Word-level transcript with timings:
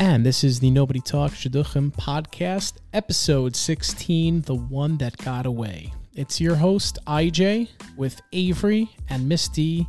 And 0.00 0.24
this 0.24 0.42
is 0.44 0.60
the 0.60 0.70
Nobody 0.70 1.00
Talks 1.00 1.34
Shidduchim 1.44 1.92
podcast, 1.94 2.78
episode 2.94 3.54
16, 3.54 4.40
The 4.40 4.54
One 4.54 4.96
That 4.96 5.14
Got 5.18 5.44
Away. 5.44 5.92
It's 6.14 6.40
your 6.40 6.54
host, 6.54 6.98
IJ, 7.06 7.68
with 7.98 8.18
Avery 8.32 8.88
and 9.10 9.28
Misty, 9.28 9.86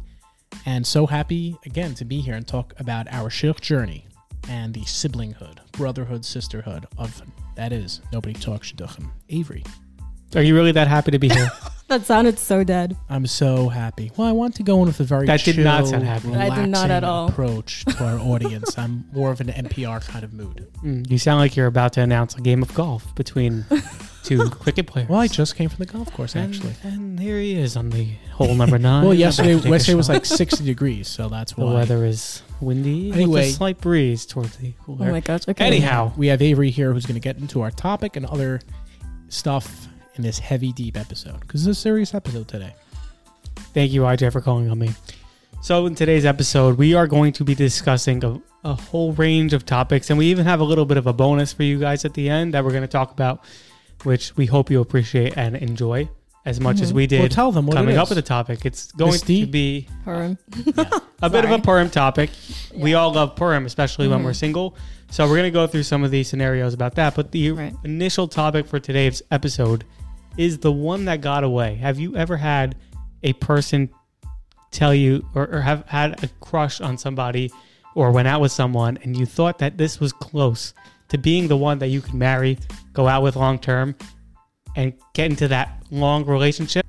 and 0.66 0.86
so 0.86 1.06
happy 1.06 1.56
again 1.66 1.96
to 1.96 2.04
be 2.04 2.20
here 2.20 2.36
and 2.36 2.46
talk 2.46 2.74
about 2.78 3.08
our 3.10 3.30
shidduch 3.30 3.62
journey 3.62 4.06
and 4.50 4.74
the 4.74 4.82
siblinghood, 4.82 5.60
brotherhood, 5.72 6.26
sisterhood 6.26 6.88
of 6.98 7.22
that 7.56 7.72
is 7.72 8.02
Nobody 8.12 8.34
Talks 8.34 8.74
Shidduchim. 8.74 9.10
Avery, 9.30 9.64
Are 10.36 10.42
you 10.42 10.56
really 10.56 10.72
that 10.74 10.88
happy 10.88 11.12
to 11.12 11.20
be 11.20 11.30
here? 11.30 11.50
That 11.92 12.06
sounded 12.06 12.40
so 12.40 12.64
dead. 12.64 12.96
I'm 13.10 13.28
so 13.28 13.68
happy. 13.68 14.14
Well, 14.16 14.26
I 14.26 14.32
want 14.32 14.56
to 14.56 14.64
go 14.64 14.80
in 14.80 14.86
with 14.86 15.02
a 15.02 15.04
very 15.04 15.26
That 15.26 15.44
did 15.44 15.58
not 15.58 15.88
sound 15.88 16.06
happy. 16.06 16.34
I 16.34 16.48
did 16.56 16.70
not 16.70 16.90
at 16.90 17.04
relaxing 17.04 17.04
all. 17.04 17.28
approach 17.28 17.84
to 17.84 18.04
our 18.06 18.18
audience. 18.18 18.78
I'm 18.78 19.04
more 19.12 19.30
of 19.30 19.42
an 19.42 19.48
NPR 19.50 20.00
kind 20.08 20.24
of 20.24 20.32
mood. 20.32 20.68
Mm, 20.86 21.12
you 21.12 21.18
sound 21.18 21.40
like 21.40 21.58
you're 21.58 21.68
about 21.68 21.92
to 21.94 22.02
announce 22.02 22.34
a 22.36 22.40
game 22.42 22.62
of 22.64 22.74
golf 22.74 23.14
between 23.16 23.66
two 24.24 24.50
cricket 24.52 24.88
players. 24.88 25.10
Well, 25.10 25.20
I 25.20 25.28
just 25.28 25.58
came 25.58 25.68
from 25.68 25.80
the 25.80 25.92
golf 25.92 26.14
course 26.14 26.34
actually. 26.38 26.76
And, 26.82 26.94
and 26.94 27.20
here 27.20 27.38
he 27.38 27.56
is 27.58 27.76
on 27.76 27.90
the 27.90 28.06
hole 28.32 28.56
number 28.56 28.80
nine. 28.80 29.02
Well, 29.04 29.12
About 29.12 29.18
yesterday, 29.20 29.50
to 29.56 29.58
take 29.58 29.66
a 29.66 29.70
yesterday 29.72 29.96
was 29.96 30.06
shot. 30.06 30.14
like 30.14 30.26
60 30.26 30.64
degrees, 30.64 31.10
so 31.10 31.28
that's 31.28 31.58
why. 31.58 31.66
the 31.66 31.72
why. 31.72 31.76
weather 31.76 32.06
is 32.06 32.42
windy 32.62 33.12
Anyway. 33.12 33.34
with 33.42 33.44
a 33.50 33.52
slight 33.52 33.82
breeze 33.82 34.26
towards 34.26 34.56
the 34.56 34.74
Oh 34.80 34.84
cooler. 34.86 35.12
my 35.12 35.20
gosh. 35.20 35.42
Okay. 35.46 35.66
Anyhow, 35.66 36.14
we 36.16 36.28
have 36.28 36.42
Avery 36.42 36.72
here 36.72 36.94
who's 36.94 37.06
going 37.06 37.16
to 37.16 37.20
get 37.20 37.36
into 37.38 37.60
our 37.64 37.72
topic 37.72 38.16
and 38.16 38.26
other 38.28 38.62
stuff 39.28 39.88
in 40.16 40.24
this 40.24 40.40
heavy, 40.40 40.72
deep 40.74 40.98
episode 40.98 41.40
because 41.42 41.66
it's 41.68 41.78
a 41.78 41.82
serious 41.82 42.14
episode 42.14 42.48
today. 42.48 42.74
thank 43.74 43.92
you, 43.92 44.02
IJ, 44.02 44.32
for 44.32 44.42
calling 44.42 44.70
on 44.70 44.80
me. 44.80 44.92
So, 45.62 45.86
in 45.86 45.96
today's 45.96 46.26
episode, 46.26 46.78
we 46.78 46.94
are 46.96 47.06
going 47.08 47.34
to 47.34 47.44
be 47.44 47.54
discussing 47.56 48.24
a, 48.26 48.42
a 48.64 48.74
whole 48.74 49.14
range 49.14 49.54
of 49.54 49.66
topics, 49.66 50.10
and 50.10 50.18
we 50.18 50.26
even 50.28 50.46
have 50.46 50.60
a 50.60 50.64
little 50.64 50.86
bit 50.86 50.98
of 50.98 51.06
a 51.08 51.14
bonus 51.14 51.54
for 51.54 51.64
you 51.64 51.80
guys 51.80 52.04
at 52.04 52.14
the 52.16 52.30
end 52.30 52.54
that 52.54 52.64
we're 52.64 52.72
going 52.72 52.82
to 52.82 52.88
talk 52.88 53.12
about, 53.12 53.44
which 54.04 54.36
we 54.38 54.48
hope 54.48 54.72
you 54.72 54.82
appreciate 54.82 55.38
and 55.38 55.56
enjoy 55.56 56.10
as 56.44 56.60
much 56.60 56.82
as 56.82 56.92
Mhm. 56.92 56.96
we 56.96 57.06
did. 57.08 57.20
Well, 57.20 57.30
tell 57.30 57.52
them 57.52 57.68
what 57.68 57.78
coming 57.78 57.94
it 57.96 58.00
up 58.00 58.10
with 58.10 58.18
a 58.18 58.24
topic. 58.24 58.66
It's 58.66 58.92
going 58.94 59.12
Misty? 59.12 59.42
to 59.42 59.48
be 59.52 59.88
Purim. 60.04 60.40
a 61.22 61.30
bit 61.30 61.46
of 61.46 61.52
a 61.52 61.54
Sorry. 61.54 61.62
Purim 61.62 61.90
topic. 61.92 62.32
We 62.74 62.96
all 62.96 63.14
love 63.14 63.36
Purim, 63.36 63.68
especially 63.68 64.08
when 64.08 64.22
Mhm. 64.22 64.26
we're 64.26 64.34
single. 64.34 64.76
So 65.12 65.26
we're 65.28 65.36
going 65.36 65.44
to 65.44 65.52
go 65.52 65.68
through 65.68 65.84
some 65.84 66.04
of 66.04 66.10
these 66.10 66.28
scenarios 66.28 66.74
about 66.74 66.96
that. 66.96 67.14
But 67.14 67.32
the 67.32 67.52
Right. 67.52 67.76
initial 67.84 68.28
topic 68.28 68.66
for 68.66 68.80
today's 68.80 69.22
episode 69.30 69.84
is 70.38 70.60
the 70.60 70.72
one 70.72 71.06
that 71.06 71.22
got 71.22 71.44
away. 71.44 71.76
Have 71.76 72.00
you 72.00 72.16
ever 72.16 72.38
had 72.38 72.76
a 73.24 73.34
person 73.34 73.90
tell 74.72 74.96
you 74.96 75.26
or, 75.36 75.48
or 75.48 75.62
have 75.62 75.86
had 75.88 76.24
a 76.24 76.28
crush 76.40 76.80
on 76.82 76.98
somebody 76.98 77.52
or 77.96 78.12
went 78.12 78.28
out 78.28 78.42
with 78.42 78.52
someone 78.52 78.98
and 79.04 79.18
you 79.18 79.26
thought 79.26 79.60
that 79.60 79.78
this 79.78 80.00
was 80.00 80.14
close 80.14 80.74
to 81.10 81.18
being 81.18 81.48
the 81.48 81.58
one 81.58 81.80
that 81.80 81.88
you 81.88 82.02
could 82.02 82.14
marry, 82.14 82.58
go 82.94 83.08
out 83.08 83.22
with 83.22 83.36
long 83.36 83.60
term, 83.60 83.96
and 84.76 84.94
get 85.14 85.30
into 85.30 85.48
that 85.50 85.84
long 85.92 86.26
relationship? 86.26 86.86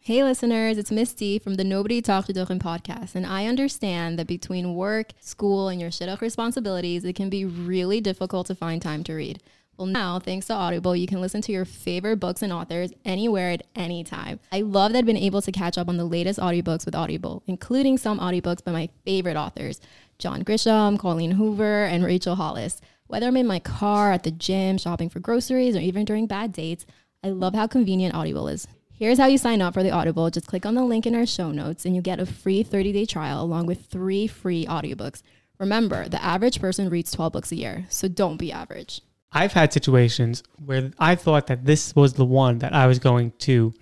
Hey, 0.00 0.24
listeners, 0.24 0.78
it's 0.78 0.90
Misty 0.90 1.38
from 1.38 1.56
the 1.56 1.64
Nobody 1.64 2.00
Talks 2.00 2.28
Shidduchim 2.28 2.58
podcast. 2.62 3.14
And 3.14 3.26
I 3.26 3.44
understand 3.44 4.18
that 4.18 4.26
between 4.26 4.74
work, 4.74 5.12
school, 5.20 5.68
and 5.68 5.78
your 5.78 5.90
shidduch 5.90 6.22
responsibilities, 6.22 7.04
it 7.04 7.14
can 7.14 7.28
be 7.28 7.44
really 7.44 8.00
difficult 8.00 8.46
to 8.46 8.54
find 8.54 8.80
time 8.80 9.04
to 9.04 9.12
read. 9.12 9.42
Well, 9.78 9.86
now, 9.86 10.18
thanks 10.18 10.48
to 10.48 10.54
Audible, 10.54 10.96
you 10.96 11.06
can 11.06 11.20
listen 11.20 11.40
to 11.42 11.52
your 11.52 11.64
favorite 11.64 12.16
books 12.16 12.42
and 12.42 12.52
authors 12.52 12.92
anywhere 13.04 13.50
at 13.50 13.62
any 13.76 14.02
time. 14.02 14.40
I 14.50 14.62
love 14.62 14.92
that 14.92 14.98
I've 14.98 15.06
been 15.06 15.16
able 15.16 15.40
to 15.40 15.52
catch 15.52 15.78
up 15.78 15.88
on 15.88 15.96
the 15.96 16.04
latest 16.04 16.40
audiobooks 16.40 16.84
with 16.84 16.96
Audible, 16.96 17.44
including 17.46 17.96
some 17.96 18.18
audiobooks 18.18 18.64
by 18.64 18.72
my 18.72 18.88
favorite 19.04 19.36
authors 19.36 19.80
John 20.18 20.42
Grisham, 20.42 20.98
Colleen 20.98 21.30
Hoover, 21.30 21.84
and 21.84 22.04
Rachel 22.04 22.34
Hollis. 22.34 22.80
Whether 23.06 23.28
I'm 23.28 23.36
in 23.36 23.46
my 23.46 23.60
car, 23.60 24.10
at 24.10 24.24
the 24.24 24.32
gym, 24.32 24.78
shopping 24.78 25.08
for 25.08 25.20
groceries, 25.20 25.76
or 25.76 25.80
even 25.80 26.04
during 26.04 26.26
bad 26.26 26.50
dates, 26.50 26.84
I 27.22 27.28
love 27.28 27.54
how 27.54 27.68
convenient 27.68 28.16
Audible 28.16 28.48
is. 28.48 28.66
Here's 28.90 29.18
how 29.18 29.26
you 29.26 29.38
sign 29.38 29.62
up 29.62 29.74
for 29.74 29.84
the 29.84 29.92
Audible. 29.92 30.28
Just 30.28 30.48
click 30.48 30.66
on 30.66 30.74
the 30.74 30.82
link 30.82 31.06
in 31.06 31.14
our 31.14 31.24
show 31.24 31.52
notes 31.52 31.86
and 31.86 31.94
you 31.94 32.02
get 32.02 32.18
a 32.18 32.26
free 32.26 32.64
30-day 32.64 33.06
trial 33.06 33.40
along 33.44 33.66
with 33.66 33.86
three 33.86 34.26
free 34.26 34.66
audiobooks. 34.66 35.22
Remember, 35.60 36.08
the 36.08 36.22
average 36.22 36.60
person 36.60 36.90
reads 36.90 37.12
12 37.12 37.32
books 37.32 37.52
a 37.52 37.56
year, 37.56 37.86
so 37.88 38.08
don't 38.08 38.38
be 38.38 38.50
average. 38.50 39.02
I've 39.32 39.52
had 39.52 39.72
situations 39.72 40.42
where 40.64 40.90
I 40.98 41.14
thought 41.14 41.48
that 41.48 41.64
this 41.64 41.94
was 41.94 42.14
the 42.14 42.24
one 42.24 42.58
that 42.58 42.72
I 42.74 42.86
was 42.86 42.98
going 42.98 43.32
to 43.40 43.74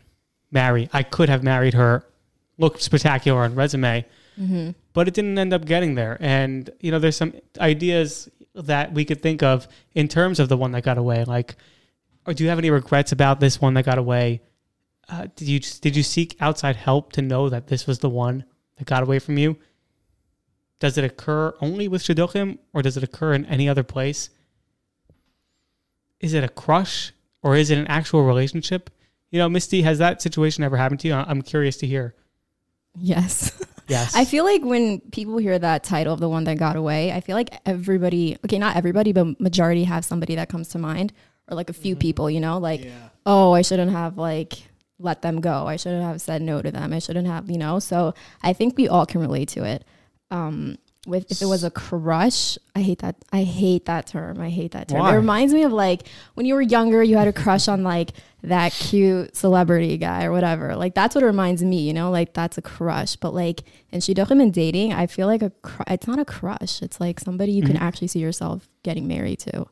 marry. 0.51 0.89
I 0.93 1.03
could 1.03 1.29
have 1.29 1.43
married 1.43 1.75
her, 1.75 2.05
looked 2.59 2.83
spectacular 2.83 3.43
on 3.43 3.55
resume, 3.55 4.05
but 4.93 5.09
it 5.09 5.15
didn't 5.15 5.39
end 5.39 5.53
up 5.53 5.65
getting 5.65 5.95
there. 5.95 6.17
And 6.21 6.69
you 6.81 6.91
know, 6.91 6.99
there's 6.99 7.17
some 7.17 7.35
ideas 7.61 8.29
that 8.55 8.93
we 8.93 9.05
could 9.05 9.23
think 9.23 9.43
of 9.43 9.69
in 9.95 10.09
terms 10.09 10.41
of 10.41 10.49
the 10.49 10.57
one 10.57 10.73
that 10.73 10.83
got 10.83 10.99
away. 10.99 11.25
Like, 11.25 11.57
or 12.27 12.35
do 12.35 12.43
you 12.43 12.51
have 12.51 12.59
any 12.59 12.71
regrets 12.71 13.13
about 13.13 13.39
this 13.39 13.61
one 13.61 13.75
that 13.75 13.85
got 13.85 13.99
away? 13.99 14.43
Uh, 15.09 15.29
did 15.37 15.47
you 15.47 15.61
did 15.61 15.95
you 15.95 16.03
seek 16.03 16.37
outside 16.41 16.75
help 16.75 17.13
to 17.13 17.23
know 17.23 17.49
that 17.49 17.69
this 17.69 17.87
was 17.87 18.01
the 18.01 18.11
one 18.11 18.45
that 18.77 18.87
got 18.87 19.03
away 19.03 19.21
from 19.21 19.39
you? 19.39 19.57
Does 20.81 20.99
it 20.99 21.05
occur 21.05 21.55
only 21.61 21.89
with 21.89 22.03
shidduchim, 22.03 22.59
or 22.75 22.83
does 22.83 22.97
it 22.97 23.05
occur 23.05 23.33
in 23.33 23.47
any 23.47 23.69
other 23.69 23.85
place? 23.85 24.31
Is 26.21 26.35
it 26.35 26.45
a 26.45 26.49
crush 26.49 27.13
or 27.43 27.57
is 27.57 27.71
it 27.71 27.79
an 27.79 27.87
actual 27.89 28.25
relationship? 28.25 28.91
You 29.31 29.39
know, 29.39 29.49
Misty, 29.49 29.83
has 29.83 29.99
that 29.99 30.23
situation 30.23 30.65
ever 30.65 30.77
happened 30.77 31.01
to 31.01 31.09
you? 31.09 31.15
I- 31.15 31.25
I'm 31.29 31.43
curious 31.43 31.77
to 31.79 31.87
hear. 31.87 32.15
Yes. 32.95 33.53
Yes. 33.89 34.17
I 34.17 34.25
feel 34.25 34.43
like 34.45 34.65
when 34.65 34.99
people 35.13 35.37
hear 35.39 35.57
that 35.57 35.85
title 35.85 36.13
of 36.13 36.19
the 36.19 36.29
one 36.29 36.43
that 36.43 36.59
got 36.59 36.75
away, 36.75 37.13
I 37.13 37.21
feel 37.21 37.37
like 37.37 37.51
everybody, 37.65 38.37
okay, 38.45 38.59
not 38.59 38.75
everybody, 38.75 39.13
but 39.13 39.41
majority 39.41 39.85
have 39.85 40.05
somebody 40.05 40.35
that 40.35 40.49
comes 40.49 40.71
to 40.71 40.79
mind 40.79 41.13
or 41.49 41.55
like 41.55 41.71
a 41.71 41.73
few 41.73 41.95
people, 41.95 42.29
you 42.29 42.41
know, 42.41 42.59
like, 42.59 42.91
oh, 43.27 43.53
I 43.53 43.63
shouldn't 43.63 43.93
have 43.93 44.19
like 44.19 44.55
let 44.99 45.23
them 45.23 45.41
go. 45.41 45.69
I 45.69 45.77
shouldn't 45.77 46.03
have 46.03 46.21
said 46.21 46.43
no 46.43 46.61
to 46.63 46.73
them. 46.73 46.93
I 46.93 46.99
shouldn't 46.99 47.29
have, 47.29 47.49
you 47.49 47.59
know. 47.59 47.79
So 47.79 48.13
I 48.43 48.53
think 48.55 48.77
we 48.77 48.89
all 48.89 49.07
can 49.07 49.21
relate 49.21 49.51
to 49.51 49.63
it. 49.63 49.85
Um, 50.33 50.79
with 51.07 51.31
if 51.31 51.41
it 51.43 51.47
was 51.47 51.65
a 51.65 51.71
crush, 51.71 52.59
I 52.75 52.81
hate 52.83 52.99
that. 53.01 53.17
I 53.33 53.43
hate 53.43 53.87
that 53.87 54.07
term. 54.07 54.41
I 54.41 54.51
hate 54.51 54.73
that 54.73 54.89
term. 54.89 54.99
Why? 55.01 55.13
It 55.13 55.17
reminds 55.17 55.55
me 55.55 55.63
of 55.63 55.73
like 55.73 56.07
when 56.35 56.47
you 56.47 56.55
were 56.55 56.63
younger, 56.63 57.03
you 57.03 57.17
had 57.17 57.29
a 57.29 57.33
crush 57.33 57.69
on 57.69 57.83
like 57.83 58.11
that 58.43 58.73
cute 58.73 59.35
celebrity 59.37 59.97
guy 59.97 60.25
or 60.25 60.33
whatever. 60.33 60.77
Like 60.77 60.95
that's 60.95 61.15
what 61.15 61.23
it 61.25 61.27
reminds 61.27 61.63
me, 61.65 61.81
you 61.81 61.93
know, 61.93 62.11
like 62.11 62.33
that's 62.35 62.59
a 62.59 62.63
crush. 62.63 63.17
But 63.17 63.35
like 63.35 63.63
in 63.91 64.01
shidduchim 64.01 64.41
and 64.43 64.53
dating, 64.53 64.93
I 64.93 65.07
feel 65.07 65.27
like 65.27 65.43
a 65.43 65.51
cr- 65.63 65.83
it's 65.89 66.07
not 66.07 66.19
a 66.19 66.25
crush. 66.25 66.83
It's 66.83 67.01
like 67.01 67.21
somebody 67.21 67.53
you 67.53 67.63
Mm-hmm. 67.63 67.73
can 67.75 67.83
actually 67.83 68.09
see 68.09 68.21
yourself 68.21 68.69
getting 68.83 69.07
married 69.09 69.39
to. 69.41 69.67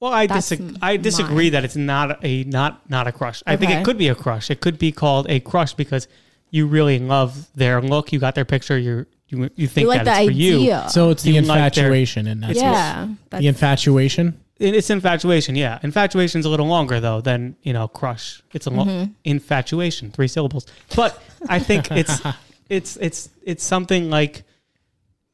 well, 0.00 0.12
I, 0.12 0.26
disag- 0.26 0.78
I 0.82 0.96
disagree 0.98 1.46
mine. 1.46 1.52
that 1.52 1.64
it's 1.64 1.76
not 1.76 2.22
a 2.24 2.44
not 2.44 2.88
not 2.90 3.06
a 3.06 3.12
crush. 3.12 3.42
I 3.46 3.56
think 3.56 3.72
it 3.72 3.84
could 3.84 3.98
be 3.98 4.08
a 4.08 4.14
crush. 4.14 4.50
It 4.50 4.60
could 4.60 4.78
be 4.78 4.92
called 4.92 5.28
a 5.30 5.40
crush 5.40 5.72
because 5.74 6.06
you 6.50 6.66
really 6.68 6.98
love 7.00 7.48
their 7.56 7.80
look. 7.82 8.12
You 8.12 8.20
got 8.20 8.34
their 8.36 8.44
picture. 8.44 8.78
You're, 8.78 9.08
you 9.36 9.50
you 9.56 9.66
think 9.68 9.84
you 9.84 9.88
like 9.88 10.04
that 10.04 10.18
the 10.20 10.26
it's 10.28 10.30
for 10.30 10.32
you. 10.32 10.80
So 10.88 11.10
it's 11.10 11.22
the 11.22 11.32
You 11.32 11.40
like 11.42 11.74
their- 11.74 11.84
infatuation, 11.86 12.26
and 12.26 12.42
that's 12.42 12.60
yeah, 12.60 13.08
the 13.30 13.46
infatuation. 13.46 14.40
It- 14.58 14.74
It's 14.74 14.88
infatuation, 14.90 15.56
yeah. 15.56 15.78
Infatuation's 15.82 16.46
a 16.46 16.48
little 16.48 16.66
longer 16.68 17.00
though 17.00 17.20
than 17.20 17.56
you 17.62 17.72
know 17.72 17.88
crush. 17.88 18.42
It's 18.52 18.66
a 18.66 18.70
lo- 18.70 18.84
Mm-hmm. 18.84 19.12
infatuation, 19.24 20.10
three 20.12 20.28
syllables. 20.28 20.66
But 20.96 21.20
I 21.48 21.58
think 21.58 21.90
it's 22.00 22.20
it's 22.68 22.96
it's 22.96 23.28
it's 23.44 23.64
something 23.64 24.10
like 24.10 24.44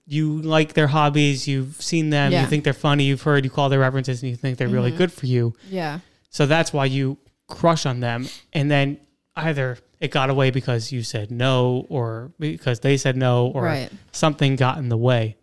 you 0.07 0.41
like 0.43 0.73
their 0.73 0.87
hobbies. 0.89 1.47
You've 1.47 1.81
seen 1.81 2.11
them. 2.11 2.33
Yeah. 2.33 2.43
You 2.43 2.47
think 2.49 2.65
they're 2.65 2.73
funny. 2.73 3.05
You've 3.05 3.23
heard. 3.23 3.45
You 3.45 3.51
call 3.51 3.69
their 3.69 3.81
references, 3.81 4.23
and 4.23 4.31
you 4.31 4.37
think 4.37 4.59
they're 4.59 4.69
really 4.69 4.91
Mm-hmm. 4.91 4.99
good 4.99 5.13
for 5.13 5.27
you. 5.27 5.55
yeah. 5.69 6.01
So 6.33 6.47
that's 6.47 6.73
why 6.73 6.85
you 6.85 7.19
crush 7.49 7.85
on 7.87 7.99
them, 8.01 8.29
and 8.53 8.71
then 8.71 8.99
either 9.45 9.79
it 10.01 10.11
got 10.11 10.31
away 10.31 10.51
because 10.51 10.93
you 10.93 11.03
said 11.03 11.31
no, 11.31 11.87
or 11.89 12.33
because 12.39 12.81
they 12.81 12.97
said 12.97 13.17
no, 13.17 13.47
or 13.49 13.65
Right. 13.65 13.91
something 14.13 14.57
got 14.57 14.79
in 14.79 14.89
the 14.89 14.97
way 14.97 15.37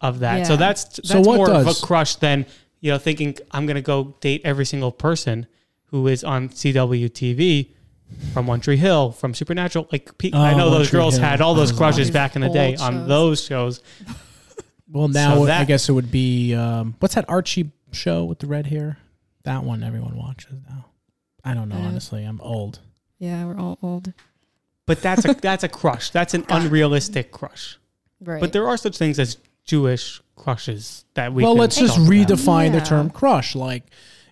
of 0.00 0.20
that. 0.20 0.46
So 0.46 0.56
that's 0.56 0.84
that's 0.84 1.08
So 1.10 1.20
what 1.20 1.36
more 1.36 1.50
of 1.50 1.66
a 1.66 1.74
crush 1.74 2.16
than 2.16 2.46
you 2.80 2.90
know 2.92 2.98
thinking 2.98 3.36
I'm 3.50 3.66
going 3.66 3.76
to 3.76 3.82
go 3.82 4.14
date 4.20 4.42
every 4.44 4.64
single 4.64 4.92
person 4.92 5.46
who 5.86 6.06
is 6.06 6.22
on 6.24 6.48
CW 6.50 7.08
TV 7.10 7.70
from 8.32 8.46
One 8.46 8.60
Tree 8.60 8.76
Hill, 8.78 9.12
from 9.12 9.34
Supernatural. 9.34 9.88
Like 9.92 10.16
pe- 10.18 10.30
I 10.32 10.54
Oh, 10.54 10.56
know 10.56 10.68
One 10.70 10.78
those 10.78 10.88
Tree 10.90 10.98
girls 10.98 11.16
Hill. 11.16 11.24
had 11.24 11.40
all 11.40 11.54
those 11.54 11.72
Oh, 11.72 11.76
crushes 11.76 12.06
these 12.08 12.10
back 12.10 12.36
in 12.36 12.42
the 12.42 12.48
day 12.48 12.70
old 12.70 12.80
on 12.80 13.08
those 13.08 13.42
shows. 13.44 13.82
Well, 14.90 15.08
now 15.08 15.34
So 15.44 15.50
I 15.52 15.64
guess 15.64 15.88
it 15.90 15.92
would 15.92 16.10
be 16.10 16.54
um, 16.54 16.94
what's 17.00 17.14
that 17.14 17.26
Archie 17.28 17.72
show 17.92 18.24
with 18.24 18.38
the 18.38 18.46
red 18.46 18.66
hair? 18.66 18.96
That 19.44 19.62
one 19.62 19.82
everyone 19.82 20.16
watches 20.16 20.60
now. 20.66 20.86
I 21.44 21.52
don't 21.52 21.68
know. 21.68 21.74
I 21.76 21.78
don't- 21.80 21.88
Honestly, 21.88 22.24
I'm 22.24 22.40
old. 22.40 22.78
Yeah, 23.18 23.44
we're 23.46 23.58
all 23.58 23.78
old. 23.82 24.12
But 24.86 25.02
that's 25.02 25.24
a 25.24 25.34
that's 25.34 25.64
a 25.64 25.68
crush. 25.68 26.10
That's 26.10 26.34
an 26.34 26.46
unrealistic 26.48 27.30
crush. 27.30 27.78
Right. 28.20 28.40
But 28.40 28.52
there 28.52 28.66
are 28.66 28.76
such 28.76 28.96
things 28.96 29.18
as 29.18 29.36
Jewish 29.64 30.22
crushes 30.34 31.04
that 31.14 31.32
we. 31.34 31.42
well, 31.42 31.52
can 31.52 31.60
let's 31.60 31.76
just 31.76 31.98
about. 31.98 32.08
redefine 32.08 32.72
the 32.72 32.80
term 32.80 33.10
crush. 33.10 33.54
Like, 33.54 33.84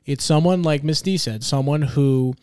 it's 0.06 0.24
someone 0.24 0.62
like 0.62 0.82
Misty 0.82 1.18
said, 1.18 1.44
someone 1.44 1.82
who, 1.82 2.34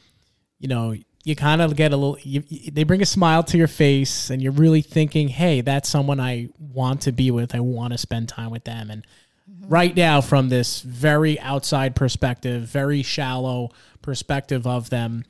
you 0.60 0.68
know, 0.68 0.95
you 1.24 1.36
kind 1.36 1.62
of 1.62 1.75
get 1.75 1.92
a 1.92 1.98
little. 1.98 2.18
You, 2.22 2.44
you- 2.48 2.72
they 2.72 2.84
bring 2.84 3.01
a 3.01 3.06
smile 3.06 3.44
to 3.44 3.57
your 3.57 3.68
face, 3.68 4.30
and 4.30 4.42
you're 4.42 4.51
really 4.51 4.81
thinking, 4.81 5.30
"Hey, 5.30 5.62
that's 5.62 5.89
someone 5.89 6.19
I 6.19 6.50
want 6.60 7.01
to 7.01 7.12
be 7.12 7.31
with. 7.31 7.56
I 7.56 7.62
want 7.62 7.94
to 7.94 7.98
spend 7.98 8.30
time 8.30 8.51
with 8.51 8.66
them." 8.66 8.92
And 8.92 9.07
mm-hmm. 9.50 9.69
right 9.69 9.96
now, 9.96 10.22
from 10.22 10.50
this 10.50 10.81
very 10.81 11.39
outside 11.39 11.96
perspective, 11.96 12.63
very 12.63 13.01
shallow 13.01 13.72
perspective 14.01 14.68
of 14.68 14.92
them, 14.92 15.24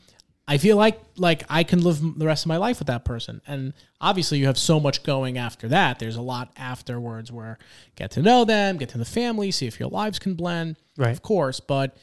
I 0.47 0.57
feel 0.57 0.75
like 0.75 0.99
like 1.15 1.43
I 1.49 1.63
can 1.63 1.81
live 1.83 1.99
the 2.19 2.25
rest 2.25 2.43
of 2.45 2.49
my 2.49 2.57
life 2.57 2.79
with 2.79 2.87
that 2.87 3.05
person. 3.05 3.41
And 3.47 3.73
obviously, 4.01 4.39
you 4.39 4.47
have 4.47 4.57
so 4.57 4.79
much 4.79 5.03
going 5.03 5.37
after 5.37 5.69
that. 5.69 5.99
There's 5.99 6.17
a 6.17 6.21
lot 6.21 6.51
afterwards 6.57 7.31
where 7.31 7.57
get 7.95 8.11
to 8.11 8.21
know 8.21 8.43
them, 8.43 8.77
get 8.77 8.89
to 8.89 8.97
the 8.97 9.05
family, 9.05 9.51
see 9.51 9.67
if 9.67 9.79
your 9.79 9.89
lives 9.89 10.19
can 10.19 10.33
blend, 10.35 10.75
Right. 10.97 11.11
of 11.11 11.21
course. 11.21 11.59
But 11.61 11.95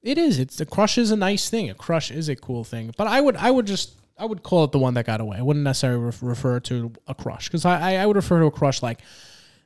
it 0.00 0.16
is. 0.16 0.38
It's 0.38 0.60
a 0.60 0.66
crush 0.66 0.96
is 0.96 1.10
a 1.10 1.16
nice 1.16 1.50
thing. 1.50 1.70
A 1.70 1.74
crush 1.74 2.12
is 2.12 2.28
a 2.28 2.36
cool 2.36 2.62
thing. 2.62 2.94
But 2.96 3.08
I 3.08 3.20
would 3.20 3.34
I 3.36 3.50
would 3.50 3.66
just 3.66 3.94
I 4.16 4.24
would 4.26 4.44
call 4.44 4.62
it 4.64 4.70
the 4.72 4.78
one 4.78 4.94
that 4.94 5.04
got 5.06 5.20
away. 5.20 5.38
I 5.38 5.42
wouldn't 5.42 5.64
necessarily 5.64 6.04
ref- 6.04 6.22
refer 6.22 6.60
to 6.60 6.92
a 7.08 7.14
crush 7.16 7.48
because 7.48 7.64
I, 7.64 7.94
I 7.94 8.02
I 8.02 8.06
would 8.06 8.16
refer 8.16 8.38
to 8.38 8.46
a 8.46 8.50
crush 8.52 8.80
like 8.80 9.00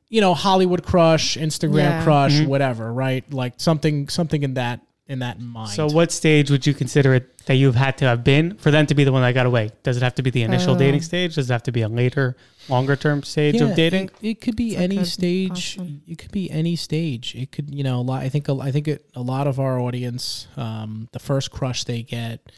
you 0.08 0.22
know 0.22 0.32
Hollywood 0.32 0.82
crush, 0.84 1.36
Instagram 1.36 1.74
Yeah. 1.76 2.02
crush, 2.04 2.32
mm-hmm. 2.32 2.48
whatever. 2.48 2.90
Right, 2.92 3.30
like 3.30 3.54
something 3.58 4.08
something 4.08 4.42
in 4.42 4.54
that 4.54 4.80
in 5.12 5.18
that 5.20 5.38
mind. 5.40 5.70
So, 5.70 5.86
what 5.86 6.10
stage 6.10 6.50
would 6.50 6.66
you 6.66 6.74
consider 6.74 7.14
it 7.14 7.36
that 7.46 7.54
you've 7.56 7.74
had 7.74 7.98
to 7.98 8.04
have 8.06 8.24
been 8.24 8.56
for 8.56 8.70
them 8.70 8.86
to 8.86 8.94
be 8.94 9.04
the 9.04 9.12
one 9.12 9.22
that 9.22 9.32
got 9.32 9.46
away? 9.46 9.70
Does 9.82 9.96
it 9.96 10.02
have 10.02 10.14
to 10.16 10.22
be 10.22 10.30
the 10.30 10.42
initial 10.42 10.74
Uh. 10.74 10.78
dating 10.78 11.02
stage? 11.02 11.34
Does 11.34 11.50
it 11.50 11.52
have 11.52 11.62
to 11.64 11.72
be 11.72 11.82
a 11.82 11.88
later, 11.88 12.36
longer 12.68 12.96
term 12.96 13.22
stage 13.22 13.56
Yeah, 13.56 13.64
of 13.68 13.76
dating? 13.76 14.10
It, 14.22 14.28
it 14.28 14.40
could 14.40 14.56
be 14.56 14.70
It's 14.72 14.80
any 14.80 14.96
good 14.96 15.06
stage. 15.06 15.48
question. 15.50 16.02
It 16.08 16.18
could 16.18 16.32
be 16.32 16.50
any 16.50 16.74
stage. 16.76 17.34
It 17.36 17.52
could, 17.52 17.72
you 17.74 17.84
know, 17.84 18.00
a 18.00 18.02
lot. 18.02 18.22
I 18.22 18.28
think, 18.28 18.48
a- 18.48 18.58
I 18.60 18.72
think 18.72 18.88
it, 18.88 19.04
a 19.14 19.22
lot 19.22 19.46
of 19.46 19.60
our 19.60 19.78
audience, 19.78 20.48
um, 20.56 21.08
the 21.12 21.18
first 21.20 21.50
crush 21.50 21.84
they 21.84 22.02
get 22.02 22.50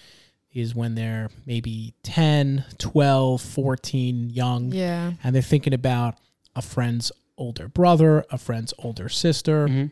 is 0.53 0.73
when 0.75 0.95
they're 0.95 1.31
maybe 1.47 1.95
10, 2.05 2.65
12, 2.79 3.43
14, 3.43 4.31
young, 4.31 4.73
Yeah. 4.73 5.15
and 5.25 5.35
they're 5.35 5.43
thinking 5.43 5.75
about 5.75 6.17
a 6.55 6.63
friend's 6.63 7.11
older 7.37 7.67
brother, 7.67 8.25
a 8.31 8.39
friend's 8.39 8.73
older 8.79 9.09
sister, 9.09 9.67
Mhm. 9.67 9.91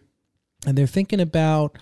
and 0.64 0.78
they're 0.78 0.86
thinking 0.86 1.18
about, 1.20 1.76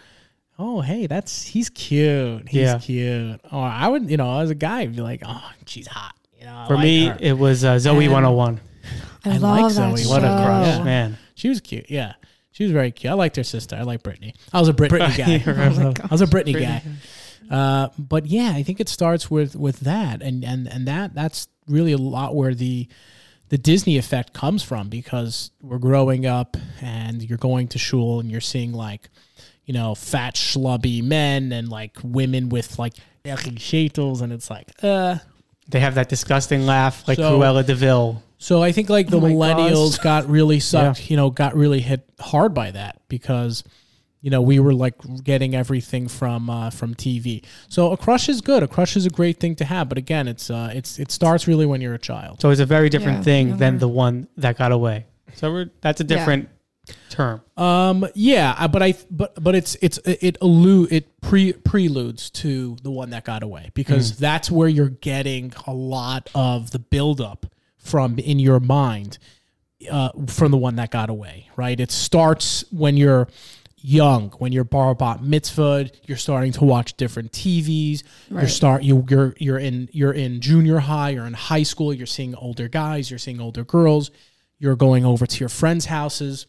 oh, 0.61 0.81
hey, 0.83 1.07
that's 1.07 1.43
he's 1.43 1.69
cute. 1.71 2.49
He's 2.49 2.61
Yeah. 2.63 2.79
cute. 2.79 3.41
Or 3.51 3.63
I 3.65 3.89
would, 3.89 4.11
you 4.11 4.17
know, 4.17 4.41
as 4.41 4.51
a 4.51 4.55
guy, 4.55 4.81
I'd 4.81 4.95
be 4.95 5.03
like, 5.03 5.23
oh, 5.27 5.51
she's 5.67 5.87
hot. 5.87 6.15
You 6.39 6.45
know, 6.47 6.57
I 6.57 6.67
For 6.69 6.75
like 6.75 6.85
me, 6.85 7.07
her. 7.07 7.17
it 7.21 7.39
was 7.39 7.65
uh, 7.65 7.77
Zoey 7.77 8.05
And- 8.05 8.13
101. 8.13 8.61
I, 9.25 9.31
I 9.35 9.37
love 9.39 9.43
like 9.43 9.73
Zoey. 9.73 10.03
show. 10.03 10.09
What 10.11 10.23
a 10.25 10.27
crush, 10.27 10.67
Yeah. 10.79 10.83
man. 10.85 11.19
She 11.35 11.49
was 11.49 11.61
cute. 11.61 11.91
Yeah. 11.91 12.15
She 12.53 12.65
was 12.65 12.73
very 12.73 12.91
cute. 12.91 13.11
I 13.11 13.15
liked 13.15 13.37
her 13.37 13.45
sister. 13.45 13.77
I 13.77 13.83
like 13.83 14.03
Britney. 14.03 14.35
I 14.53 14.61
was 14.61 14.69
a 14.69 14.73
Brit- 14.75 14.91
Britney 14.93 15.17
guy. 15.45 15.45
Oh 15.47 15.95
I 16.05 16.09
was 16.11 16.21
a 16.21 16.27
Britney 16.27 16.55
Britney. 16.55 16.63
guy. 16.63 16.83
Uh, 17.57 17.89
but 17.99 18.27
yeah, 18.27 18.53
I 18.55 18.63
think 18.63 18.81
it 18.81 18.89
starts 18.89 19.31
with 19.31 19.57
with 19.57 19.81
that, 19.81 20.23
and 20.23 20.45
and 20.45 20.69
and 20.69 20.87
that 20.87 21.15
that's 21.15 21.49
really 21.67 21.93
a 21.93 21.99
lot 21.99 22.35
where 22.37 22.55
the 22.55 22.87
the 23.49 23.59
Disney 23.59 23.99
effect 23.99 24.33
comes 24.35 24.63
from 24.63 24.89
because 24.89 25.51
we're 25.61 25.79
growing 25.79 26.27
up 26.27 26.57
and 26.81 27.23
you're 27.23 27.39
going 27.39 27.67
to 27.69 27.79
shul 27.79 28.21
and 28.21 28.31
you're 28.31 28.41
seeing 28.41 28.73
like 28.73 29.11
you 29.71 29.75
know 29.79 29.95
fat 29.95 30.35
schlubby 30.35 31.01
men 31.01 31.53
and 31.53 31.69
like 31.69 31.97
women 32.03 32.49
with 32.49 32.77
like 32.77 32.95
sheitels 33.25 34.21
and 34.21 34.33
it's 34.33 34.51
like 34.51 34.69
uh 34.83 35.17
They 35.69 35.79
have 35.81 35.95
that 35.95 36.09
disgusting 36.09 36.67
laugh 36.67 37.07
like 37.07 37.17
So- 37.19 37.39
Cruella 37.39 37.65
de 37.65 37.75
Vil. 37.77 38.21
So 38.39 38.63
I 38.63 38.73
think 38.73 38.89
like 38.89 39.09
the 39.09 39.19
Oh 39.19 39.21
millennials 39.21 39.97
gosh. 39.97 40.05
got 40.05 40.29
really 40.31 40.61
sucked, 40.61 41.11
you 41.11 41.17
know, 41.17 41.29
got 41.31 41.55
really 41.55 41.81
hit 41.81 42.01
hard 42.19 42.53
by 42.55 42.71
that 42.73 42.95
because 43.09 43.63
you 44.23 44.31
know 44.31 44.41
we 44.43 44.59
were 44.59 44.73
like 44.75 44.95
getting 45.23 45.55
everything 45.55 46.09
from 46.09 46.49
uh, 46.51 46.71
from 46.71 46.95
TV. 46.95 47.45
So 47.69 47.93
a 47.93 47.97
crush 47.99 48.29
is 48.31 48.41
good. 48.41 48.63
A 48.63 48.69
crush 48.69 48.97
is 48.97 49.05
a 49.07 49.11
great 49.11 49.39
thing 49.39 49.55
to 49.57 49.65
have, 49.67 49.89
but 49.91 49.99
again, 49.99 50.27
it's 50.27 50.49
uh, 50.51 50.73
it's 50.75 50.99
it 50.99 51.11
starts 51.13 51.47
really 51.47 51.67
when 51.67 51.81
you're 51.83 51.95
a 51.95 51.99
child. 52.13 52.41
So 52.41 52.49
it's 52.51 52.61
a 52.61 52.67
very 52.67 52.89
different 52.89 53.19
Yeah, 53.19 53.25
thing 53.31 53.57
than 53.59 53.79
the 53.79 53.89
one 53.89 54.27
that 54.39 54.57
got 54.59 54.73
away. 54.73 55.07
So 55.35 55.53
we're, 55.53 55.71
that's 55.83 56.01
a 56.01 56.05
Yeah. 56.05 56.17
Different 56.91 57.11
term. 57.11 57.43
Um, 57.57 58.07
yeah, 58.15 58.67
but 58.67 58.83
I 58.83 58.95
but 59.11 59.43
but 59.43 59.55
it's 59.55 59.77
it's 59.81 59.99
it 60.05 60.39
allude 60.41 60.93
it 60.93 61.21
pre 61.21 61.53
preludes 61.53 62.31
to 62.31 62.77
the 62.83 62.91
one 62.91 63.11
that 63.11 63.25
got 63.25 63.43
away 63.43 63.71
because 63.75 64.17
that's 64.19 64.51
where 64.51 64.69
you're 64.69 64.89
getting 64.89 65.53
a 65.67 65.73
lot 65.73 66.29
of 66.35 66.71
the 66.71 66.79
buildup 66.79 67.47
from 67.79 68.19
in 68.19 68.39
your 68.39 68.61
mind 68.61 69.19
uh, 69.91 70.11
from 70.27 70.51
the 70.51 70.59
one 70.59 70.77
that 70.77 70.91
got 70.91 71.11
away. 71.11 71.49
Right, 71.57 71.79
it 71.79 71.91
starts 71.91 72.65
when 72.71 72.97
you're 72.97 73.29
young 73.83 74.29
when 74.33 74.53
you're 74.53 74.63
bar 74.63 74.95
bat 74.95 75.23
mitzvah 75.23 75.89
you're 76.05 76.19
starting 76.19 76.53
to 76.53 76.63
watch 76.65 76.95
different 76.99 77.33
tvs 77.33 78.03
you're 78.29 78.41
Right. 78.41 78.47
start 78.47 78.83
you 78.83 79.07
you're 79.09 79.35
you're 79.39 79.59
in 79.59 79.89
you're 79.91 80.13
in 80.13 80.43
junior 80.43 80.81
high 80.81 81.09
you're 81.09 81.25
in 81.25 81.33
high 81.33 81.63
school 81.63 81.95
you're 81.95 82.07
seeing 82.07 82.35
older 82.35 82.69
guys 82.69 83.11
you're 83.11 83.17
seeing 83.19 83.41
older 83.41 83.65
girls 83.65 84.11
you're 84.59 84.77
going 84.77 85.07
over 85.07 85.25
to 85.25 85.41
your 85.41 85.49
friends 85.49 85.87
houses 85.87 86.47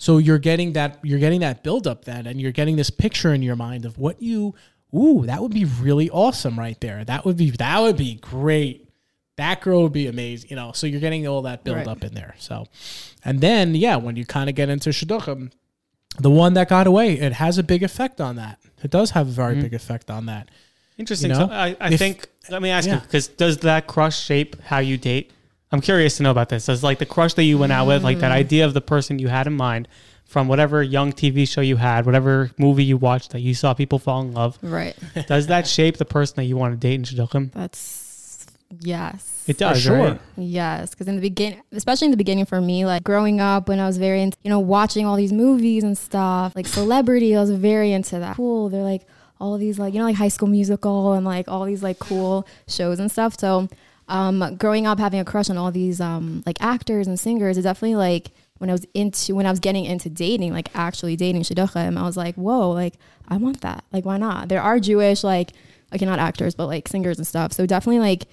so 0.00 0.16
you're 0.16 0.38
getting 0.38 0.72
that 0.72 0.98
you're 1.02 1.18
getting 1.18 1.40
that 1.40 1.62
buildup 1.62 2.06
then, 2.06 2.26
and 2.26 2.40
you're 2.40 2.52
getting 2.52 2.76
this 2.76 2.88
picture 2.88 3.34
in 3.34 3.42
your 3.42 3.54
mind 3.54 3.84
of 3.84 3.98
what 3.98 4.22
you 4.22 4.54
ooh 4.96 5.26
that 5.26 5.42
would 5.42 5.52
be 5.52 5.66
really 5.66 6.08
awesome 6.08 6.58
right 6.58 6.80
there. 6.80 7.04
That 7.04 7.26
would 7.26 7.36
be 7.36 7.50
that 7.50 7.80
would 7.80 7.98
be 7.98 8.14
great. 8.14 8.88
That 9.36 9.60
girl 9.60 9.82
would 9.82 9.92
be 9.92 10.06
amazing. 10.06 10.48
You 10.48 10.56
know, 10.56 10.72
so 10.72 10.86
you're 10.86 11.00
getting 11.00 11.28
all 11.28 11.42
that 11.42 11.64
build 11.64 11.76
Right. 11.76 11.86
up 11.86 12.02
in 12.02 12.14
there. 12.14 12.34
So, 12.38 12.66
and 13.26 13.42
then 13.42 13.74
yeah, 13.74 13.96
when 13.96 14.16
you 14.16 14.24
kind 14.24 14.48
of 14.48 14.56
get 14.56 14.70
into 14.70 14.88
shidduchim, 14.88 15.52
the 16.18 16.30
one 16.30 16.54
that 16.54 16.70
got 16.70 16.86
away, 16.86 17.18
it 17.18 17.34
has 17.34 17.58
a 17.58 17.62
big 17.62 17.82
effect 17.82 18.22
on 18.22 18.36
that. 18.36 18.58
It 18.82 18.90
does 18.90 19.10
have 19.10 19.28
a 19.28 19.30
very 19.30 19.52
mm-hmm. 19.52 19.64
big 19.64 19.74
effect 19.74 20.10
on 20.10 20.24
that. 20.26 20.48
Interesting. 20.96 21.30
You 21.30 21.36
know? 21.36 21.46
so 21.48 21.52
I, 21.52 21.76
I 21.78 21.90
If- 21.90 21.98
think, 21.98 22.26
let 22.48 22.62
me 22.62 22.70
ask 22.70 22.88
you, 22.88 22.96
because 22.96 23.28
does 23.28 23.58
that 23.58 23.86
crush 23.86 24.18
shape 24.18 24.60
how 24.62 24.78
you 24.78 24.96
date? 24.96 25.30
I'm 25.72 25.80
curious 25.80 26.16
to 26.16 26.22
know 26.24 26.30
about 26.30 26.48
this. 26.48 26.66
Does 26.66 26.82
like 26.82 26.98
the 26.98 27.06
crush 27.06 27.34
that 27.34 27.44
you 27.44 27.56
went 27.58 27.72
out 27.72 27.86
with, 27.86 28.02
like 28.02 28.16
Mm. 28.18 28.20
that 28.22 28.32
idea 28.32 28.64
of 28.64 28.74
the 28.74 28.80
person 28.80 29.18
you 29.18 29.28
had 29.28 29.46
in 29.46 29.54
mind 29.56 29.86
from 30.24 30.48
whatever 30.48 30.82
young 30.82 31.12
TV 31.12 31.44
show 31.46 31.60
you 31.60 31.76
had, 31.76 32.06
whatever 32.06 32.50
movie 32.58 32.84
you 32.84 32.96
watched 32.96 33.30
that 33.32 33.40
you 33.40 33.54
saw 33.54 33.74
people 33.74 33.98
fall 33.98 34.20
in 34.22 34.32
love, 34.32 34.58
Right. 34.62 34.96
does 35.28 35.46
that 35.48 35.66
shape 35.66 35.96
the 35.98 36.04
person 36.04 36.36
that 36.36 36.44
you 36.44 36.56
want 36.56 36.72
to 36.72 36.76
date 36.78 36.94
in 36.94 37.02
Shidduchim? 37.02 37.52
That's 37.52 38.46
yes. 38.80 39.44
It 39.46 39.58
does, 39.58 39.80
sure. 39.82 39.96
right? 39.96 40.20
Yes, 40.36 40.90
because 40.90 41.08
in 41.08 41.16
the 41.16 41.20
beginning, 41.22 41.60
especially 41.72 42.04
in 42.06 42.10
the 42.12 42.16
beginning 42.16 42.44
for 42.46 42.60
me, 42.60 42.84
like 42.86 43.02
growing 43.02 43.40
up 43.40 43.68
when 43.68 43.80
I 43.80 43.86
was 43.86 43.96
very 43.98 44.22
into, 44.22 44.36
you 44.44 44.50
know, 44.50 44.60
watching 44.60 45.06
all 45.06 45.16
these 45.16 45.32
movies 45.32 45.82
and 45.82 45.98
stuff, 45.98 46.54
like 46.54 46.66
celebrity, 46.68 47.34
I 47.36 47.40
was 47.40 47.50
very 47.50 47.92
into 47.92 48.18
that. 48.20 48.36
Cool. 48.36 48.68
They're 48.68 48.82
like 48.84 49.02
all 49.40 49.56
these, 49.58 49.78
like, 49.78 49.92
you 49.94 49.98
know, 49.98 50.04
like 50.04 50.16
high 50.16 50.28
school 50.28 50.48
musical 50.48 51.14
and 51.14 51.24
like 51.26 51.48
all 51.48 51.64
these 51.64 51.82
like 51.82 51.98
cool 51.98 52.46
shows 52.68 53.00
and 53.00 53.10
stuff. 53.10 53.38
So, 53.40 53.68
um, 54.10 54.56
growing 54.56 54.86
up 54.86 54.98
having 54.98 55.20
a 55.20 55.24
crush 55.24 55.48
on 55.48 55.56
all 55.56 55.70
these, 55.70 56.00
um, 56.00 56.42
like 56.44 56.60
actors 56.60 57.06
and 57.06 57.18
singers, 57.18 57.56
is 57.56 57.64
definitely 57.64 57.96
like 57.96 58.32
when 58.58 58.68
I 58.68 58.74
was 58.74 58.84
into, 58.92 59.34
when 59.34 59.46
I 59.46 59.50
was 59.50 59.60
getting 59.60 59.86
into 59.86 60.10
dating, 60.10 60.52
like 60.52 60.68
actually 60.74 61.16
dating 61.16 61.42
Shidduchim, 61.42 61.98
I 61.98 62.02
was 62.02 62.16
like, 62.16 62.34
whoa, 62.34 62.70
like 62.70 62.94
I 63.28 63.38
want 63.38 63.62
that. 63.62 63.84
Like, 63.92 64.04
why 64.04 64.18
not? 64.18 64.48
There 64.48 64.60
are 64.60 64.78
Jewish, 64.78 65.24
like, 65.24 65.52
okay, 65.94 66.04
not 66.04 66.18
actors, 66.18 66.54
but 66.54 66.66
like 66.66 66.88
singers 66.88 67.16
and 67.16 67.26
stuff. 67.26 67.52
So 67.52 67.64
definitely 67.64 68.00
like, 68.00 68.26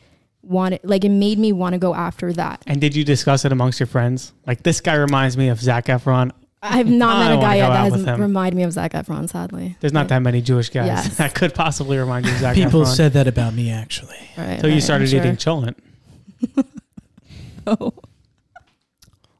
wanted 0.44 0.80
like 0.84 1.04
it 1.04 1.10
made 1.10 1.38
me 1.38 1.52
want 1.52 1.74
to 1.74 1.80
go 1.80 1.94
after 1.94 2.32
that. 2.34 2.64
And 2.68 2.80
did 2.80 2.96
you 2.96 3.04
discuss 3.04 3.46
it 3.46 3.52
amongst 3.52 3.80
your 3.80 3.88
friends? 3.88 4.34
Like 4.46 4.64
this 4.64 4.82
guy 4.82 4.96
reminds 4.96 5.38
me 5.38 5.50
of 5.50 5.60
Zac 5.60 5.86
Efron. 5.86 6.32
I've 6.62 6.88
not 6.90 7.16
I 7.18 7.20
met 7.20 7.32
a 7.32 7.36
wanna 7.36 7.48
guy 7.48 7.54
go 7.54 7.58
yet 7.58 7.66
out 7.70 7.74
that 7.74 7.92
with 7.92 8.06
has 8.06 8.16
him. 8.16 8.22
reminded 8.22 8.58
me 8.58 8.64
of 8.64 8.74
Zac 8.74 8.94
Efron. 8.94 9.30
Sadly, 9.30 9.78
There's 9.80 9.94
not 9.94 10.08
that 10.10 10.20
many 10.24 10.42
Jewish 10.42 10.70
guys 10.70 10.88
Yes. 10.88 11.18
that 11.18 11.36
could 11.36 11.54
possibly 11.54 11.98
remind 11.98 12.26
you 12.26 12.32
of 12.32 12.40
Zac 12.40 12.56
Efron. 12.56 12.64
People 12.66 12.82
Efron. 12.82 12.96
said 12.96 13.14
that 13.14 13.28
about 13.28 13.54
me 13.54 13.70
actually. 13.72 14.18
right. 14.38 14.46
until 14.54 14.70
you 14.70 14.76
right, 14.78 14.84
started 14.84 15.10
sure. 15.10 15.20
eating 15.20 15.36
cholent. 15.36 15.76
Oh. 17.70 17.94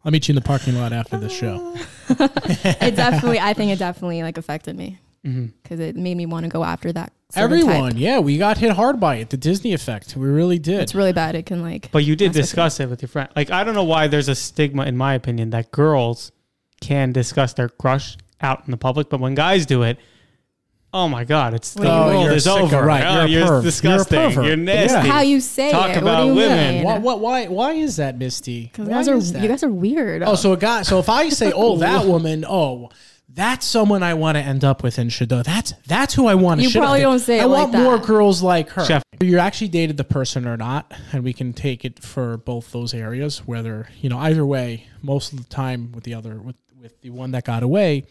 I'll 0.04 0.12
meet 0.12 0.28
you 0.28 0.34
in 0.34 0.36
the 0.36 0.42
parking 0.42 0.76
lot 0.76 0.92
after 0.94 1.18
the 1.18 1.30
show. 1.30 1.74
it 2.10 2.96
definitely, 2.96 3.40
I 3.40 3.54
think 3.54 3.72
it 3.72 3.80
definitely 3.80 4.22
like 4.22 4.38
affected 4.38 4.76
me 4.78 5.00
Mhm. 5.26 5.52
because 5.64 5.80
it 5.80 5.96
made 5.96 6.16
me 6.16 6.26
want 6.26 6.44
to 6.44 6.50
go 6.50 6.64
after 6.64 6.92
that. 6.94 7.12
certain 7.32 7.44
Everyone, 7.60 7.92
type. 7.92 8.00
yeah, 8.00 8.20
we 8.20 8.38
got 8.38 8.58
hit 8.58 8.72
hard 8.72 9.00
by 9.00 9.16
it. 9.16 9.30
The 9.30 9.38
Disney 9.38 9.74
effect, 9.74 10.16
we 10.16 10.28
really 10.28 10.60
did. 10.60 10.80
it's 10.82 10.94
really 10.96 11.12
bad. 11.14 11.36
It 11.36 11.46
can 11.46 11.62
like, 11.62 11.90
But 11.92 12.04
you 12.06 12.16
did 12.16 12.30
That's 12.30 12.38
okay. 12.38 12.42
discuss 12.44 12.80
it 12.80 12.90
with 12.90 13.02
your 13.02 13.10
friend. 13.10 13.30
Like 13.36 13.50
I 13.52 13.64
don't 13.64 13.74
know 13.76 13.84
why 13.84 14.08
there's 14.08 14.30
a 14.30 14.36
stigma, 14.36 14.84
in 14.86 14.96
my 14.98 15.14
opinion, 15.14 15.50
that 15.50 15.72
girls 15.72 16.32
can 16.82 17.12
discuss 17.12 17.54
their 17.54 17.70
crush 17.70 18.18
out 18.42 18.64
in 18.66 18.72
the 18.72 18.78
public, 18.78 19.10
but 19.10 19.20
when 19.20 19.34
guys 19.36 19.66
do 19.66 19.84
it, 19.84 19.98
oh 20.94 21.08
my 21.08 21.24
god, 21.24 21.54
it's 21.54 21.74
the 21.74 21.82
What 21.82 21.86
do 21.88 21.92
you 21.92 22.00
world 22.00 22.12
mean? 22.14 22.22
you're 22.24 22.32
a 22.32 22.36
is 22.36 22.46
sicko, 22.48 22.62
over. 22.62 22.82
right, 22.86 23.04
Oh, 23.06 23.14
you're 23.14 23.24
a 23.26 23.28
you're, 23.28 23.44
perv. 23.46 23.50
You're 23.50 23.60
a 23.60 23.64
disgusting. 23.64 24.20
You're, 24.20 24.30
pervert. 24.32 24.60
nasty. 24.60 24.94
That's 24.94 25.08
how 25.08 25.22
you 25.22 25.40
say 25.42 25.72
Talk 25.72 25.90
it. 25.92 25.98
about 25.98 26.18
what 26.20 26.22
do 26.24 26.28
you 26.30 26.36
women. 26.50 26.76
mean? 26.76 26.84
Why, 26.84 26.98
what, 27.00 27.20
why, 27.20 27.48
why 27.48 27.72
is 27.74 27.96
that, 27.98 28.18
Misty? 28.18 28.64
Because 28.72 28.88
Why 28.88 28.96
guys 28.96 29.08
are 29.10 29.20
that? 29.20 29.42
you 29.42 29.48
guys 29.50 29.64
are 29.64 29.70
weird. 29.70 30.24
Oh, 30.24 30.36
so 30.36 30.54
a 30.54 30.58
guy. 30.58 30.84
So 30.84 31.00
if 31.00 31.10
I 31.10 31.30
say, 31.42 31.52
"Oh, 31.54 31.78
that 31.78 32.06
woman," 32.06 32.46
oh, 32.48 32.90
that's 33.30 33.66
someone 33.66 34.02
I 34.02 34.14
want 34.16 34.38
to 34.38 34.42
end 34.42 34.64
up 34.64 34.82
with 34.82 34.98
in 34.98 35.10
Shadot. 35.10 35.44
That's 35.44 35.74
that's 35.88 36.14
who 36.14 36.28
I 36.28 36.36
want. 36.36 36.62
to 36.62 36.68
You 36.68 36.80
probably 36.80 37.02
don't 37.02 37.20
say 37.20 37.40
I 37.40 37.44
it 37.44 37.48
like 37.48 37.72
want 37.72 37.84
more 37.84 37.98
girls 38.00 38.42
like 38.42 38.70
her. 38.70 38.86
Chef. 38.86 39.04
You 39.20 39.40
actually 39.40 39.68
dated 39.70 39.98
the 39.98 40.04
person 40.04 40.48
or 40.48 40.58
not, 40.58 40.92
and 41.12 41.24
we 41.24 41.34
can 41.34 41.52
take 41.54 41.84
it 41.84 42.00
for 42.04 42.38
both 42.38 42.72
those 42.72 42.94
areas. 42.94 43.40
Whether 43.40 43.90
you 44.00 44.10
know 44.10 44.18
either 44.20 44.46
way, 44.46 44.88
most 45.02 45.34
of 45.34 45.40
the 45.40 45.46
time 45.50 45.92
with 45.92 46.04
the 46.06 46.14
other 46.14 46.40
with 46.40 46.56
the 47.02 47.10
one 47.10 47.32
that 47.32 47.46
got 47.46 47.64
away, 47.64 48.06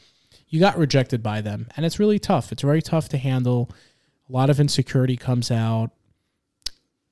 you 0.48 0.60
got 0.60 0.78
rejected 0.78 1.22
by 1.22 1.40
them, 1.40 1.68
and 1.76 1.84
it's 1.84 1.98
really 1.98 2.18
tough. 2.18 2.52
It's 2.52 2.62
very 2.62 2.82
tough 2.82 3.08
to 3.10 3.18
handle. 3.18 3.70
A 4.28 4.32
lot 4.32 4.50
of 4.50 4.60
insecurity 4.60 5.16
comes 5.16 5.50
out. 5.50 5.90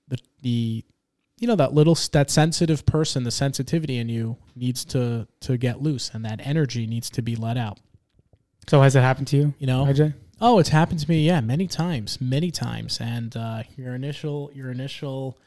the 0.08 0.18
the 0.42 0.84
you 1.38 1.48
know 1.48 1.56
that 1.56 1.74
little 1.74 1.96
that 2.12 2.30
sensitive 2.30 2.86
person, 2.86 3.24
the 3.24 3.30
sensitivity 3.30 3.98
in 3.98 4.08
you 4.08 4.36
needs 4.54 4.84
to 4.86 5.26
to 5.40 5.56
get 5.56 5.82
loose, 5.82 6.10
and 6.14 6.24
that 6.24 6.40
energy 6.44 6.86
needs 6.86 7.10
to 7.10 7.22
be 7.22 7.36
let 7.36 7.56
out. 7.56 7.80
So 8.68 8.80
has 8.80 8.96
it 8.96 9.00
happened 9.00 9.28
to 9.28 9.36
you? 9.36 9.54
You 9.58 9.66
know, 9.66 9.84
IJ? 9.84 10.14
Oh, 10.40 10.58
it's 10.58 10.70
happened 10.70 11.00
to 11.00 11.08
me, 11.08 11.26
yeah, 11.26 11.40
many 11.40 11.66
times, 11.66 12.20
many 12.20 12.50
times. 12.50 13.00
And 13.00 13.36
uh, 13.36 13.62
your 13.76 13.94
initial 13.94 14.50
your 14.54 14.70
initial 14.70 15.38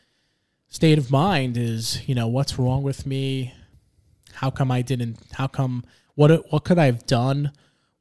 state 0.70 0.98
of 0.98 1.12
mind 1.12 1.58
is, 1.58 2.08
you 2.08 2.16
know, 2.16 2.28
what's 2.28 2.58
wrong 2.60 2.84
with 2.84 3.06
me? 3.06 3.54
How 4.34 4.50
come 4.50 4.72
I 4.72 4.82
didn't? 4.82 5.20
How 5.34 5.48
come? 5.48 5.84
What 6.18 6.52
what 6.52 6.64
could 6.64 6.80
I 6.80 6.88
have 6.88 7.06
done? 7.06 7.52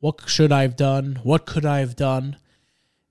What 0.01 0.23
should 0.27 0.51
I 0.51 0.63
have 0.63 0.75
done? 0.75 1.21
What 1.23 1.45
could 1.45 1.67
I 1.67 1.81
have 1.81 1.97
done? 1.97 2.39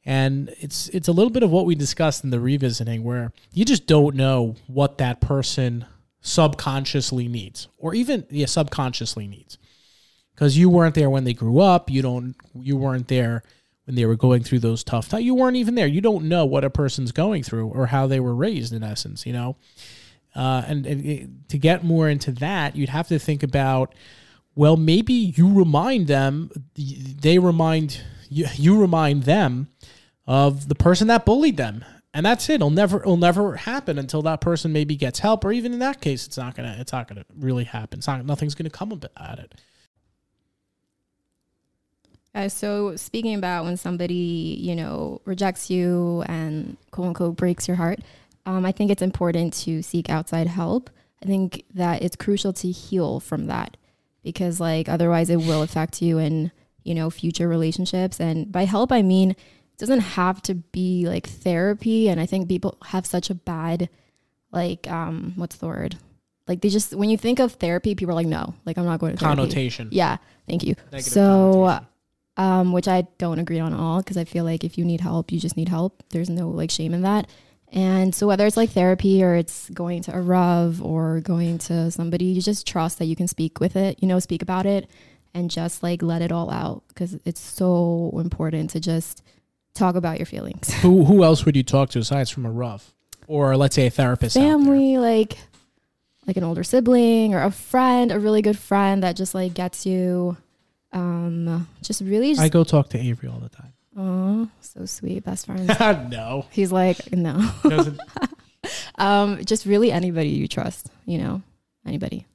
And 0.03 0.49
it's 0.59 0.89
it's 0.89 1.07
a 1.07 1.11
little 1.11 1.29
bit 1.29 1.43
of 1.43 1.51
what 1.51 1.67
we 1.67 1.75
discussed 1.75 2.23
in 2.23 2.31
the 2.31 2.39
revisiting, 2.39 3.03
where 3.03 3.31
you 3.53 3.65
just 3.65 3.85
don't 3.85 4.15
know 4.15 4.55
what 4.65 4.97
that 4.97 5.21
person 5.21 5.85
subconsciously 6.21 7.27
needs, 7.27 7.67
or 7.77 7.93
even 7.93 8.25
yeah, 8.31 8.47
subconsciously 8.47 9.27
needs, 9.27 9.59
because 10.33 10.57
you 10.57 10.71
weren't 10.71 10.95
there 10.95 11.11
when 11.11 11.23
they 11.23 11.35
grew 11.35 11.59
up. 11.59 11.91
You 11.91 12.01
don't. 12.01 12.35
You 12.59 12.75
weren't 12.75 13.07
there 13.07 13.43
when 13.85 13.93
they 13.93 14.07
were 14.07 14.15
going 14.15 14.41
through 14.41 14.59
those 14.59 14.83
tough 14.83 15.07
times. 15.07 15.23
You 15.23 15.35
weren't 15.35 15.57
even 15.57 15.75
there. 15.75 15.85
You 15.85 16.01
don't 16.01 16.25
know 16.25 16.47
what 16.47 16.63
a 16.63 16.71
person's 16.71 17.11
going 17.11 17.43
through 17.43 17.67
or 17.67 17.85
how 17.85 18.07
they 18.07 18.19
were 18.19 18.33
raised, 18.33 18.73
in 18.73 18.83
essence. 18.83 19.27
You 19.27 19.33
know, 19.33 19.55
uh, 20.35 20.63
and, 20.65 20.87
and 20.87 21.05
it, 21.05 21.49
to 21.49 21.59
get 21.59 21.83
more 21.83 22.09
into 22.09 22.31
that, 22.31 22.75
you'd 22.75 22.89
have 22.89 23.07
to 23.09 23.19
think 23.19 23.43
about. 23.43 23.93
Well, 24.55 24.77
maybe 24.77 25.13
you 25.13 25.53
remind 25.53 26.07
them. 26.07 26.49
They 26.75 27.39
remind 27.39 28.01
you. 28.29 28.45
You 28.55 28.79
remind 28.79 29.23
them 29.23 29.67
of 30.25 30.69
the 30.69 30.75
person 30.75 31.07
that 31.07 31.25
bullied 31.25 31.57
them. 31.57 31.83
And 32.13 32.25
that's 32.25 32.49
it. 32.49 32.55
It'll 32.55 32.69
never 32.69 33.01
it'll 33.01 33.17
never 33.17 33.57
happen 33.57 33.99
until 33.99 34.21
that 34.21 34.39
person 34.39 34.71
maybe 34.71 34.95
gets 34.95 35.19
help, 35.19 35.43
or 35.43 35.51
even 35.51 35.73
in 35.73 35.79
that 35.79 35.99
case, 35.99 36.25
it's 36.25 36.37
not 36.37 36.55
gonna 36.55 36.77
it's 36.79 36.93
not 36.93 37.09
gonna 37.09 37.25
really 37.37 37.65
happen. 37.65 37.99
It's 37.99 38.07
not 38.07 38.25
nothing's 38.25 38.55
gonna 38.55 38.69
come 38.69 39.01
at 39.17 39.39
it. 39.39 39.55
Uh, 42.33 42.47
so 42.47 42.95
speaking 42.95 43.35
about 43.35 43.65
when 43.65 43.75
somebody 43.75 44.57
you 44.61 44.77
know 44.77 45.19
rejects 45.25 45.69
you 45.69 46.23
and 46.27 46.77
quote 46.91 47.07
unquote 47.07 47.35
breaks 47.35 47.67
your 47.67 47.75
heart, 47.75 47.99
um, 48.45 48.65
I 48.65 48.71
think 48.71 48.91
it's 48.91 49.01
important 49.01 49.53
to 49.65 49.81
seek 49.81 50.09
outside 50.09 50.47
help. 50.47 50.89
I 51.21 51.25
think 51.25 51.65
that 51.73 52.01
it's 52.01 52.15
crucial 52.15 52.53
to 52.53 52.71
heal 52.71 53.19
from 53.19 53.47
that 53.47 53.75
because 54.25 54.59
like 54.59 54.89
otherwise 54.89 55.29
it 55.29 55.37
will 55.37 55.61
affect 55.61 56.01
you 56.01 56.17
in 56.17 56.51
you 56.83 56.93
know 56.93 57.09
future 57.09 57.47
relationships. 57.47 58.19
And 58.19 58.51
by 58.51 58.65
help 58.65 58.91
I 58.91 59.01
mean 59.01 59.31
it 59.31 59.77
doesn't 59.77 59.99
have 59.99 60.41
to 60.43 60.55
be 60.55 61.07
like 61.07 61.27
therapy. 61.27 62.09
And 62.09 62.19
i 62.19 62.25
think 62.25 62.49
people 62.49 62.77
have 62.87 63.05
such 63.05 63.29
a 63.29 63.35
bad 63.35 63.87
like 64.51 64.89
um 64.91 65.33
what's 65.37 65.55
the 65.57 65.67
word? 65.67 65.97
Like 66.47 66.59
they 66.61 66.69
just 66.69 66.93
when 66.93 67.09
you 67.09 67.17
think 67.17 67.39
of 67.39 67.53
therapy 67.53 67.95
people 67.95 68.11
are 68.11 68.15
like 68.15 68.27
no 68.27 68.53
like 68.65 68.77
i'm 68.77 68.85
not 68.85 68.99
going 68.99 69.13
to 69.13 69.19
therapy. 69.19 69.37
connotation. 69.37 69.87
Yeah 69.91 70.17
thank 70.49 70.63
you. 70.63 70.75
Negative 70.91 71.13
so 71.13 71.79
um 72.37 72.73
which 72.73 72.87
i 72.87 73.03
don't 73.17 73.39
agree 73.39 73.59
on 73.59 73.73
all 73.73 73.99
because 74.01 74.17
i 74.17 74.25
feel 74.25 74.43
like 74.43 74.65
if 74.65 74.77
you 74.77 74.83
need 74.83 74.99
help 74.99 75.31
you 75.31 75.39
just 75.39 75.55
need 75.55 75.69
help. 75.69 76.03
There's 76.09 76.29
no 76.29 76.49
like 76.49 76.71
shame 76.71 76.93
in 76.93 77.03
that 77.03 77.29
and 77.71 78.13
so 78.13 78.27
whether 78.27 78.45
it's 78.45 78.57
like 78.57 78.69
therapy 78.69 79.23
or 79.23 79.35
it's 79.35 79.69
going 79.71 80.01
to 80.03 80.15
a 80.15 80.21
Rav 80.21 80.81
or 80.81 81.19
going 81.21 81.57
to 81.59 81.91
somebody 81.91 82.25
you 82.25 82.41
just 82.41 82.67
trust 82.67 82.99
that 82.99 83.05
you 83.05 83.15
can 83.15 83.27
speak 83.27 83.59
with 83.59 83.75
it 83.75 83.97
you 84.01 84.07
know 84.07 84.19
speak 84.19 84.41
about 84.41 84.65
it 84.65 84.89
and 85.35 85.51
just 85.51 85.83
like 85.83 86.01
let 86.01 86.21
it 86.21 86.31
all 86.31 86.49
out 86.49 86.83
because 86.87 87.17
it's 87.25 87.41
so 87.41 88.11
important 88.17 88.69
to 88.71 88.79
just 88.79 89.21
talk 89.75 89.95
about 89.95 90.17
your 90.17 90.25
feelings. 90.25 90.73
Who 90.75 91.03
who 91.03 91.23
else 91.23 91.45
would 91.45 91.55
you 91.55 91.63
talk 91.63 91.89
to 91.91 91.99
aside 91.99 92.29
from 92.29 92.45
a 92.45 92.51
Rav, 92.51 92.95
or 93.27 93.55
let's 93.55 93.75
say 93.75 93.85
a 93.85 93.91
therapist? 93.91 94.35
Family, 94.35 94.97
like 94.97 95.37
like 96.25 96.37
an 96.37 96.43
older 96.43 96.63
sibling 96.63 97.35
or 97.35 97.43
a 97.43 97.51
friend, 97.51 98.11
a 98.11 98.19
really 98.19 98.41
good 98.41 98.57
friend 98.57 99.03
that 99.03 99.15
just 99.15 99.35
like 99.35 99.53
gets 99.53 99.85
you. 99.85 100.37
Um, 100.91 101.67
just 101.83 102.01
really. 102.01 102.31
Just, 102.31 102.41
I 102.41 102.49
go 102.49 102.63
talk 102.63 102.89
to 102.89 102.97
Avery 102.97 103.29
all 103.29 103.39
the 103.39 103.49
time. 103.49 103.73
Oh, 103.97 104.49
so 104.59 104.85
sweet, 104.85 105.23
best 105.23 105.45
friends. 105.45 105.67
no, 105.79 106.45
he's 106.51 106.71
like 106.71 107.13
no. 107.13 107.49
um, 108.95 109.43
just 109.45 109.65
really 109.65 109.91
anybody 109.91 110.29
you 110.29 110.47
trust, 110.47 110.89
you 111.05 111.17
know, 111.17 111.41
anybody. 111.85 112.25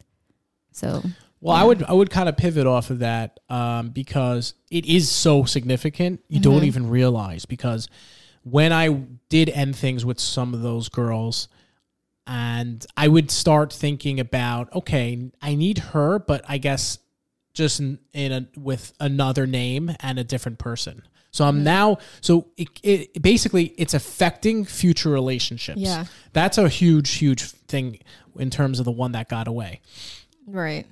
So 0.73 1.03
well, 1.41 1.57
yeah. 1.57 1.63
I 1.63 1.67
would 1.67 1.83
I 1.85 1.93
would 1.93 2.11
kind 2.11 2.29
of 2.29 2.37
pivot 2.37 2.67
off 2.67 2.91
of 2.91 3.01
that 3.01 3.41
um, 3.49 3.91
because 3.91 4.55
it 4.71 4.87
is 4.87 5.11
so 5.11 5.45
significant. 5.45 6.21
You 6.29 6.41
mm-hmm. 6.41 6.51
don't 6.51 6.65
even 6.65 6.89
realize 6.89 7.45
because 7.45 7.89
when 8.43 8.73
I 8.73 8.89
did 9.29 9.49
end 9.51 9.77
things 9.77 10.05
with 10.05 10.19
some 10.19 10.55
of 10.55 10.63
those 10.63 10.89
girls, 10.89 11.49
and 12.27 12.85
I 12.97 13.09
would 13.09 13.31
start 13.31 13.73
thinking 13.73 14.21
about 14.21 14.75
okay, 14.75 15.31
I 15.41 15.55
need 15.55 15.79
her, 15.79 16.19
but 16.19 16.45
I 16.49 16.59
guess 16.59 16.99
just 17.53 17.81
in, 17.81 17.99
in 18.13 18.33
a 18.33 18.49
with 18.59 18.93
another 19.01 19.47
name 19.47 19.95
and 20.01 20.19
a 20.19 20.25
different 20.25 20.59
person. 20.59 21.03
So 21.31 21.45
I'm 21.45 21.57
mm-hmm. 21.57 21.65
now 21.65 21.99
so 22.21 22.49
it, 22.57 22.69
it 22.83 23.23
basically 23.23 23.75
it's 23.77 23.95
affecting 23.95 24.65
future 24.65 25.11
relationships. 25.11 25.81
Yeah, 25.81 26.07
that's 26.33 26.59
a 26.59 26.69
huge 26.69 27.11
huge 27.13 27.43
thing 27.43 28.01
in 28.39 28.51
terms 28.51 28.79
of 28.79 28.85
the 28.85 28.91
one 28.91 29.13
that 29.13 29.29
got 29.29 29.49
away. 29.49 29.81
Right 30.47 30.87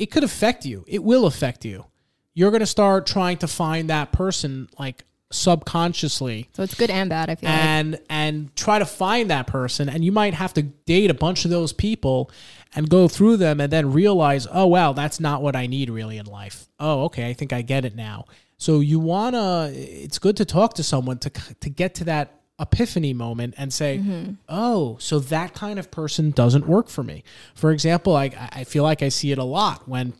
it 0.00 0.10
could 0.10 0.24
affect 0.24 0.64
you. 0.64 0.82
It 0.88 1.04
will 1.04 1.26
affect 1.26 1.64
you. 1.64 1.84
You're 2.32 2.50
going 2.50 2.60
to 2.60 2.66
start 2.66 3.06
trying 3.06 3.36
to 3.38 3.46
find 3.46 3.90
that 3.90 4.12
person 4.12 4.70
like 4.78 5.04
subconsciously. 5.30 6.48
So 6.54 6.62
it's 6.62 6.74
good 6.74 6.90
and 6.90 7.10
bad, 7.10 7.28
I 7.28 7.34
feel 7.34 7.50
and, 7.50 7.92
like. 7.92 8.02
And 8.08 8.56
try 8.56 8.78
to 8.78 8.86
find 8.86 9.30
that 9.30 9.46
person. 9.46 9.90
And 9.90 10.02
you 10.02 10.10
might 10.10 10.32
have 10.32 10.54
to 10.54 10.62
date 10.62 11.10
a 11.10 11.14
bunch 11.14 11.44
of 11.44 11.50
those 11.50 11.74
people 11.74 12.30
and 12.74 12.88
go 12.88 13.08
through 13.08 13.36
them 13.36 13.60
and 13.60 13.70
then 13.70 13.92
realize, 13.92 14.48
oh, 14.50 14.66
wow, 14.66 14.94
that's 14.94 15.20
not 15.20 15.42
what 15.42 15.54
I 15.54 15.66
need 15.66 15.90
really 15.90 16.16
in 16.16 16.24
life. 16.24 16.66
Oh, 16.80 17.04
okay, 17.04 17.28
I 17.28 17.34
think 17.34 17.52
I 17.52 17.60
get 17.60 17.84
it 17.84 17.94
now. 17.94 18.24
So 18.60 18.80
you 18.80 19.00
want 19.00 19.34
to, 19.34 19.72
it's 19.74 20.18
good 20.18 20.36
to 20.36 20.44
talk 20.44 20.74
to 20.74 20.82
someone 20.82 21.16
to, 21.20 21.30
to 21.30 21.70
get 21.70 21.94
to 21.94 22.04
that 22.04 22.42
epiphany 22.60 23.14
moment 23.14 23.54
and 23.56 23.72
say, 23.72 23.96
mm-hmm. 23.96 24.32
oh, 24.50 24.98
so 25.00 25.18
that 25.18 25.54
kind 25.54 25.78
of 25.78 25.90
person 25.90 26.30
doesn't 26.30 26.66
work 26.66 26.88
for 26.88 27.02
me. 27.02 27.24
For 27.54 27.72
example, 27.72 28.14
I, 28.14 28.30
I 28.52 28.64
feel 28.64 28.82
like 28.82 29.02
I 29.02 29.08
see 29.08 29.32
it 29.32 29.38
a 29.38 29.44
lot 29.44 29.88
when 29.88 30.12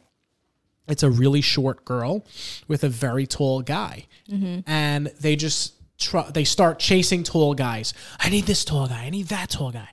it's 0.89 1.03
a 1.03 1.11
really 1.11 1.43
short 1.43 1.85
girl 1.85 2.25
with 2.67 2.83
a 2.83 2.89
very 2.89 3.27
tall 3.27 3.61
guy. 3.61 4.07
Mm-hmm. 4.31 4.61
And 4.67 5.09
they 5.21 5.37
just 5.37 5.75
try, 5.99 6.31
they 6.31 6.45
start 6.45 6.79
chasing 6.79 7.23
tall 7.23 7.53
guys. 7.53 7.93
I 8.19 8.31
need 8.31 8.47
this 8.47 8.65
tall 8.65 8.89
guy. 8.89 9.05
I 9.05 9.11
need 9.11 9.27
that 9.27 9.51
tall 9.51 9.71
guy. 9.71 9.91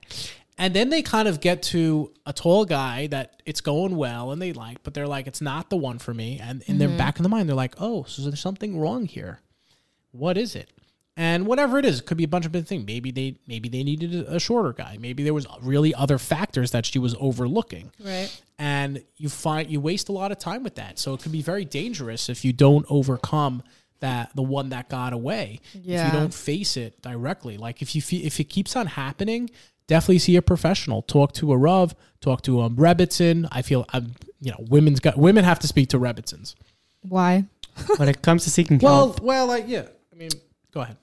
And 0.58 0.74
then 0.74 0.90
they 0.90 1.02
kind 1.02 1.28
of 1.28 1.40
get 1.40 1.62
to 1.64 2.12
a 2.26 2.32
tall 2.32 2.64
guy 2.64 3.06
that 3.06 3.42
it's 3.46 3.60
going 3.60 3.96
well 3.96 4.32
and 4.32 4.42
they 4.42 4.52
like, 4.52 4.82
but 4.82 4.92
they're 4.92 5.06
like, 5.06 5.26
it's 5.26 5.40
not 5.40 5.70
the 5.70 5.76
one 5.76 5.98
for 5.98 6.12
me. 6.12 6.40
And 6.42 6.62
in 6.62 6.74
mm-hmm. 6.74 6.78
their 6.78 6.98
back 6.98 7.18
of 7.18 7.22
the 7.22 7.28
mind, 7.28 7.48
they're 7.48 7.56
like, 7.56 7.76
oh, 7.78 8.02
so 8.04 8.22
there's 8.22 8.40
something 8.40 8.78
wrong 8.78 9.06
here. 9.06 9.40
What 10.10 10.36
is 10.36 10.56
it? 10.56 10.70
and 11.18 11.48
whatever 11.48 11.80
it 11.80 11.84
is, 11.84 11.98
it 11.98 12.06
could 12.06 12.16
be 12.16 12.22
a 12.22 12.28
bunch 12.28 12.46
of 12.46 12.52
different 12.52 12.68
things. 12.68 12.86
Maybe 12.86 13.10
they 13.10 13.34
maybe 13.48 13.68
they 13.68 13.82
needed 13.82 14.14
a 14.14 14.38
shorter 14.38 14.72
guy. 14.72 14.98
Maybe 15.00 15.24
there 15.24 15.34
was 15.34 15.48
really 15.60 15.92
other 15.92 16.16
factors 16.16 16.70
that 16.70 16.86
she 16.86 17.00
was 17.00 17.16
overlooking. 17.18 17.90
Right. 17.98 18.30
And 18.56 19.02
you 19.16 19.28
find 19.28 19.68
you 19.68 19.80
waste 19.80 20.08
a 20.08 20.12
lot 20.12 20.30
of 20.30 20.38
time 20.38 20.62
with 20.62 20.76
that. 20.76 21.00
So 21.00 21.14
it 21.14 21.20
can 21.20 21.32
be 21.32 21.42
very 21.42 21.64
dangerous 21.64 22.28
if 22.28 22.44
you 22.44 22.52
don't 22.52 22.86
overcome 22.88 23.64
that 23.98 24.30
the 24.36 24.44
one 24.44 24.68
that 24.68 24.88
got 24.88 25.12
away. 25.12 25.58
Yeah. 25.74 26.06
If 26.06 26.12
you 26.12 26.20
don't 26.20 26.32
face 26.32 26.76
it 26.76 27.02
directly. 27.02 27.58
Like 27.58 27.82
if 27.82 27.96
you 27.96 28.20
if 28.24 28.38
it 28.38 28.44
keeps 28.44 28.76
on 28.76 28.86
happening, 28.86 29.50
definitely 29.88 30.20
see 30.20 30.36
a 30.36 30.42
professional. 30.42 31.02
Talk 31.02 31.32
to 31.32 31.52
a 31.52 31.56
Rav, 31.56 31.96
talk 32.20 32.42
to 32.42 32.60
a 32.60 32.66
um, 32.66 32.76
Rebbetzin. 32.76 33.48
I 33.50 33.62
feel 33.62 33.84
I'm 33.92 34.04
um, 34.04 34.14
you 34.40 34.52
know, 34.52 34.64
women's 34.68 35.00
got 35.00 35.18
women 35.18 35.44
have 35.44 35.58
to 35.60 35.66
speak 35.66 35.88
to 35.88 35.98
Rebbetzins. 35.98 36.54
Why? 37.02 37.44
when 37.96 38.08
it 38.08 38.22
comes 38.22 38.44
to 38.44 38.50
seeking 38.50 38.78
well, 38.78 39.08
help. 39.08 39.20
Well, 39.20 39.46
like 39.46 39.64
yeah. 39.66 39.86
I 40.12 40.16
mean, 40.16 40.30
go 40.72 40.80
ahead. 40.80 40.96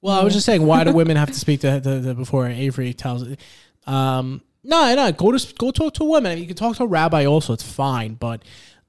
Well, 0.00 0.18
I 0.18 0.22
was 0.22 0.34
just 0.34 0.46
saying, 0.46 0.64
why 0.64 0.84
do 0.84 0.92
women 0.92 1.16
have 1.16 1.32
to 1.32 1.38
speak 1.38 1.60
to, 1.60 1.80
the 1.80 2.14
before 2.14 2.46
Avery 2.46 2.94
tells 2.94 3.22
it? 3.22 3.40
Um, 3.86 4.40
no, 4.62 4.94
no, 4.94 5.10
go 5.12 5.32
to 5.32 5.54
go 5.54 5.70
talk 5.70 5.94
to 5.94 6.04
a 6.04 6.06
woman. 6.06 6.38
You 6.38 6.46
can 6.46 6.56
talk 6.56 6.76
to 6.76 6.84
a 6.84 6.86
rabbi 6.86 7.24
also; 7.24 7.52
it's 7.52 7.62
fine. 7.62 8.14
But 8.14 8.42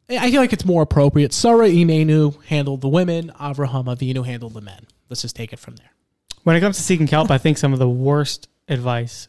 I 0.09 0.29
feel 0.31 0.41
like 0.41 0.53
it's 0.53 0.65
more 0.65 0.83
appropriate. 0.83 1.33
Sarah 1.33 1.69
Imenu 1.69 2.43
handled 2.45 2.81
the 2.81 2.87
women. 2.87 3.31
Avraham 3.39 3.85
Avinu 3.85 4.25
handled 4.25 4.53
the 4.53 4.61
men. 4.61 4.85
Let's 5.09 5.21
just 5.21 5.35
take 5.35 5.53
it 5.53 5.59
from 5.59 5.75
there. 5.75 5.91
When 6.43 6.55
it 6.55 6.61
comes 6.61 6.77
to 6.77 6.83
seeking 6.83 7.07
help, 7.07 7.29
I 7.29 7.37
think 7.37 7.57
some 7.57 7.73
of 7.73 7.79
the 7.79 7.89
worst 7.89 8.47
advice, 8.67 9.27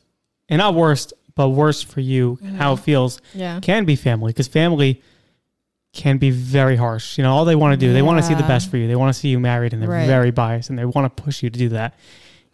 and 0.49 0.59
not 0.59 0.75
worst, 0.75 1.12
but 1.35 1.50
worst 1.50 1.87
for 1.87 2.00
you, 2.00 2.38
mm-hmm. 2.43 2.57
how 2.57 2.75
it 2.75 2.81
feels, 2.81 3.21
yeah. 3.35 3.61
can 3.61 3.85
be 3.85 3.97
family 3.97 4.33
because 4.33 4.49
family 4.49 5.03
can 5.93 6.19
be 6.19 6.31
very 6.31 6.77
harsh. 6.77 7.19
You 7.19 7.25
know, 7.25 7.33
all 7.33 7.45
they 7.45 7.57
want 7.57 7.73
to 7.73 7.77
do, 7.77 7.87
yeah. 7.87 7.93
they 7.93 8.03
want 8.03 8.19
to 8.19 8.25
see 8.25 8.35
the 8.35 8.43
best 8.43 8.71
for 8.71 8.77
you. 8.77 8.87
They 8.87 8.97
want 8.97 9.15
to 9.15 9.19
see 9.19 9.29
you 9.29 9.41
married 9.41 9.73
and 9.73 9.83
they're 9.83 9.88
right. 9.88 10.07
very 10.07 10.31
biased 10.31 10.71
and 10.71 10.79
they 10.79 10.85
want 10.85 11.17
to 11.17 11.23
push 11.23 11.43
you 11.43 11.50
to 11.50 11.59
do 11.59 11.71
that. 11.71 11.95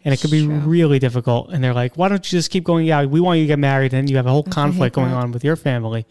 And 0.03 0.13
it 0.13 0.21
could 0.21 0.31
be 0.31 0.45
True. 0.45 0.55
really 0.59 0.99
difficult. 0.99 1.49
And 1.49 1.63
they're 1.63 1.73
like, 1.73 1.95
why 1.95 2.09
don't 2.09 2.23
you 2.31 2.37
just 2.37 2.51
keep 2.51 2.63
going? 2.63 2.85
Yeah, 2.85 3.05
we 3.05 3.19
want 3.19 3.39
you 3.39 3.45
to 3.45 3.47
get 3.47 3.59
married. 3.59 3.93
And 3.93 4.09
you 4.09 4.17
have 4.17 4.27
a 4.27 4.29
whole 4.29 4.43
conflict 4.43 4.95
going 4.95 5.09
that. 5.09 5.17
on 5.17 5.31
with 5.31 5.43
your 5.43 5.55
family 5.55 6.05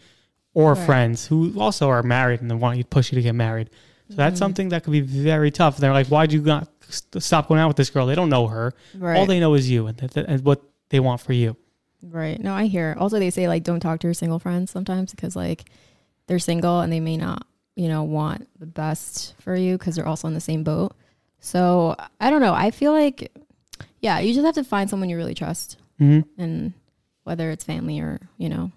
or 0.53 0.73
right. 0.73 0.85
friends 0.85 1.27
who 1.27 1.57
also 1.59 1.89
are 1.89 2.03
married 2.03 2.41
and 2.41 2.51
they 2.51 2.55
want 2.55 2.77
you 2.77 2.83
to 2.83 2.89
push 2.89 3.11
you 3.11 3.15
to 3.15 3.21
get 3.21 3.35
married. 3.35 3.69
So 4.09 4.15
that's 4.17 4.37
something 4.37 4.69
that 4.69 4.83
could 4.83 4.91
be 4.91 5.01
very 5.01 5.49
tough. 5.51 5.77
They're 5.77 5.91
like, 5.93 6.07
why 6.07 6.27
do 6.27 6.35
you 6.35 6.41
not 6.43 6.69
stop 6.89 7.47
going 7.47 7.59
out 7.59 7.67
with 7.69 7.77
this 7.77 7.89
girl? 7.89 8.05
They 8.05 8.13
don't 8.15 8.29
know 8.29 8.47
her. 8.47 8.73
Right. 8.95 9.17
All 9.17 9.25
they 9.25 9.39
know 9.39 9.55
is 9.55 9.69
you 9.69 9.87
and, 9.87 9.97
th- 9.97 10.25
and 10.27 10.43
what 10.45 10.61
they 10.89 10.99
want 10.99 11.21
for 11.21 11.33
you. 11.33 11.57
Right. 12.03 12.39
No, 12.39 12.53
I 12.53 12.65
hear. 12.67 12.95
Also, 12.99 13.17
they 13.17 13.31
say 13.31 13.47
like 13.47 13.63
don't 13.63 13.79
talk 13.79 13.99
to 14.01 14.07
your 14.07 14.13
single 14.13 14.37
friends 14.37 14.69
sometimes 14.69 15.11
because 15.11 15.35
like 15.35 15.65
they're 16.27 16.37
single 16.37 16.81
and 16.81 16.93
they 16.93 16.99
may 16.99 17.17
not, 17.17 17.47
you 17.75 17.87
know, 17.87 18.03
want 18.03 18.47
the 18.59 18.67
best 18.67 19.33
for 19.39 19.55
you 19.55 19.75
because 19.77 19.95
they're 19.95 20.07
also 20.07 20.27
in 20.27 20.35
the 20.35 20.39
same 20.39 20.63
boat. 20.63 20.95
So 21.39 21.95
I 22.21 22.29
don't 22.29 22.41
know. 22.41 22.53
I 22.53 22.69
feel 22.69 22.91
like, 22.91 23.31
yeah, 24.01 24.19
you 24.19 24.33
just 24.35 24.45
have 24.45 24.55
to 24.55 24.63
find 24.63 24.87
someone 24.87 25.09
you 25.09 25.17
really 25.17 25.33
trust, 25.35 25.77
Mm-hmm. 25.99 26.41
and 26.41 26.73
whether 27.23 27.49
it's 27.49 27.63
family 27.63 27.99
or 28.01 28.19
you 28.37 28.49
know, 28.49 28.71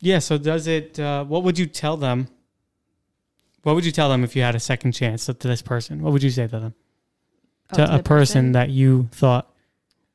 Yeah. 0.00 0.18
So 0.18 0.36
does 0.38 0.66
it? 0.66 0.98
Uh, 1.00 1.24
what 1.24 1.42
would 1.44 1.58
you 1.58 1.66
tell 1.66 1.96
them? 1.96 2.28
What 3.66 3.74
would 3.74 3.84
you 3.84 3.90
tell 3.90 4.08
them 4.08 4.22
if 4.22 4.36
you 4.36 4.42
had 4.42 4.54
a 4.54 4.60
second 4.60 4.92
chance 4.92 5.26
to 5.26 5.32
this 5.32 5.60
person? 5.60 6.00
What 6.00 6.12
would 6.12 6.22
you 6.22 6.30
say 6.30 6.46
to 6.46 6.60
them? 6.60 6.74
Oh, 7.72 7.78
to, 7.78 7.86
to 7.86 7.94
a 7.94 7.96
the 7.96 8.02
person, 8.04 8.52
that 8.52 8.70
you 8.70 9.08
thought 9.10 9.52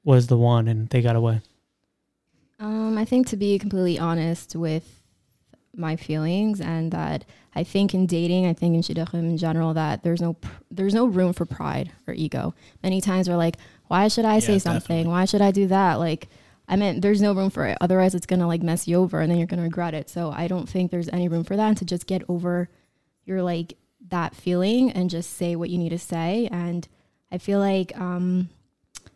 was 0.05 0.27
the 0.27 0.37
one 0.37 0.69
and 0.69 0.87
they 0.87 1.01
got 1.01 1.17
away. 1.17 1.41
Um, 2.61 2.97
I 2.97 3.03
think 3.03 3.27
to 3.27 3.35
be 3.35 3.59
completely 3.59 3.99
honest 3.99 4.55
with 4.55 5.03
my 5.75 5.97
feelings 5.97 6.61
and 6.61 6.93
that 6.93 7.25
I 7.53 7.65
think 7.65 7.93
in 7.93 8.05
dating, 8.05 8.45
I 8.45 8.53
think 8.53 8.73
in 8.73 8.81
shidduchim 8.83 9.15
in 9.15 9.37
general 9.37 9.73
that 9.73 10.01
there's 10.01 10.21
no 10.21 10.31
pr- 10.31 10.49
there's 10.71 10.93
no 10.93 11.05
room 11.05 11.33
for 11.33 11.45
pride 11.45 11.91
or 12.07 12.13
ego. 12.13 12.55
Many 12.81 13.01
times 13.01 13.27
we're 13.27 13.35
like, 13.35 13.57
why 13.89 14.07
should 14.07 14.23
I 14.23 14.39
say 14.39 14.59
something? 14.59 14.79
definitely. 14.79 15.11
Why 15.11 15.25
should 15.25 15.41
I 15.41 15.51
do 15.51 15.67
that? 15.67 15.95
Like, 15.95 16.29
I 16.69 16.77
mean, 16.77 17.01
there's 17.01 17.21
no 17.21 17.33
room 17.33 17.49
for 17.49 17.67
it. 17.67 17.77
Otherwise, 17.81 18.15
it's 18.15 18.25
gonna 18.25 18.47
like 18.47 18.63
mess 18.63 18.87
you 18.87 18.95
over, 18.95 19.19
and 19.19 19.29
then 19.29 19.39
you're 19.39 19.47
gonna 19.47 19.63
regret 19.63 19.93
it. 19.93 20.09
So 20.09 20.31
I 20.31 20.47
don't 20.47 20.69
think 20.69 20.89
there's 20.89 21.09
any 21.09 21.27
room 21.27 21.43
for 21.43 21.57
that. 21.57 21.67
And 21.67 21.77
to 21.79 21.83
just 21.83 22.07
get 22.07 22.23
over 22.29 22.69
your 23.25 23.41
like 23.41 23.77
that 24.09 24.35
feeling 24.35 24.91
and 24.91 25.09
just 25.09 25.35
say 25.37 25.55
what 25.55 25.69
you 25.69 25.77
need 25.77 25.89
to 25.89 25.99
say. 25.99 26.47
And 26.51 26.87
I 27.31 27.37
feel 27.37 27.59
like 27.59 27.97
um, 27.99 28.49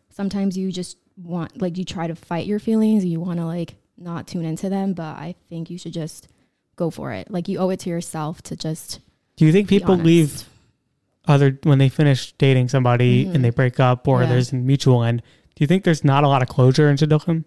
sometimes 0.09 0.57
you 0.57 0.71
just 0.71 0.97
want 1.17 1.61
like 1.61 1.77
you 1.77 1.85
try 1.85 2.07
to 2.07 2.15
fight 2.15 2.45
your 2.45 2.59
feelings 2.59 3.05
you 3.05 3.19
want 3.21 3.39
to 3.39 3.45
like 3.45 3.75
not 3.97 4.27
tune 4.27 4.43
into 4.43 4.67
them 4.67 4.91
but 4.91 5.15
i 5.15 5.33
think 5.47 5.69
you 5.69 5.77
should 5.77 5.93
just 5.93 6.27
go 6.75 6.89
for 6.89 7.13
it 7.13 7.31
like 7.31 7.47
you 7.47 7.57
owe 7.57 7.69
it 7.69 7.79
to 7.79 7.89
yourself 7.89 8.41
to 8.41 8.53
just 8.53 8.99
Do 9.37 9.45
you 9.45 9.53
think 9.53 9.69
people 9.69 9.95
leave 9.95 10.43
other 11.25 11.57
when 11.63 11.77
they 11.77 11.87
finish 11.87 12.33
dating 12.33 12.67
somebody 12.67 13.23
Mhm. 13.25 13.35
and 13.35 13.45
they 13.45 13.49
break 13.49 13.79
up 13.79 14.09
or 14.09 14.23
Yeah. 14.23 14.29
there's 14.29 14.51
a 14.51 14.57
mutual 14.57 15.03
end? 15.05 15.21
Do 15.55 15.63
you 15.63 15.67
think 15.67 15.85
there's 15.85 16.03
not 16.03 16.25
a 16.25 16.27
lot 16.27 16.41
of 16.41 16.49
closure 16.49 16.89
in 16.89 16.97
shidduchim? 16.97 17.45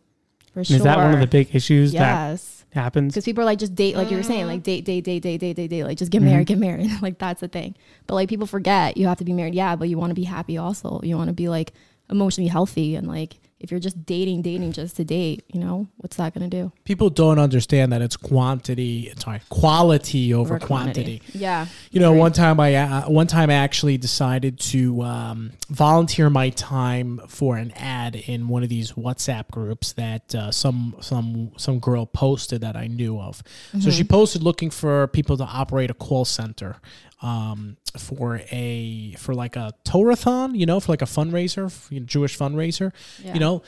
for 0.55 0.61
And 0.61 0.67
sure 0.67 0.77
Is 0.79 0.83
that 0.85 0.97
one 0.97 1.13
of 1.13 1.21
the 1.21 1.27
big 1.27 1.55
issues 1.55 1.93
that 1.93 1.99
yes 1.99 2.58
happens? 2.79 3.13
because 3.15 3.25
people 3.25 3.43
are 3.43 3.45
like 3.47 3.59
just 3.59 3.75
date 3.75 3.97
like 3.97 4.11
you 4.11 4.17
were 4.17 4.23
saying 4.23 4.47
like 4.47 4.63
date 4.63 4.85
date 4.85 5.05
date 5.05 5.21
date 5.23 5.39
date 5.39 5.55
date 5.57 5.69
date 5.69 5.85
like 5.85 5.99
just 5.99 6.11
get 6.11 6.23
married 6.23 6.45
Mhm. 6.47 6.49
get 6.53 6.59
married 6.59 6.91
like 7.03 7.19
that's 7.19 7.41
the 7.41 7.49
thing 7.49 7.75
but 8.07 8.15
like 8.15 8.29
people 8.29 8.47
forget 8.47 8.97
you 8.97 9.07
have 9.07 9.19
to 9.19 9.25
be 9.25 9.33
married 9.33 9.55
yeah 9.55 9.77
but 9.77 9.89
you 9.89 9.99
want 9.99 10.11
to 10.11 10.15
be 10.15 10.25
happy 10.25 10.57
also 10.59 11.01
you 11.03 11.17
want 11.17 11.29
to 11.29 11.35
be 11.35 11.49
like 11.49 11.73
emotionally 12.11 12.49
healthy 12.49 12.95
and 12.95 13.07
like 13.09 13.39
if 13.61 13.71
you're 13.71 13.81
just 13.81 14.05
dating 14.07 14.43
dating 14.43 14.73
just 14.73 14.97
to 14.97 15.05
date 15.05 15.43
you 15.53 15.61
know 15.61 15.87
what's 15.97 16.17
that 16.17 16.33
gonna 16.35 16.49
do 16.49 16.71
People 16.85 17.11
don't 17.11 17.39
understand 17.39 17.93
that 17.93 18.01
it's 18.03 18.17
quantity, 18.17 19.13
sorry, 19.19 19.41
quality 19.51 20.33
over, 20.33 20.55
Over 20.57 20.67
quantity. 20.67 21.21
yeah 21.35 21.67
You 21.91 22.01
know, 22.01 22.11
Agreed. 22.11 22.21
one 22.21 22.33
time 22.33 22.61
I 22.61 22.75
uh, 22.77 23.03
one 23.11 23.27
time 23.27 23.51
I 23.51 23.55
actually 23.55 23.99
decided 23.99 24.59
to 24.73 25.03
um, 25.03 25.53
volunteer 25.69 26.31
my 26.31 26.51
time 26.51 27.21
for 27.29 27.57
an 27.57 27.73
ad 27.77 28.15
in 28.17 28.49
one 28.49 28.63
of 28.63 28.69
these 28.69 28.93
WhatsApp 28.93 29.51
groups 29.51 29.93
that 29.93 30.35
uh, 30.35 30.51
some 30.51 30.95
some 31.01 31.51
some 31.57 31.79
girl 31.79 32.07
posted 32.07 32.61
that 32.63 32.77
I 32.77 32.87
knew 32.87 33.19
of. 33.21 33.43
So 33.81 33.91
she 33.91 34.05
posted 34.05 34.43
looking 34.43 34.71
for 34.71 35.09
people 35.09 35.37
to 35.37 35.45
operate 35.45 35.91
a 35.91 35.95
call 35.95 36.25
center 36.25 36.77
um, 37.21 37.77
for 37.97 38.41
a 38.51 39.15
for 39.19 39.35
like 39.35 39.57
a 39.57 39.73
Torathon, 39.85 40.57
you 40.57 40.67
know, 40.67 40.81
for 40.81 40.93
like 40.93 41.03
a 41.03 41.07
fundraiser, 41.07 41.71
for, 41.71 41.95
you 41.95 42.01
know, 42.01 42.07
Jewish 42.07 42.39
fundraiser 42.39 42.93
yeah. 43.23 43.35
you 43.35 43.41
know? 43.41 43.63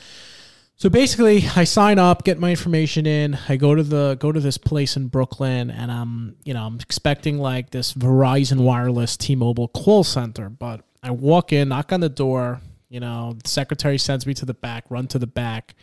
So 0.77 0.89
basically 0.89 1.45
i 1.57 1.65
sign 1.65 1.99
up 1.99 2.25
get 2.25 2.39
my 2.39 2.49
information 2.49 3.05
in 3.05 3.39
i 3.51 3.57
go 3.57 3.75
to 3.75 3.83
the 3.83 4.17
go 4.19 4.33
to 4.33 4.41
this 4.41 4.57
place 4.57 4.97
in 4.97 5.09
brooklyn 5.09 5.71
and 5.71 5.93
i'm 5.93 6.37
you 6.43 6.55
know 6.55 6.65
i'm 6.65 6.77
expecting 6.77 7.39
like 7.39 7.69
this 7.69 7.93
verizon 7.93 8.61
wireless 8.61 9.17
t-mobile 9.19 9.69
call 9.69 10.05
center. 10.05 10.49
But 10.49 10.81
i 11.03 11.11
walk 11.11 11.53
in 11.53 11.69
knock 11.69 11.93
on 11.93 12.01
the 12.01 12.09
door 12.09 12.63
you 12.89 12.99
know 12.99 13.37
the 13.43 13.49
secretary 13.49 13.99
sends 13.99 14.27
me 14.27 14.33
to 14.33 14.47
the 14.47 14.55
back 14.55 14.85
run 14.89 15.07
to 15.09 15.19
the 15.19 15.27
back. 15.27 15.75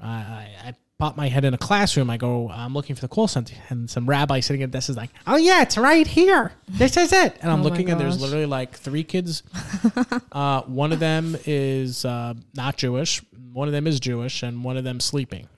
I 0.00 0.06
i, 0.06 0.50
I 0.66 0.74
pop 0.98 1.14
my 1.16 1.28
head 1.28 1.44
in 1.44 1.52
a 1.52 1.58
classroom 1.58 2.08
i 2.08 2.16
go 2.16 2.48
i'm 2.48 2.72
looking 2.72 2.96
for 2.96 3.02
the 3.02 3.08
call 3.08 3.28
center 3.28 3.54
and 3.68 3.90
some 3.90 4.08
rabbi 4.08 4.40
sitting 4.40 4.62
at 4.62 4.72
this 4.72 4.88
is 4.88 4.96
like 4.96 5.10
oh 5.26 5.36
yeah 5.36 5.60
it's 5.60 5.76
right 5.76 6.06
here 6.06 6.52
this 6.68 6.96
is 6.96 7.12
it 7.12 7.36
and 7.42 7.50
i'm 7.50 7.60
Oh 7.60 7.64
looking 7.64 7.90
and 7.90 8.00
there's 8.00 8.20
literally 8.20 8.46
like 8.46 8.74
three 8.74 9.04
kids 9.04 9.42
uh, 10.32 10.62
one 10.62 10.92
of 10.92 10.98
them 10.98 11.36
is 11.44 12.04
uh, 12.04 12.34
not 12.54 12.76
Jewish. 12.76 13.22
One 13.52 13.68
of 13.68 13.72
them 13.72 13.86
is 13.86 14.00
Jewish, 14.00 14.42
and 14.42 14.62
one 14.64 14.76
of 14.76 14.84
them 14.84 15.00
sleeping. 15.00 15.48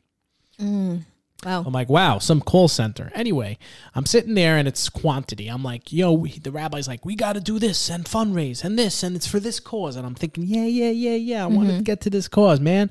Mm. 0.61 1.05
wow 1.45 1.65
I'm 1.67 1.73
like, 1.73 1.89
wow, 1.89 2.19
some 2.19 2.41
call 2.41 2.69
center. 2.69 3.11
Anyway, 3.15 3.59
I'm 3.95 4.07
sitting 4.07 4.35
there, 4.35 4.57
and 4.57 4.69
it's 4.69 4.89
quantity. 4.89 5.49
I'm 5.49 5.65
like, 5.65 5.93
yo, 5.93 6.13
we- 6.13 6.39
the 6.39 6.53
rabbi's 6.53 6.87
like, 6.87 7.05
we 7.05 7.17
got 7.17 7.33
to 7.33 7.41
do 7.41 7.59
this 7.59 7.91
and 7.91 8.05
fundraise 8.05 8.63
and 8.65 8.79
this, 8.79 9.03
and 9.03 9.17
it's 9.17 9.27
for 9.27 9.41
this 9.41 9.59
cause. 9.59 9.97
And 9.97 10.07
I'm 10.07 10.15
thinking, 10.15 10.45
yeah, 10.47 10.67
yeah, 10.67 10.91
yeah, 10.91 11.15
yeah. 11.15 11.43
I 11.45 11.47
want 11.47 11.71
to 11.71 11.83
get 11.83 12.01
to 12.03 12.11
this 12.11 12.29
cause, 12.29 12.61
man. 12.61 12.91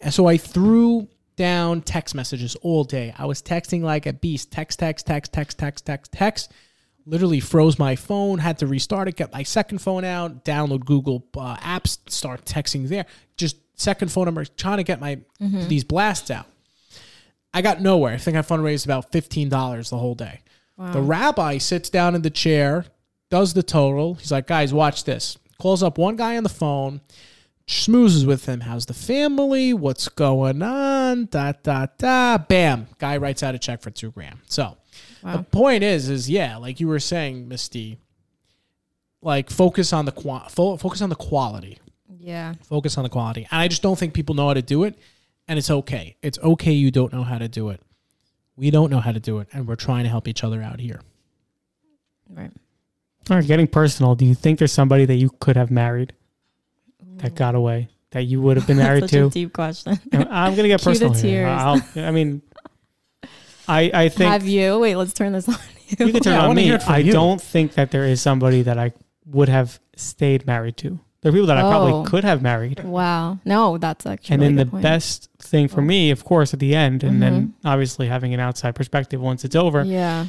And 0.00 0.12
so 0.12 0.26
I 0.26 0.36
threw 0.36 1.06
down 1.40 1.80
text 1.80 2.14
messages 2.14 2.54
all 2.56 2.84
day. 2.84 3.14
I 3.16 3.24
was 3.24 3.40
texting 3.40 3.80
like 3.80 4.04
a 4.04 4.12
beast. 4.12 4.52
Text, 4.52 4.78
text, 4.78 5.06
text, 5.06 5.32
text, 5.32 5.58
text, 5.58 5.86
text, 5.86 6.12
text. 6.12 6.52
Literally 7.06 7.40
froze 7.40 7.78
my 7.78 7.96
phone. 7.96 8.38
Had 8.40 8.58
to 8.58 8.66
restart 8.66 9.08
it. 9.08 9.16
Get 9.16 9.32
my 9.32 9.42
second 9.42 9.78
phone 9.78 10.04
out. 10.04 10.44
Download 10.44 10.84
google 10.84 11.26
uh, 11.34 11.56
apps. 11.56 11.96
Start 12.10 12.44
texting 12.44 12.88
there. 12.88 13.06
Just 13.38 13.56
second 13.74 14.12
phone 14.12 14.26
number. 14.26 14.44
Trying 14.44 14.76
to 14.76 14.82
get 14.82 15.00
my 15.00 15.18
these 15.66 15.82
blasts 15.82 16.30
out. 16.30 16.44
I 17.54 17.62
got 17.62 17.80
nowhere. 17.80 18.12
I 18.12 18.18
think 18.18 18.36
i 18.36 18.42
fundraised 18.42 18.84
about 18.84 19.10
$15 19.10 19.88
the 19.88 19.96
whole 19.96 20.14
day. 20.14 20.40
The 20.76 21.00
rabbi 21.00 21.56
sits 21.56 21.88
down 21.88 22.14
in 22.14 22.20
the 22.20 22.30
chair 22.30 22.84
does 23.30 23.54
the 23.54 23.62
total. 23.62 24.14
He's 24.14 24.30
like 24.30 24.46
guys 24.46 24.74
watch 24.74 25.04
this. 25.04 25.38
Calls 25.58 25.82
up 25.82 25.96
one 25.96 26.16
guy 26.16 26.36
on 26.36 26.42
the 26.42 26.50
phone 26.50 27.00
schmoozes 27.70 28.26
with 28.26 28.46
him 28.46 28.60
how's 28.60 28.86
the 28.86 28.94
family 28.94 29.72
what's 29.72 30.08
going 30.08 30.62
on 30.62 31.26
da 31.26 31.52
da 31.62 31.86
da 31.98 32.36
bam 32.36 32.88
guy 32.98 33.16
writes 33.16 33.42
out 33.42 33.54
a 33.54 33.58
check 33.58 33.80
for 33.80 33.90
two 33.90 34.10
grand 34.10 34.38
so 34.46 34.76
the 35.22 35.42
point 35.42 35.82
is, 35.82 36.08
is 36.08 36.30
yeah, 36.30 36.56
like 36.56 36.80
you 36.80 36.88
were 36.88 37.00
saying, 37.00 37.48
Misty. 37.48 37.98
Like 39.22 39.50
focus 39.50 39.92
on 39.92 40.06
the 40.06 40.12
qua- 40.12 40.48
fo- 40.48 40.78
focus 40.78 41.02
on 41.02 41.10
the 41.10 41.14
quality. 41.16 41.78
yeah 42.18 42.54
Focus 42.62 42.96
on 42.96 43.04
the 43.04 43.10
quality, 43.10 43.46
and 43.50 43.60
I 43.60 43.68
just 43.68 43.82
don't 43.82 43.98
think 43.98 44.14
people 44.14 44.34
know 44.34 44.48
how 44.48 44.54
to 44.54 44.62
do 44.62 44.84
it, 44.84 44.98
and 45.46 45.58
it's 45.58 45.70
okay. 45.70 46.16
It's 46.22 46.38
okay 46.38 46.72
you 46.72 46.90
don't 46.90 47.12
know 47.12 47.22
how 47.22 47.36
to 47.36 47.48
do 47.48 47.68
it. 47.68 47.82
We 48.56 48.70
don't 48.70 48.90
know 48.90 49.00
how 49.00 49.12
to 49.12 49.20
do 49.20 49.38
it, 49.40 49.48
and 49.52 49.68
we're 49.68 49.76
trying 49.76 50.04
to 50.04 50.10
help 50.10 50.26
each 50.26 50.42
other 50.42 50.62
out 50.62 50.80
here. 50.80 51.00
right 52.30 52.50
All 53.28 53.36
right, 53.36 53.46
getting 53.46 53.66
personal. 53.66 54.14
Do 54.14 54.24
you 54.24 54.34
think 54.34 54.58
there's 54.58 54.72
somebody 54.72 55.04
that 55.04 55.16
you 55.16 55.30
could 55.40 55.56
have 55.56 55.70
married 55.70 56.14
that 57.22 57.34
got 57.34 57.54
away 57.54 57.88
that 58.12 58.22
you 58.24 58.40
would 58.42 58.56
have 58.56 58.66
been 58.66 58.76
married 58.86 59.02
Such 59.04 59.12
a 59.12 59.16
to? 59.20 59.30
deep 59.30 59.52
question. 59.52 59.98
And 60.12 60.28
I'm 60.28 60.54
gonna 60.56 60.68
get 60.68 60.80
Cue 60.82 60.94
the 60.94 61.06
personal 61.06 61.12
here. 61.14 61.44
tears. 61.46 61.60
I'll, 61.96 62.04
I 62.06 62.10
mean, 62.10 62.42
I 63.68 63.90
I 63.94 64.08
think 64.08 64.30
Have 64.30 64.46
you? 64.46 64.78
Wait, 64.78 64.96
let's 64.96 65.12
turn 65.12 65.32
this 65.32 65.48
on 65.48 65.56
you. 65.88 66.06
you 66.06 66.12
can 66.12 66.22
turn 66.22 66.32
Yeah, 66.32 66.38
it 66.38 66.42
on 66.42 66.48
wanna 66.48 66.56
me. 66.56 66.64
hear 66.64 66.74
it 66.76 66.82
from 66.82 66.92
I 66.94 66.98
you. 66.98 67.12
don't 67.12 67.40
think 67.40 67.74
that 67.74 67.90
there 67.90 68.04
is 68.04 68.20
somebody 68.20 68.62
that 68.62 68.78
I 68.78 68.92
would 69.26 69.48
have 69.48 69.78
stayed 69.96 70.46
married 70.46 70.76
to. 70.78 70.98
There 71.22 71.28
are 71.30 71.32
people 71.32 71.46
that 71.48 71.58
I 71.58 71.62
Oh. 71.62 71.70
probably 71.70 72.10
could 72.10 72.24
have 72.24 72.40
married. 72.42 72.82
Wow. 72.82 73.38
No, 73.44 73.76
that's 73.76 74.06
actually. 74.06 74.34
And 74.34 74.42
a 74.42 74.46
then 74.46 74.56
the 74.56 74.66
point. 74.66 74.82
best 74.82 75.28
thing 75.38 75.68
for 75.68 75.80
Oh. 75.82 75.84
me, 75.84 76.10
of 76.10 76.24
course, 76.24 76.54
at 76.54 76.60
the 76.60 76.74
end, 76.74 77.04
and 77.04 77.20
then 77.22 77.34
Mm-hmm. 77.48 77.66
obviously 77.68 78.08
having 78.08 78.32
an 78.34 78.40
outside 78.40 78.74
perspective 78.74 79.20
once 79.20 79.44
it's 79.44 79.54
over, 79.54 79.84
Yeah. 79.84 80.26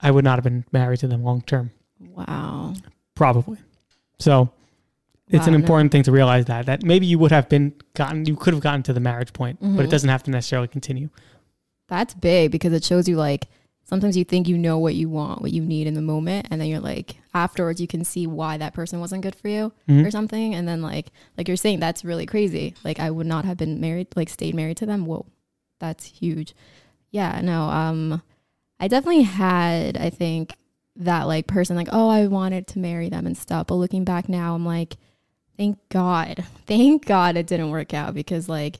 I 0.00 0.10
would 0.10 0.24
not 0.24 0.36
have 0.36 0.44
been 0.44 0.64
married 0.72 1.00
to 1.00 1.08
them 1.08 1.22
long 1.24 1.42
term, 1.42 1.70
Wow. 2.00 2.74
probably. 3.16 3.58
So 4.18 4.50
it's 5.32 5.46
an 5.46 5.52
no. 5.52 5.58
important 5.58 5.90
thing 5.92 6.02
to 6.04 6.12
realize 6.12 6.44
that 6.46 6.66
that 6.66 6.82
maybe 6.84 7.06
you 7.06 7.18
would 7.18 7.32
have 7.32 7.48
been 7.48 7.72
gotten, 7.94 8.24
you 8.26 8.36
could 8.36 8.52
have 8.54 8.62
gotten 8.62 8.82
to 8.84 8.92
the 8.92 9.00
marriage 9.00 9.32
point, 9.32 9.58
but 9.60 9.84
it 9.84 9.88
Mhm. 9.88 9.90
doesn't 9.90 10.08
have 10.08 10.22
to 10.24 10.30
necessarily 10.30 10.68
continue. 10.68 11.08
That's 11.88 12.14
big 12.14 12.50
because 12.50 12.72
it 12.72 12.84
shows 12.84 13.08
you 13.08 13.16
like 13.16 13.48
sometimes 13.84 14.16
you 14.16 14.24
think 14.24 14.48
you 14.48 14.56
know 14.56 14.78
what 14.78 14.94
you 14.94 15.08
want, 15.08 15.42
what 15.42 15.52
you 15.52 15.62
need 15.62 15.86
in 15.86 15.94
the 15.94 16.00
moment, 16.02 16.46
and 16.50 16.60
then 16.60 16.68
you're 16.68 16.80
like 16.80 17.16
afterwards 17.34 17.80
you 17.80 17.86
can 17.86 18.04
see 18.04 18.26
why 18.26 18.56
that 18.56 18.72
person 18.74 19.00
wasn't 19.00 19.22
good 19.22 19.34
for 19.34 19.48
you 19.48 19.72
Mhm. 19.88 20.06
or 20.06 20.10
something, 20.10 20.54
and 20.54 20.66
then 20.66 20.80
like 20.82 21.10
like 21.36 21.48
you're 21.48 21.56
saying 21.56 21.80
that's 21.80 22.04
really 22.04 22.26
crazy. 22.26 22.74
Like 22.84 23.00
I 23.00 23.10
would 23.10 23.26
not 23.26 23.44
have 23.44 23.56
been 23.56 23.80
married, 23.80 24.08
like 24.16 24.28
stayed 24.28 24.54
married 24.54 24.76
to 24.78 24.86
them. 24.86 25.04
Whoa, 25.06 25.26
that's 25.80 26.04
huge. 26.04 26.54
Yeah. 27.10 27.40
No. 27.42 27.64
Um, 27.68 28.22
I 28.80 28.88
definitely 28.88 29.22
had 29.24 29.96
I 29.98 30.08
think 30.10 30.54
that 30.96 31.24
like 31.24 31.46
person 31.46 31.76
like 31.76 31.88
oh 31.92 32.08
I 32.08 32.26
wanted 32.26 32.66
to 32.68 32.78
marry 32.78 33.08
them 33.08 33.26
and 33.26 33.36
stuff, 33.36 33.66
but 33.66 33.74
looking 33.76 34.04
back 34.04 34.28
now 34.28 34.54
I'm 34.54 34.64
like 34.64 34.96
thank 35.56 35.78
God, 35.88 36.44
thank 36.66 37.06
God 37.06 37.36
it 37.36 37.46
didn't 37.46 37.70
work 37.70 37.94
out 37.94 38.14
because 38.14 38.48
like 38.48 38.78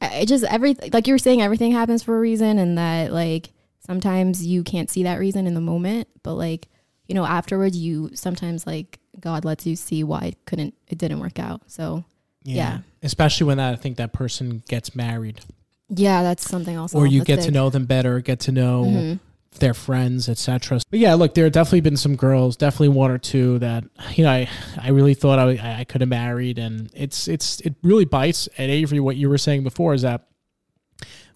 I 0.00 0.20
I 0.20 0.24
just 0.24 0.44
every 0.44 0.74
like 0.92 1.06
you 1.06 1.14
were 1.14 1.18
saying 1.18 1.42
everything 1.42 1.72
happens 1.72 2.02
for 2.02 2.16
a 2.16 2.20
reason 2.20 2.58
and 2.58 2.78
that 2.78 3.12
like 3.12 3.50
sometimes 3.86 4.44
you 4.46 4.62
can't 4.62 4.90
see 4.90 5.02
that 5.04 5.18
reason 5.18 5.46
in 5.46 5.54
the 5.54 5.60
moment, 5.60 6.08
but 6.22 6.34
like, 6.34 6.68
you 7.06 7.14
know, 7.14 7.24
afterwards 7.24 7.76
you 7.76 8.10
sometimes 8.14 8.66
like 8.66 8.98
God 9.18 9.44
lets 9.44 9.66
you 9.66 9.76
see 9.76 10.04
why 10.04 10.20
it 10.26 10.36
couldn't 10.44 10.74
it 10.88 10.98
didn't 10.98 11.20
work 11.20 11.38
out. 11.38 11.62
So 11.66 12.04
Yeah. 12.44 12.78
Especially 13.02 13.46
when 13.46 13.56
that 13.58 13.72
I 13.72 13.76
think 13.76 13.96
that 13.96 14.12
person 14.12 14.62
gets 14.68 14.94
married, 14.94 15.40
yeah, 15.88 16.22
that's 16.22 16.48
something 16.48 16.74
else. 16.74 16.94
or 16.94 17.06
you 17.06 17.24
get 17.24 17.40
to 17.42 17.50
know 17.50 17.70
them 17.70 17.86
better, 17.86 18.20
get 18.20 18.40
to 18.40 18.52
know 18.52 18.84
hmm 18.84 19.12
their 19.52 19.74
friends, 19.74 20.28
etc. 20.28 20.80
But 20.90 20.98
yeah, 20.98 21.14
look, 21.14 21.34
there 21.34 21.44
have 21.44 21.52
definitely 21.52 21.80
been 21.80 21.96
some 21.96 22.16
girls, 22.16 22.56
definitely 22.56 22.88
one 22.88 23.10
or 23.10 23.18
two 23.18 23.58
that 23.58 23.84
you 24.14 24.24
know 24.24 24.30
I 24.30 24.48
I 24.76 24.90
really 24.90 25.14
thought 25.14 25.38
I 25.38 25.80
I 25.80 25.84
could 25.84 26.00
have 26.00 26.10
married, 26.10 26.58
and 26.58 26.90
it's 26.94 27.28
it's 27.28 27.60
it 27.60 27.74
really 27.82 28.04
bites 28.04 28.48
at 28.58 28.70
Avery. 28.70 29.00
What 29.00 29.16
you 29.16 29.28
were 29.28 29.38
saying 29.38 29.64
before 29.64 29.94
is 29.94 30.02
that 30.02 30.28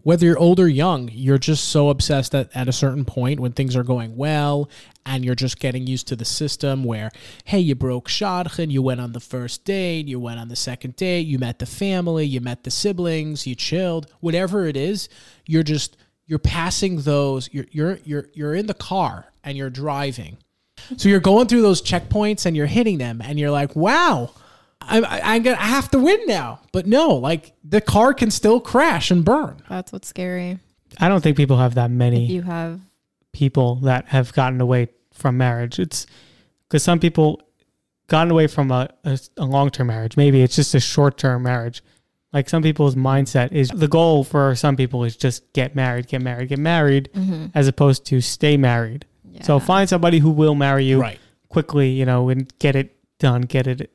whether 0.02 0.26
you're 0.26 0.38
old 0.38 0.58
or 0.58 0.68
young, 0.68 1.08
you're 1.12 1.38
just 1.38 1.68
so 1.68 1.88
obsessed 1.88 2.32
that 2.32 2.50
at 2.54 2.68
a 2.68 2.72
certain 2.72 3.04
point 3.04 3.38
when 3.38 3.52
things 3.52 3.76
are 3.76 3.84
going 3.84 4.16
well 4.16 4.68
and 5.06 5.24
you're 5.24 5.34
just 5.34 5.60
getting 5.60 5.86
used 5.86 6.08
to 6.08 6.16
the 6.16 6.24
system 6.24 6.82
where, 6.84 7.10
hey, 7.44 7.60
you 7.60 7.74
broke 7.74 8.08
shadchan, 8.08 8.70
you 8.70 8.82
went 8.82 9.00
on 9.00 9.12
the 9.12 9.20
first 9.20 9.64
date, 9.64 10.08
you 10.08 10.18
went 10.18 10.40
on 10.40 10.48
the 10.48 10.56
second 10.56 10.96
date, 10.96 11.26
you 11.26 11.38
met 11.38 11.60
the 11.60 11.66
family, 11.66 12.26
you 12.26 12.40
met 12.40 12.64
the 12.64 12.70
siblings, 12.70 13.46
you 13.46 13.54
chilled, 13.54 14.10
whatever 14.20 14.66
it 14.66 14.76
is, 14.76 15.08
you're 15.46 15.62
just 15.62 15.96
you're 16.26 16.38
passing 16.38 17.00
those, 17.02 17.48
you're 17.52 17.66
you're 17.70 17.98
you're 18.04 18.28
you're 18.32 18.54
in 18.54 18.66
the 18.66 18.74
car 18.74 19.26
and 19.44 19.56
you're 19.56 19.70
driving. 19.70 20.38
So 20.96 21.08
you're 21.08 21.20
going 21.20 21.46
through 21.48 21.62
those 21.62 21.82
checkpoints 21.82 22.46
and 22.46 22.56
you're 22.56 22.66
hitting 22.66 22.98
them 22.98 23.20
and 23.22 23.38
you're 23.38 23.50
like, 23.50 23.76
wow, 23.76 24.30
I'm, 24.80 25.04
I'm 25.08 25.42
gonna 25.42 25.58
I 25.58 25.66
have 25.66 25.90
to 25.92 25.98
win 25.98 26.26
now. 26.26 26.60
But 26.72 26.86
no, 26.86 27.14
like 27.14 27.52
the 27.64 27.80
car 27.80 28.14
can 28.14 28.30
still 28.30 28.60
crash 28.60 29.10
and 29.10 29.24
burn. 29.24 29.62
That's 29.68 29.92
what's 29.92 30.08
scary. 30.08 30.58
I 30.98 31.08
don't 31.08 31.22
think 31.22 31.36
people 31.36 31.58
have 31.58 31.74
that 31.76 31.90
many 31.90 32.24
If 32.24 32.30
you 32.30 32.42
have 32.42 32.80
people 33.32 33.76
that 33.76 34.06
have 34.08 34.32
gotten 34.32 34.60
away 34.60 34.88
from 35.12 35.36
marriage. 35.36 35.78
It's 35.78 36.06
because 36.68 36.82
some 36.82 37.00
people 37.00 37.42
gotten 38.08 38.30
away 38.30 38.46
from 38.46 38.70
a, 38.70 38.90
a, 39.04 39.18
a 39.36 39.44
long 39.44 39.70
term 39.70 39.88
marriage. 39.88 40.16
Maybe 40.16 40.42
it's 40.42 40.56
just 40.56 40.74
a 40.74 40.80
short 40.80 41.16
term 41.18 41.42
marriage. 41.42 41.82
Like 42.32 42.48
some 42.48 42.62
people's 42.62 42.94
mindset 42.94 43.52
is 43.52 43.68
the 43.68 43.88
goal 43.88 44.24
for 44.24 44.54
some 44.54 44.74
people 44.76 45.04
is 45.04 45.16
just 45.16 45.52
get 45.52 45.74
married, 45.74 46.06
get 46.08 46.22
married, 46.22 46.48
get 46.48 46.58
married, 46.58 47.10
mhm. 47.14 47.50
as 47.54 47.68
opposed 47.68 48.06
to 48.06 48.20
stay 48.20 48.56
married. 48.56 49.04
So 49.42 49.58
find 49.58 49.88
somebody 49.88 50.18
who 50.18 50.30
will 50.30 50.54
marry 50.54 50.84
you 50.84 51.00
Right. 51.00 51.18
quickly, 51.48 51.90
you 51.90 52.04
know, 52.06 52.28
and 52.28 52.52
get 52.58 52.76
it 52.76 52.94
done, 53.18 53.42
get 53.42 53.66
it, 53.66 53.90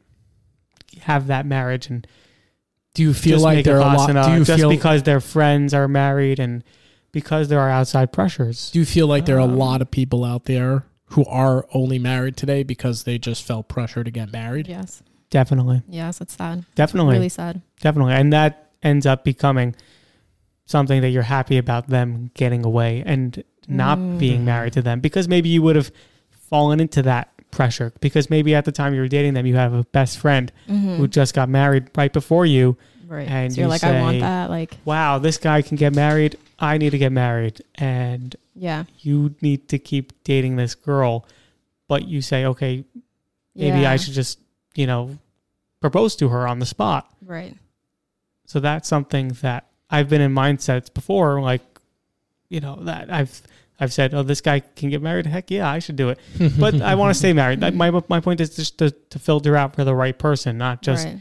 have 1.02 1.28
that 1.28 1.46
marriage, 1.46 1.90
and 1.90 2.06
Do 2.96 3.04
you 3.04 3.14
feel 3.14 3.40
like 3.40 3.58
make 3.58 3.66
there 3.66 3.78
it 3.78 3.84
are 3.84 3.94
a 3.94 3.98
lot? 3.98 4.26
Do 4.28 4.32
you 4.34 4.44
just 4.44 4.60
feel 4.60 4.70
because 4.70 5.04
their 5.04 5.20
friends 5.20 5.74
are 5.74 5.88
married 5.88 6.40
and 6.40 6.64
because 7.12 7.48
there 7.48 7.60
are 7.60 7.70
outside 7.70 8.12
pressures. 8.12 8.70
do 8.72 8.80
you 8.80 8.86
feel 8.86 9.08
like 9.08 9.26
there 9.26 9.38
are 9.38 9.40
a 9.40 9.44
Um, 9.44 9.58
lot 9.58 9.82
of 9.82 9.90
people 9.92 10.24
out 10.26 10.46
there 10.46 10.84
who 11.12 11.24
are 11.26 11.66
only 11.74 12.00
married 12.00 12.36
today 12.36 12.64
because 12.64 13.04
they 13.04 13.18
just 13.18 13.44
felt 13.44 13.68
pressure 13.68 14.04
to 14.04 14.12
get 14.12 14.32
married? 14.32 14.68
Yes. 14.68 15.02
Definitely, 15.30 15.82
Yes, 15.90 16.22
it's 16.22 16.36
sad. 16.36 16.64
definitely, 16.76 17.16
Really 17.16 17.30
sad. 17.30 17.62
definitely, 17.82 18.14
and 18.14 18.32
that 18.32 18.70
ends 18.82 19.06
up 19.06 19.24
becoming 19.24 19.76
something 20.66 21.02
that 21.02 21.10
you're 21.10 21.24
happy 21.24 21.58
about 21.58 21.88
them 21.90 22.32
getting 22.34 22.66
away 22.66 23.04
and 23.06 23.44
not 23.68 23.98
Mm. 23.98 24.18
being 24.20 24.46
married 24.46 24.74
to 24.74 24.82
them 24.82 25.00
because 25.02 25.28
maybe 25.28 25.50
you 25.50 25.62
would 25.62 25.76
have 25.76 25.92
fallen 26.32 26.80
into 26.80 27.02
that 27.02 27.30
pressure 27.52 27.92
because 28.02 28.30
maybe 28.30 28.54
at 28.56 28.66
the 28.66 28.72
time 28.72 28.94
you 28.94 29.00
were 29.02 29.08
dating 29.08 29.34
them 29.34 29.46
you 29.46 29.56
have 29.56 29.74
a 29.74 29.84
best 29.86 30.18
friend 30.20 30.52
Mhm. 30.70 30.98
who 30.98 31.08
just 31.08 31.34
got 31.34 31.50
married 31.50 31.86
right 31.96 32.12
before 32.14 32.46
you 32.46 32.78
Right. 33.08 33.28
and 33.28 33.52
so 33.54 33.62
you're 33.62 33.66
you 33.68 33.70
like, 33.70 33.84
I 33.84 34.00
want 34.02 34.20
that. 34.20 34.50
Like, 34.50 34.78
wow 34.86 35.18
this 35.18 35.38
guy 35.38 35.62
can 35.62 35.76
get 35.78 35.96
married 35.96 36.38
i 36.60 36.78
need 36.78 36.90
to 36.92 36.98
get 36.98 37.12
married 37.14 37.62
and 37.76 38.36
yeah. 38.56 38.84
you 39.00 39.36
need 39.42 39.68
to 39.70 39.80
keep 39.80 40.12
dating 40.24 40.58
this 40.58 40.76
girl 40.76 41.26
but 41.88 42.08
you 42.08 42.22
say 42.22 42.46
okay 42.46 42.84
maybe 43.56 43.80
yeah. 43.82 43.92
i 43.92 43.96
should 43.96 44.14
just 44.14 44.40
you 44.78 44.88
know 44.88 45.18
propose 45.82 46.16
to 46.16 46.30
her 46.30 46.48
on 46.48 46.60
the 46.60 46.66
spot 46.66 47.08
Right. 47.26 47.56
so 48.46 48.60
that's 48.60 48.88
something 48.88 49.30
that 49.42 49.68
i've 49.90 50.10
been 50.10 50.22
in 50.22 50.34
mindsets 50.34 50.94
before 50.94 51.42
like 51.42 51.62
you 52.50 52.60
know 52.60 52.76
that 52.84 53.12
i've 53.12 53.42
i've 53.80 53.92
said 53.94 54.14
oh 54.14 54.24
this 54.24 54.42
guy 54.42 54.60
can 54.62 54.90
get 54.90 55.02
married 55.02 55.26
heck 55.26 55.52
yeah 55.52 55.70
i 55.70 55.80
should 55.80 55.96
do 55.96 56.10
it 56.10 56.20
but 56.60 56.82
i 56.82 56.96
want 56.96 57.10
to 57.14 57.18
stay 57.18 57.34
married 57.34 57.60
That- 57.62 57.74
my, 57.76 57.90
my 58.08 58.20
point 58.20 58.40
is 58.42 58.56
just 58.56 58.78
to, 58.80 58.92
to 58.92 59.20
filter 59.20 59.56
out 59.56 59.76
for 59.76 59.84
the 59.84 59.94
right 59.96 60.18
person 60.18 60.58
not 60.58 60.82
just 60.82 61.06
right. 61.06 61.20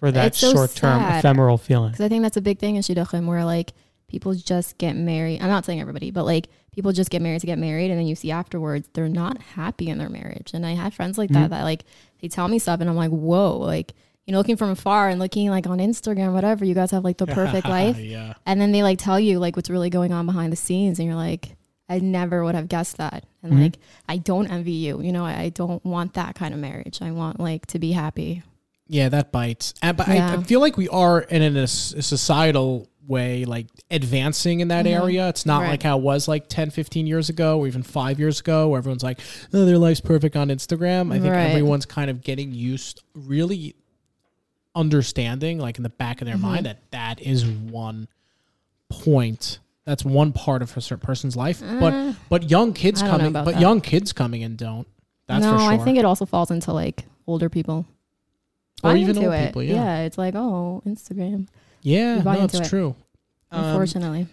for 0.00 0.10
that 0.12 0.34
so 0.34 0.52
short-term 0.52 1.02
ephemeral 1.02 1.58
feeling 1.58 1.90
Because 1.92 2.04
I 2.04 2.08
think 2.08 2.22
that's 2.22 2.36
a 2.36 2.40
big 2.42 2.58
thing 2.58 2.76
in 2.76 2.82
Shidduchim 2.82 3.26
where 3.26 3.44
like 3.44 3.72
people 4.08 4.32
just 4.34 4.78
get 4.78 4.94
married. 4.96 5.42
I'm 5.42 5.48
not 5.50 5.66
saying 5.66 5.80
everybody, 5.82 6.10
but 6.10 6.24
like 6.24 6.48
people 6.72 6.92
just 6.92 7.10
get 7.10 7.20
married 7.20 7.42
to 7.42 7.46
get 7.46 7.58
married, 7.58 7.90
and 7.90 8.00
then 8.00 8.06
you 8.06 8.14
see 8.14 8.30
afterwards 8.30 8.88
they're 8.94 9.06
not 9.06 9.36
happy 9.38 9.90
in 9.90 9.98
their 9.98 10.08
marriage. 10.08 10.52
And 10.54 10.64
I 10.64 10.70
have 10.76 10.94
friends 10.94 11.18
like 11.18 11.28
that 11.30 11.48
Mhm. 11.48 11.50
that 11.50 11.62
like 11.64 11.84
they 12.20 12.28
tell 12.28 12.48
me 12.48 12.58
stuff, 12.58 12.80
and 12.80 12.88
I'm 12.88 12.96
like, 12.96 13.10
whoa, 13.10 13.56
like 13.58 13.92
you 14.26 14.32
know, 14.32 14.38
looking 14.38 14.56
from 14.56 14.70
afar 14.70 15.08
and 15.08 15.18
looking 15.18 15.48
like 15.48 15.66
on 15.66 15.78
Instagram, 15.78 16.34
whatever. 16.34 16.64
You 16.64 16.74
guys 16.74 16.90
have 16.90 17.04
like 17.04 17.16
the 17.16 17.26
perfect 17.40 17.66
life, 17.68 17.98
yeah. 18.00 18.34
and 18.46 18.60
then 18.60 18.72
they 18.72 18.82
like 18.82 18.98
tell 18.98 19.18
you 19.18 19.38
like 19.38 19.56
what's 19.56 19.70
really 19.70 19.90
going 19.90 20.12
on 20.12 20.26
behind 20.26 20.52
the 20.52 20.56
scenes, 20.56 20.98
and 20.98 21.06
you're 21.06 21.16
like. 21.16 21.54
I 21.90 22.00
never 22.00 22.44
would 22.44 22.54
have 22.54 22.68
guessed 22.68 22.98
that. 22.98 23.24
And 23.42 23.54
Mhm. 23.54 23.62
like, 23.62 23.78
I 24.06 24.18
don't 24.18 24.46
envy 24.48 24.72
you. 24.72 25.00
You 25.00 25.10
know, 25.10 25.24
I, 25.24 25.40
I 25.44 25.48
don't 25.48 25.82
want 25.86 26.12
that 26.12 26.34
kind 26.34 26.52
of 26.52 26.60
marriage. 26.60 26.98
I 27.00 27.12
want 27.12 27.40
like 27.40 27.64
to 27.68 27.78
be 27.78 27.92
happy. 27.92 28.42
Yeah, 28.88 29.08
that 29.08 29.32
bites. 29.32 29.72
And, 29.80 29.96
but 29.96 30.06
I, 30.06 30.34
I 30.34 30.42
feel 30.42 30.60
like 30.60 30.76
we 30.76 30.86
are 30.90 31.20
in 31.22 31.56
a 31.56 31.66
societal 31.66 32.86
way, 33.08 33.44
like 33.44 33.66
advancing 33.90 34.60
in 34.60 34.68
that 34.68 34.84
Mhm. 34.86 34.90
area. 35.00 35.28
It's 35.28 35.46
not 35.46 35.62
Right. 35.62 35.70
like 35.70 35.82
how 35.82 35.98
it 35.98 36.02
was 36.02 36.28
like 36.28 36.48
10, 36.48 36.70
15 36.70 37.06
years 37.06 37.28
ago 37.28 37.58
or 37.58 37.66
even 37.66 37.82
five 37.82 38.18
years 38.20 38.38
ago 38.40 38.68
where 38.68 38.78
everyone's 38.78 39.02
like, 39.02 39.18
oh, 39.52 39.64
their 39.64 39.78
life's 39.78 40.00
perfect 40.00 40.36
on 40.36 40.48
Instagram. 40.48 41.10
I 41.12 41.18
think 41.18 41.32
Right. 41.32 41.48
everyone's 41.50 41.86
kind 41.86 42.10
of 42.10 42.22
getting 42.22 42.52
used, 42.52 43.02
really 43.14 43.74
understanding, 44.74 45.58
like 45.58 45.76
in 45.78 45.82
the 45.82 45.88
back 45.88 46.20
of 46.20 46.26
their 46.26 46.36
Mhm. 46.36 46.40
mind, 46.40 46.66
that 46.66 46.78
that 46.90 47.20
is 47.20 47.44
one 47.46 48.08
point. 48.88 49.58
That's 49.84 50.04
one 50.04 50.32
part 50.32 50.62
of 50.62 50.76
a 50.76 50.80
certain 50.80 51.04
person's 51.04 51.34
life. 51.36 51.60
But 51.80 51.92
Uh, 51.94 52.12
but 52.28 52.50
young 52.50 52.72
kids 52.72 53.02
I 53.02 53.06
don't 53.06 53.12
know 53.12 53.18
coming, 53.18 53.32
but 53.44 53.52
that. 53.54 53.60
young 53.60 53.80
kids 53.80 54.12
coming 54.12 54.42
in 54.42 54.56
don't. 54.56 54.86
That's 55.26 55.42
no, 55.44 55.54
for 55.54 55.58
sure. 55.60 55.70
I 55.72 55.78
think 55.78 55.98
it 55.98 56.04
also 56.04 56.26
falls 56.26 56.50
into 56.50 56.72
like 56.72 57.06
older 57.26 57.48
people. 57.48 57.86
Or 58.84 58.94
even 58.94 59.18
old 59.18 59.34
it. 59.34 59.46
people, 59.46 59.62
yeah. 59.64 60.00
it's 60.02 60.16
like, 60.16 60.36
oh, 60.36 60.82
Instagram. 60.86 61.48
Yeah, 61.82 62.16
you 62.16 62.22
buy 62.22 62.36
no, 62.36 62.44
it's 62.44 62.54
it. 62.54 62.68
true. 62.68 62.94
Um, 63.50 63.64
Unfortunately. 63.64 64.26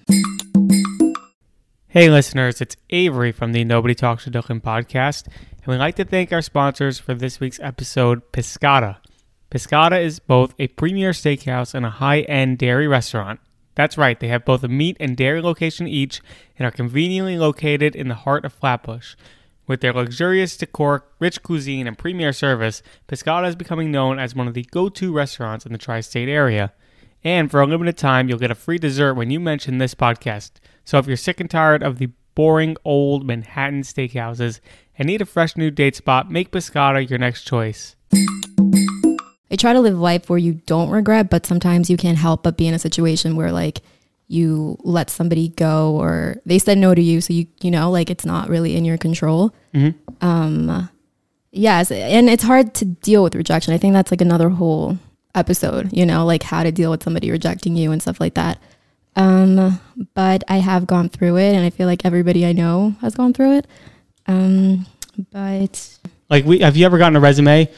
Hey, 1.87 2.09
listeners, 2.09 2.59
it's 2.59 2.75
Avery 2.89 3.31
from 3.31 3.53
the 3.53 3.63
Nobody 3.63 3.95
Talks 3.95 4.25
to 4.25 4.31
Shidduchim 4.31 4.61
podcast, 4.61 5.27
and 5.27 5.67
we'd 5.67 5.77
like 5.77 5.95
to 5.95 6.03
thank 6.03 6.33
our 6.33 6.41
sponsors 6.41 6.99
for 6.99 7.13
this 7.13 7.39
week's 7.39 7.59
episode, 7.61 8.33
Piscata. 8.33 8.97
Piscata 9.49 10.03
is 10.03 10.19
both 10.19 10.53
a 10.59 10.67
premier 10.67 11.11
steakhouse 11.11 11.73
and 11.73 11.85
a 11.85 11.91
high 11.91 12.21
end 12.21 12.57
dairy 12.57 12.87
restaurant. 12.87 13.39
That's 13.75 13.97
right, 13.97 14.19
they 14.19 14.27
have 14.27 14.43
both 14.43 14.63
a 14.63 14.67
meat 14.67 14.97
and 14.99 15.15
dairy 15.15 15.41
location 15.41 15.87
each 15.87 16.21
and 16.59 16.65
are 16.67 16.71
conveniently 16.71 17.37
located 17.37 17.95
in 17.95 18.09
the 18.09 18.15
heart 18.15 18.43
of 18.43 18.53
Flatbush. 18.53 19.15
With 19.67 19.81
their 19.81 19.93
luxurious 19.93 20.57
decor, 20.57 21.05
rich 21.19 21.41
cuisine, 21.41 21.87
and 21.87 21.97
premier 21.97 22.33
service, 22.33 22.83
Piscata 23.07 23.47
is 23.47 23.55
becoming 23.55 23.91
known 23.91 24.19
as 24.19 24.35
one 24.35 24.47
of 24.47 24.53
the 24.53 24.63
go 24.63 24.89
to 24.89 25.13
restaurants 25.13 25.65
in 25.65 25.71
the 25.71 25.77
tri 25.77 26.01
state 26.01 26.29
area. 26.29 26.73
And 27.25 27.49
for 27.49 27.59
a 27.59 27.65
limited 27.65 27.97
time, 27.97 28.29
you'll 28.29 28.37
get 28.37 28.51
a 28.51 28.55
free 28.55 28.77
dessert 28.77 29.15
when 29.15 29.31
you 29.31 29.39
mention 29.39 29.79
this 29.79 29.95
podcast. 29.95 30.51
So 30.85 30.99
if 30.99 31.07
you're 31.07 31.17
sick 31.17 31.39
and 31.39 31.49
tired 31.49 31.81
of 31.81 31.97
the 31.97 32.11
boring 32.35 32.77
old 32.85 33.25
Manhattan 33.25 33.81
steakhouses 33.81 34.59
and 34.99 35.07
need 35.07 35.21
a 35.21 35.25
fresh 35.25 35.57
new 35.57 35.71
date 35.71 35.95
spot, 35.95 36.29
make 36.29 36.51
Piscata 36.51 37.09
your 37.09 37.17
next 37.17 37.43
choice. 37.43 37.95
I 38.13 39.55
try 39.57 39.73
to 39.73 39.79
live 39.79 39.97
life 39.97 40.29
where 40.29 40.37
you 40.37 40.61
don't 40.67 40.91
regret, 40.91 41.31
but 41.31 41.47
sometimes 41.47 41.89
you 41.89 41.97
can't 41.97 42.19
help 42.19 42.43
but 42.43 42.57
be 42.57 42.67
in 42.67 42.75
a 42.75 42.79
situation 42.79 43.35
where 43.35 43.51
like 43.51 43.81
you 44.27 44.77
let 44.83 45.09
somebody 45.09 45.49
go 45.49 45.95
or 45.95 46.35
they 46.45 46.59
said 46.59 46.77
no 46.77 46.93
to 46.93 47.01
you. 47.01 47.21
So 47.21 47.33
you, 47.33 47.47
you 47.59 47.71
know, 47.71 47.89
like 47.89 48.11
it's 48.11 48.25
not 48.25 48.49
really 48.49 48.75
in 48.75 48.85
your 48.85 48.97
control. 48.99 49.51
Mhm. 49.73 49.95
Um, 50.21 50.89
yes. 51.51 51.89
And 51.89 52.29
it's 52.29 52.43
hard 52.43 52.75
to 52.75 52.85
deal 52.85 53.23
with 53.23 53.33
rejection. 53.33 53.73
I 53.73 53.79
think 53.79 53.93
that's 53.93 54.11
like 54.11 54.21
another 54.21 54.49
whole 54.49 54.99
episode, 55.35 55.89
you 55.93 56.05
know, 56.05 56.25
like 56.25 56.43
how 56.43 56.63
to 56.63 56.71
deal 56.71 56.91
with 56.91 57.03
somebody 57.03 57.29
rejecting 57.31 57.75
you 57.75 57.91
and 57.91 58.01
stuff 58.01 58.19
like 58.19 58.33
that. 58.35 58.57
Um, 59.15 59.79
but 60.13 60.43
I 60.47 60.57
have 60.57 60.87
gone 60.87 61.09
through 61.09 61.37
it 61.37 61.53
and 61.55 61.65
I 61.65 61.69
feel 61.69 61.87
like 61.87 62.03
everybody 62.05 62.45
I 62.45 62.51
know 62.51 62.95
has 63.01 63.15
gone 63.15 63.33
through 63.33 63.57
it. 63.59 63.67
Um, 64.27 64.85
but 65.31 65.97
Like, 66.29 66.45
we 66.45 66.59
have 66.59 66.75
you 66.75 66.85
ever 66.85 66.97
gotten 66.97 67.15
a 67.15 67.19
resume? 67.19 67.69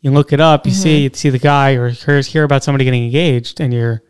You 0.00 0.12
look 0.12 0.32
it 0.32 0.40
up, 0.40 0.64
you 0.66 0.72
Mhm. 0.72 0.76
see 0.76 1.02
you 1.02 1.10
see 1.12 1.28
the 1.30 1.38
guy, 1.40 1.72
or 1.72 1.88
hear, 1.90 2.20
hear 2.20 2.44
about 2.44 2.62
somebody 2.64 2.84
getting 2.84 3.04
engaged, 3.04 3.60
and 3.60 3.74
you're 3.74 4.02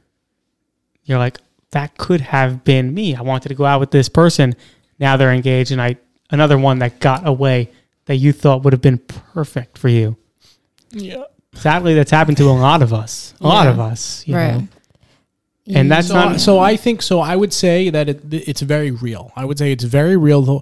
you're 1.04 1.18
like, 1.18 1.38
that 1.70 1.96
could 1.96 2.20
have 2.20 2.62
been 2.64 2.92
me. 2.92 3.14
I 3.14 3.22
wanted 3.22 3.48
to 3.48 3.54
go 3.54 3.64
out 3.64 3.80
with 3.80 3.90
this 3.90 4.08
person. 4.10 4.54
Now 4.98 5.16
they're 5.16 5.32
engaged, 5.32 5.72
and 5.72 5.80
I 5.80 5.96
another 6.30 6.58
one 6.58 6.78
that 6.80 7.00
got 7.00 7.26
away 7.26 7.70
that 8.04 8.16
you 8.16 8.32
thought 8.32 8.62
would 8.64 8.72
have 8.74 8.82
been 8.82 8.98
perfect 8.98 9.78
for 9.78 9.88
you. 9.88 10.16
Yeah. 10.92 11.24
Sadly, 11.54 11.94
that's 11.94 12.10
happened 12.10 12.36
to 12.38 12.44
a 12.44 12.52
lot 12.52 12.82
of 12.82 12.92
us. 12.92 13.34
A 13.40 13.46
lot 13.46 13.66
of 13.66 13.80
us. 13.80 14.26
you 14.26 14.34
right. 14.34 14.58
know. 14.58 14.68
And 15.74 15.90
that's 15.90 16.08
So, 16.08 16.14
not 16.14 16.40
so 16.40 16.58
I 16.58 16.76
think 16.76 17.02
so. 17.02 17.20
I 17.20 17.36
would 17.36 17.52
say 17.52 17.90
that 17.90 18.08
it, 18.08 18.22
it's 18.32 18.62
very 18.62 18.90
real. 18.90 19.32
I 19.36 19.44
would 19.44 19.58
say 19.58 19.72
it's 19.72 19.84
very 19.84 20.16
real. 20.16 20.42
The, 20.42 20.60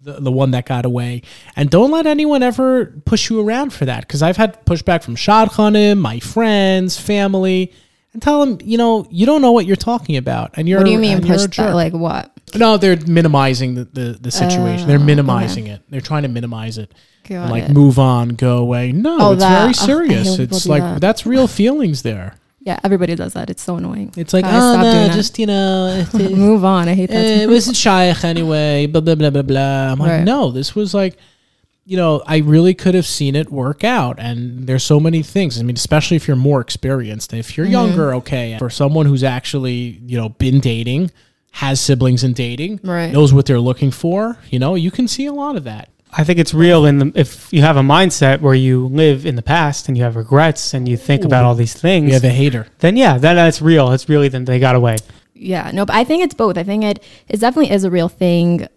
the, 0.00 0.20
the 0.20 0.32
one 0.32 0.50
that 0.50 0.66
got 0.66 0.84
away, 0.84 1.22
and 1.56 1.70
don't 1.70 1.90
let 1.90 2.06
anyone 2.06 2.42
ever 2.42 2.86
push 3.06 3.30
you 3.30 3.40
around 3.40 3.72
for 3.72 3.86
that. 3.86 4.02
Because 4.02 4.22
I've 4.22 4.36
had 4.36 4.62
pushback 4.66 5.02
from 5.02 5.16
Shadchanim, 5.16 5.98
my 5.98 6.20
friends, 6.20 7.00
family, 7.00 7.72
and 8.12 8.20
tell 8.20 8.44
them, 8.44 8.58
you 8.62 8.76
know, 8.76 9.06
you 9.10 9.24
don't 9.24 9.40
know 9.40 9.52
what 9.52 9.64
you're 9.64 9.76
talking 9.76 10.18
about, 10.18 10.50
and 10.58 10.68
you're. 10.68 10.80
What 10.80 10.84
do 10.84 10.92
you 10.92 10.98
mean 10.98 11.16
and 11.18 11.26
you're 11.26 11.36
a 11.36 11.38
push 11.48 11.56
back? 11.56 11.74
Like 11.74 11.94
what? 11.94 12.33
No, 12.54 12.76
they're 12.76 12.96
minimizing 13.06 13.74
the 13.74 13.84
the, 13.84 14.18
the 14.20 14.30
situation. 14.30 14.86
they're 14.88 14.96
Oh, 14.96 15.00
okay. 15.00 15.06
minimizing 15.06 15.66
it. 15.66 15.82
They're 15.88 16.00
trying 16.00 16.22
to 16.22 16.28
minimize 16.28 16.78
it. 16.78 16.92
Like 17.30 17.64
it. 17.64 17.70
move 17.70 17.98
on, 17.98 18.30
go 18.30 18.58
away. 18.58 18.92
No, 18.92 19.16
Oh, 19.20 19.32
it's 19.32 19.40
that. 19.42 19.60
very 19.62 19.74
serious. 19.74 20.36
people 20.36 20.56
it's 20.56 20.66
like 20.66 20.82
that. 20.82 21.00
that's 21.00 21.24
real 21.26 21.46
feelings 21.46 22.02
there. 22.02 22.34
Yeah, 22.66 22.80
everybody 22.82 23.14
does 23.14 23.34
that. 23.34 23.50
It's 23.50 23.62
so 23.62 23.76
annoying. 23.76 24.10
It's 24.16 24.32
like, 24.32 24.46
Guys, 24.46 24.54
oh 24.62 24.80
no, 24.82 25.08
just 25.12 25.38
you 25.38 25.44
know, 25.44 26.02
Move 26.14 26.64
on. 26.64 26.88
I 26.88 26.94
hate 26.94 27.10
that. 27.10 27.42
it 27.42 27.46
wasn't 27.46 27.76
shayach 27.76 28.24
anyway. 28.24 28.86
Blah 28.86 29.02
blah 29.02 29.16
blah 29.16 29.28
blah 29.28 29.42
blah. 29.42 29.92
I'm 29.92 29.98
like, 29.98 30.10
Right. 30.10 30.24
no, 30.24 30.50
this 30.50 30.74
was 30.74 30.94
like, 30.94 31.18
you 31.84 31.98
know, 31.98 32.22
I 32.26 32.38
really 32.38 32.72
could 32.72 32.94
have 32.94 33.04
seen 33.04 33.36
it 33.36 33.52
work 33.52 33.84
out. 33.84 34.16
And 34.18 34.66
there's 34.66 34.82
so 34.82 34.98
many 34.98 35.22
things. 35.22 35.60
I 35.60 35.62
mean, 35.62 35.76
especially 35.76 36.16
if 36.16 36.26
you're 36.26 36.38
more 36.38 36.62
experienced. 36.62 37.34
If 37.34 37.48
Mm-hmm. 37.48 37.60
you're 37.60 37.66
younger, 37.70 38.14
okay. 38.14 38.56
For 38.58 38.70
someone 38.70 39.04
who's 39.04 39.24
actually 39.24 40.00
you 40.06 40.16
know 40.16 40.30
been 40.30 40.58
dating, 40.60 41.10
has 41.58 41.80
siblings 41.80 42.24
and 42.24 42.34
dating, 42.34 42.80
Right. 42.82 43.12
knows 43.12 43.32
what 43.32 43.46
they're 43.46 43.60
looking 43.60 43.90
for. 43.90 44.38
You 44.50 44.58
know, 44.58 44.74
you 44.74 44.90
can 44.90 45.06
see 45.08 45.26
a 45.26 45.32
lot 45.32 45.56
of 45.56 45.64
that. 45.64 45.88
I 46.16 46.22
think 46.24 46.38
it's 46.38 46.54
real 46.54 46.84
in 46.84 46.98
the 46.98 47.12
if 47.14 47.52
you 47.52 47.62
have 47.62 47.76
a 47.76 47.80
mindset 47.82 48.40
where 48.40 48.54
you 48.54 48.86
live 48.86 49.26
in 49.26 49.34
the 49.36 49.42
past 49.42 49.88
and 49.88 49.96
you 49.98 50.04
have 50.04 50.14
regrets 50.16 50.72
and 50.74 50.88
you 50.88 50.96
think 50.96 51.24
about 51.24 51.44
all 51.44 51.54
these 51.56 51.74
things, 51.74 52.06
We 52.06 52.12
have 52.12 52.24
a 52.24 52.28
hater. 52.30 52.66
then 52.80 52.96
yeah, 52.96 53.18
that, 53.18 53.34
that's 53.34 53.60
real. 53.62 53.90
It's 53.92 54.08
really 54.08 54.28
then 54.28 54.44
they 54.44 54.58
got 54.60 54.74
away. 54.76 54.96
Yeah, 55.34 55.70
no, 55.72 55.84
but 55.84 55.96
I 55.96 56.04
think 56.04 56.22
it's 56.22 56.34
both. 56.34 56.56
I 56.56 56.62
think 56.62 56.84
it 56.84 57.02
it 57.28 57.40
definitely 57.40 57.72
is 57.74 57.82
a 57.84 57.90
real 57.90 58.08
thing 58.08 58.68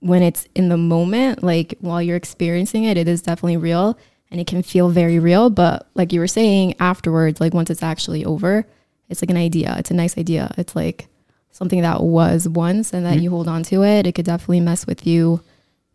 when 0.00 0.22
it's 0.22 0.46
in 0.54 0.68
the 0.68 0.76
moment, 0.76 1.42
like 1.42 1.74
while 1.80 2.00
you're 2.02 2.16
experiencing 2.16 2.84
it, 2.84 2.96
it 2.96 3.08
is 3.08 3.20
definitely 3.22 3.56
real 3.58 3.98
and 4.30 4.40
it 4.40 4.46
can 4.46 4.62
feel 4.62 4.88
very 4.88 5.18
real. 5.18 5.48
But 5.50 5.86
like 5.94 6.12
you 6.12 6.20
were 6.20 6.26
saying 6.28 6.74
afterwards, 6.80 7.40
like 7.40 7.52
once 7.54 7.70
it's 7.70 7.82
actually 7.82 8.24
over, 8.24 8.66
it's 9.08 9.22
like 9.22 9.30
an 9.30 9.36
idea. 9.36 9.74
It's 9.78 9.90
a 9.90 9.94
nice 9.94 10.16
idea. 10.18 10.52
It's 10.58 10.74
like 10.76 11.08
something 11.56 11.80
that 11.80 12.02
was 12.02 12.46
once 12.46 12.92
and 12.92 13.06
that 13.06 13.20
you 13.20 13.30
hold 13.30 13.48
on 13.48 13.62
to 13.64 13.82
it. 13.82 14.06
It 14.06 14.12
could 14.12 14.26
definitely 14.26 14.60
mess 14.60 14.86
with 14.86 15.06
you 15.06 15.40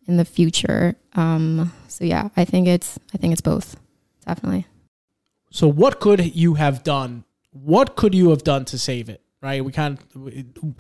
in 0.08 0.17
the 0.17 0.26
future. 0.26 0.95
Um, 1.13 1.71
so 1.88 2.04
yeah, 2.04 2.30
I 2.36 2.45
think 2.45 2.67
it's 2.67 2.97
I 3.13 3.17
think 3.17 3.32
it's 3.32 3.41
both. 3.41 3.78
Definitely. 4.26 4.65
So 5.52 5.67
what 5.67 6.00
could 6.00 6.36
you 6.36 6.56
have 6.56 6.84
done? 6.84 7.26
What 7.52 7.95
could 7.95 8.15
you 8.15 8.32
have 8.32 8.43
done 8.43 8.65
to 8.65 8.80
save 8.80 9.08
it? 9.08 9.21
Right? 9.41 9.63
We 9.63 9.71
kind 9.71 10.00
of 10.00 10.76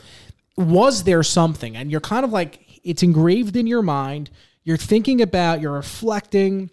was 0.57 1.03
there 1.03 1.23
something, 1.23 1.75
and 1.75 1.91
you're 1.91 2.01
kind 2.01 2.25
of 2.25 2.31
like 2.31 2.79
it's 2.83 3.03
engraved 3.03 3.55
in 3.55 3.67
your 3.67 3.83
mind. 3.83 4.31
You're 4.63 4.77
thinking 4.77 5.21
about, 5.21 5.59
you're 5.61 5.73
reflecting, 5.73 6.69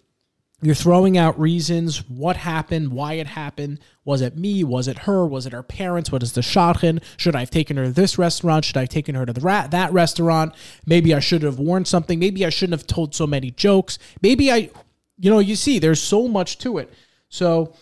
you're 0.61 0.75
throwing 0.75 1.17
out 1.17 1.39
reasons. 1.39 2.07
What 2.09 2.37
happened? 2.37 2.91
Why 2.91 3.13
it 3.13 3.27
happened? 3.27 3.79
Was 4.03 4.21
it 4.21 4.35
me? 4.35 4.63
Was 4.63 4.87
it 4.87 4.99
her? 4.99 5.25
Was 5.25 5.45
it 5.45 5.53
her 5.53 5.63
parents? 5.63 6.11
What 6.11 6.23
is 6.23 6.33
the 6.33 6.41
shadchan? 6.41 7.01
Should 7.17 7.35
I 7.35 7.41
have 7.41 7.51
taken 7.51 7.77
her 7.77 7.85
to 7.85 7.91
this 7.91 8.17
restaurant? 8.17 8.65
Should 8.65 8.77
I 8.77 8.81
have 8.81 8.89
taken 8.89 9.15
her 9.15 9.25
to 9.25 9.33
the 9.33 9.41
ra- 9.41 9.67
that 9.67 9.93
restaurant? 9.93 10.53
Maybe 10.85 11.13
I 11.13 11.19
should 11.19 11.43
have 11.43 11.59
worn 11.59 11.85
something. 11.85 12.19
Maybe 12.19 12.45
I 12.45 12.49
shouldn't 12.49 12.79
have 12.79 12.87
told 12.87 13.15
so 13.15 13.25
many 13.25 13.51
jokes. 13.51 13.99
Maybe 14.21 14.51
I, 14.51 14.69
you 15.17 15.29
know, 15.29 15.39
you 15.39 15.55
see, 15.55 15.79
there's 15.79 16.01
so 16.01 16.27
much 16.27 16.57
to 16.59 16.77
it. 16.77 16.91
So 17.29 17.73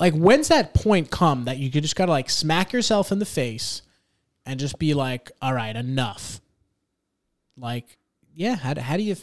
like 0.00 0.14
when's 0.14 0.48
that 0.48 0.74
point 0.74 1.10
come 1.10 1.44
that 1.44 1.58
you 1.58 1.70
just 1.70 1.96
gotta 1.96 2.10
like 2.10 2.28
smack 2.28 2.72
yourself 2.72 3.10
in 3.10 3.18
the 3.18 3.24
face 3.24 3.82
and 4.44 4.60
just 4.60 4.78
be 4.78 4.94
like 4.94 5.32
all 5.40 5.54
right 5.54 5.76
enough 5.76 6.40
like 7.56 7.98
yeah 8.34 8.56
how, 8.56 8.78
how 8.78 8.96
do 8.96 9.02
you 9.02 9.16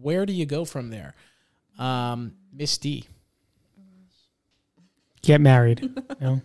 where 0.00 0.26
do 0.26 0.32
you 0.32 0.46
go 0.46 0.64
from 0.64 0.90
there 0.90 1.14
um 1.78 2.32
Misty 2.52 3.04
Get 5.22 5.40
married. 5.40 5.80
You 6.20 6.26
know? 6.26 6.40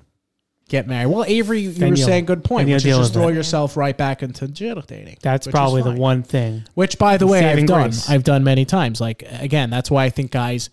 get 0.69 0.85
married 0.85 1.05
well 1.07 1.23
avery 1.29 1.61
you 1.61 1.71
Then 1.71 1.91
were 1.91 1.95
you'll- 1.95 2.05
saying 2.05 2.25
good 2.25 2.43
point 2.43 2.63
then 2.65 2.67
you'll 2.67 2.75
which 2.75 2.83
is 2.85 2.91
deal 2.91 2.97
just 2.99 3.13
with 3.15 3.21
throw 3.23 3.29
it. 3.29 3.35
yourself 3.35 3.77
right 3.77 3.95
back 3.95 4.21
into 4.21 4.49
jail 4.49 4.81
dating 4.81 5.15
That's 5.21 5.47
which 5.47 5.53
is 5.53 5.57
probably 5.57 5.81
the 5.81 5.91
fine. 5.91 5.97
one 5.97 6.23
thing. 6.23 6.63
Which, 6.73 6.97
by 6.99 7.15
the 7.15 7.25
way, 7.25 7.45
I've 7.45 7.65
done. 7.65 7.83
grace. 7.83 8.09
I've 8.09 8.25
done 8.25 8.43
many 8.43 8.65
times. 8.65 8.99
Like 8.99 9.23
again, 9.39 9.69
that's 9.69 9.89
why 9.89 10.03
I 10.03 10.09
think 10.09 10.31
guys. 10.31 10.69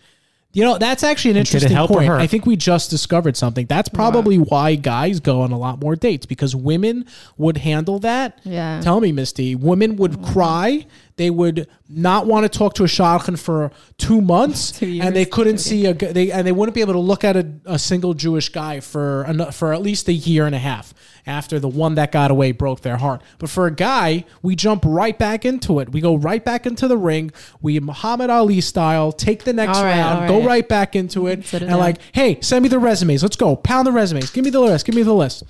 You 0.53 0.65
know, 0.65 0.79
that's 0.79 1.03
actually 1.05 1.33
an 1.33 1.37
it 1.39 1.41
interesting 1.41 1.73
help 1.73 1.91
or 1.91 1.95
point. 1.99 2.07
hurt? 2.09 2.21
I 2.21 2.27
think 2.29 2.45
we 2.47 2.55
just 2.57 2.89
discovered 2.91 3.37
something. 3.37 3.67
That's 3.67 3.89
probably 3.89 4.37
why 4.39 4.75
guys 4.77 5.19
go 5.21 5.41
on 5.43 5.51
a 5.53 5.59
lot 5.59 5.81
more 5.81 5.95
dates 5.97 6.27
because 6.27 6.55
women 6.57 7.07
would 7.37 7.57
handle 7.59 7.99
that. 8.01 8.41
Yeah. 8.45 8.81
Tell 8.81 9.01
me, 9.01 9.11
Misty. 9.13 9.55
Women 9.57 9.97
would 9.97 10.23
cry. 10.23 10.87
They 11.17 11.31
would 11.31 11.69
not 11.89 12.27
want 12.27 12.51
to 12.51 12.59
talk 12.59 12.75
to 12.75 12.85
a 12.85 12.89
shadchan 12.89 13.39
for 13.39 13.71
two 13.99 14.21
months, 14.21 14.73
Two 14.79 14.87
years. 14.87 15.07
and 15.07 15.15
they 15.15 15.25
couldn't 15.25 15.59
see 15.59 15.87
a. 15.87 15.95
They 15.95 16.33
and 16.33 16.47
they 16.47 16.51
wouldn't 16.53 16.75
be 16.75 16.81
able 16.81 16.95
to 16.95 16.99
look 16.99 17.23
at 17.23 17.37
a, 17.37 17.53
a 17.67 17.79
single 17.79 18.15
Jewish 18.15 18.49
guy 18.49 18.81
for 18.81 19.23
an, 19.23 19.53
for 19.53 19.73
at 19.73 19.81
least 19.81 20.09
a 20.09 20.13
year 20.13 20.45
and 20.47 20.55
a 20.55 20.59
half 20.59 20.93
after 21.27 21.61
the 21.61 21.69
one 21.69 21.95
that 21.95 22.11
got 22.11 22.31
away 22.31 22.51
broke 22.53 22.81
their 22.81 22.97
heart. 22.97 23.23
But 23.39 23.49
for 23.49 23.67
a 23.67 23.71
guy, 23.71 24.25
we 24.43 24.57
jump 24.57 24.83
right 24.85 25.17
back 25.17 25.45
into 25.45 25.79
it. 25.79 25.93
We 25.93 26.01
go 26.01 26.17
right 26.17 26.45
back 26.45 26.67
into 26.67 26.89
the 26.89 26.99
ring. 26.99 27.31
We 27.63 27.79
Muhammad 27.79 28.29
Ali 28.31 28.61
style 28.61 29.13
take 29.13 29.45
the 29.45 29.53
next 29.53 29.79
right, 29.79 29.97
round, 29.97 30.23
all 30.23 30.29
go 30.29 30.39
right. 30.41 30.47
right 30.47 30.69
back 30.69 30.97
into 30.97 31.29
it, 31.29 31.53
and 31.55 31.69
down. 31.69 31.79
like, 31.79 31.99
hey, 32.13 32.41
send 32.41 32.65
me 32.65 32.69
the 32.69 32.81
resumes. 32.81 33.23
Let's 33.23 33.37
go. 33.37 33.55
Pound 33.55 33.87
the 33.87 33.93
resumes. 33.93 34.31
Give 34.31 34.45
me 34.45 34.51
the 34.51 34.61
list. 34.61 34.85
Give 34.85 34.95
me 34.97 35.05
the 35.05 35.15
list. 35.15 35.45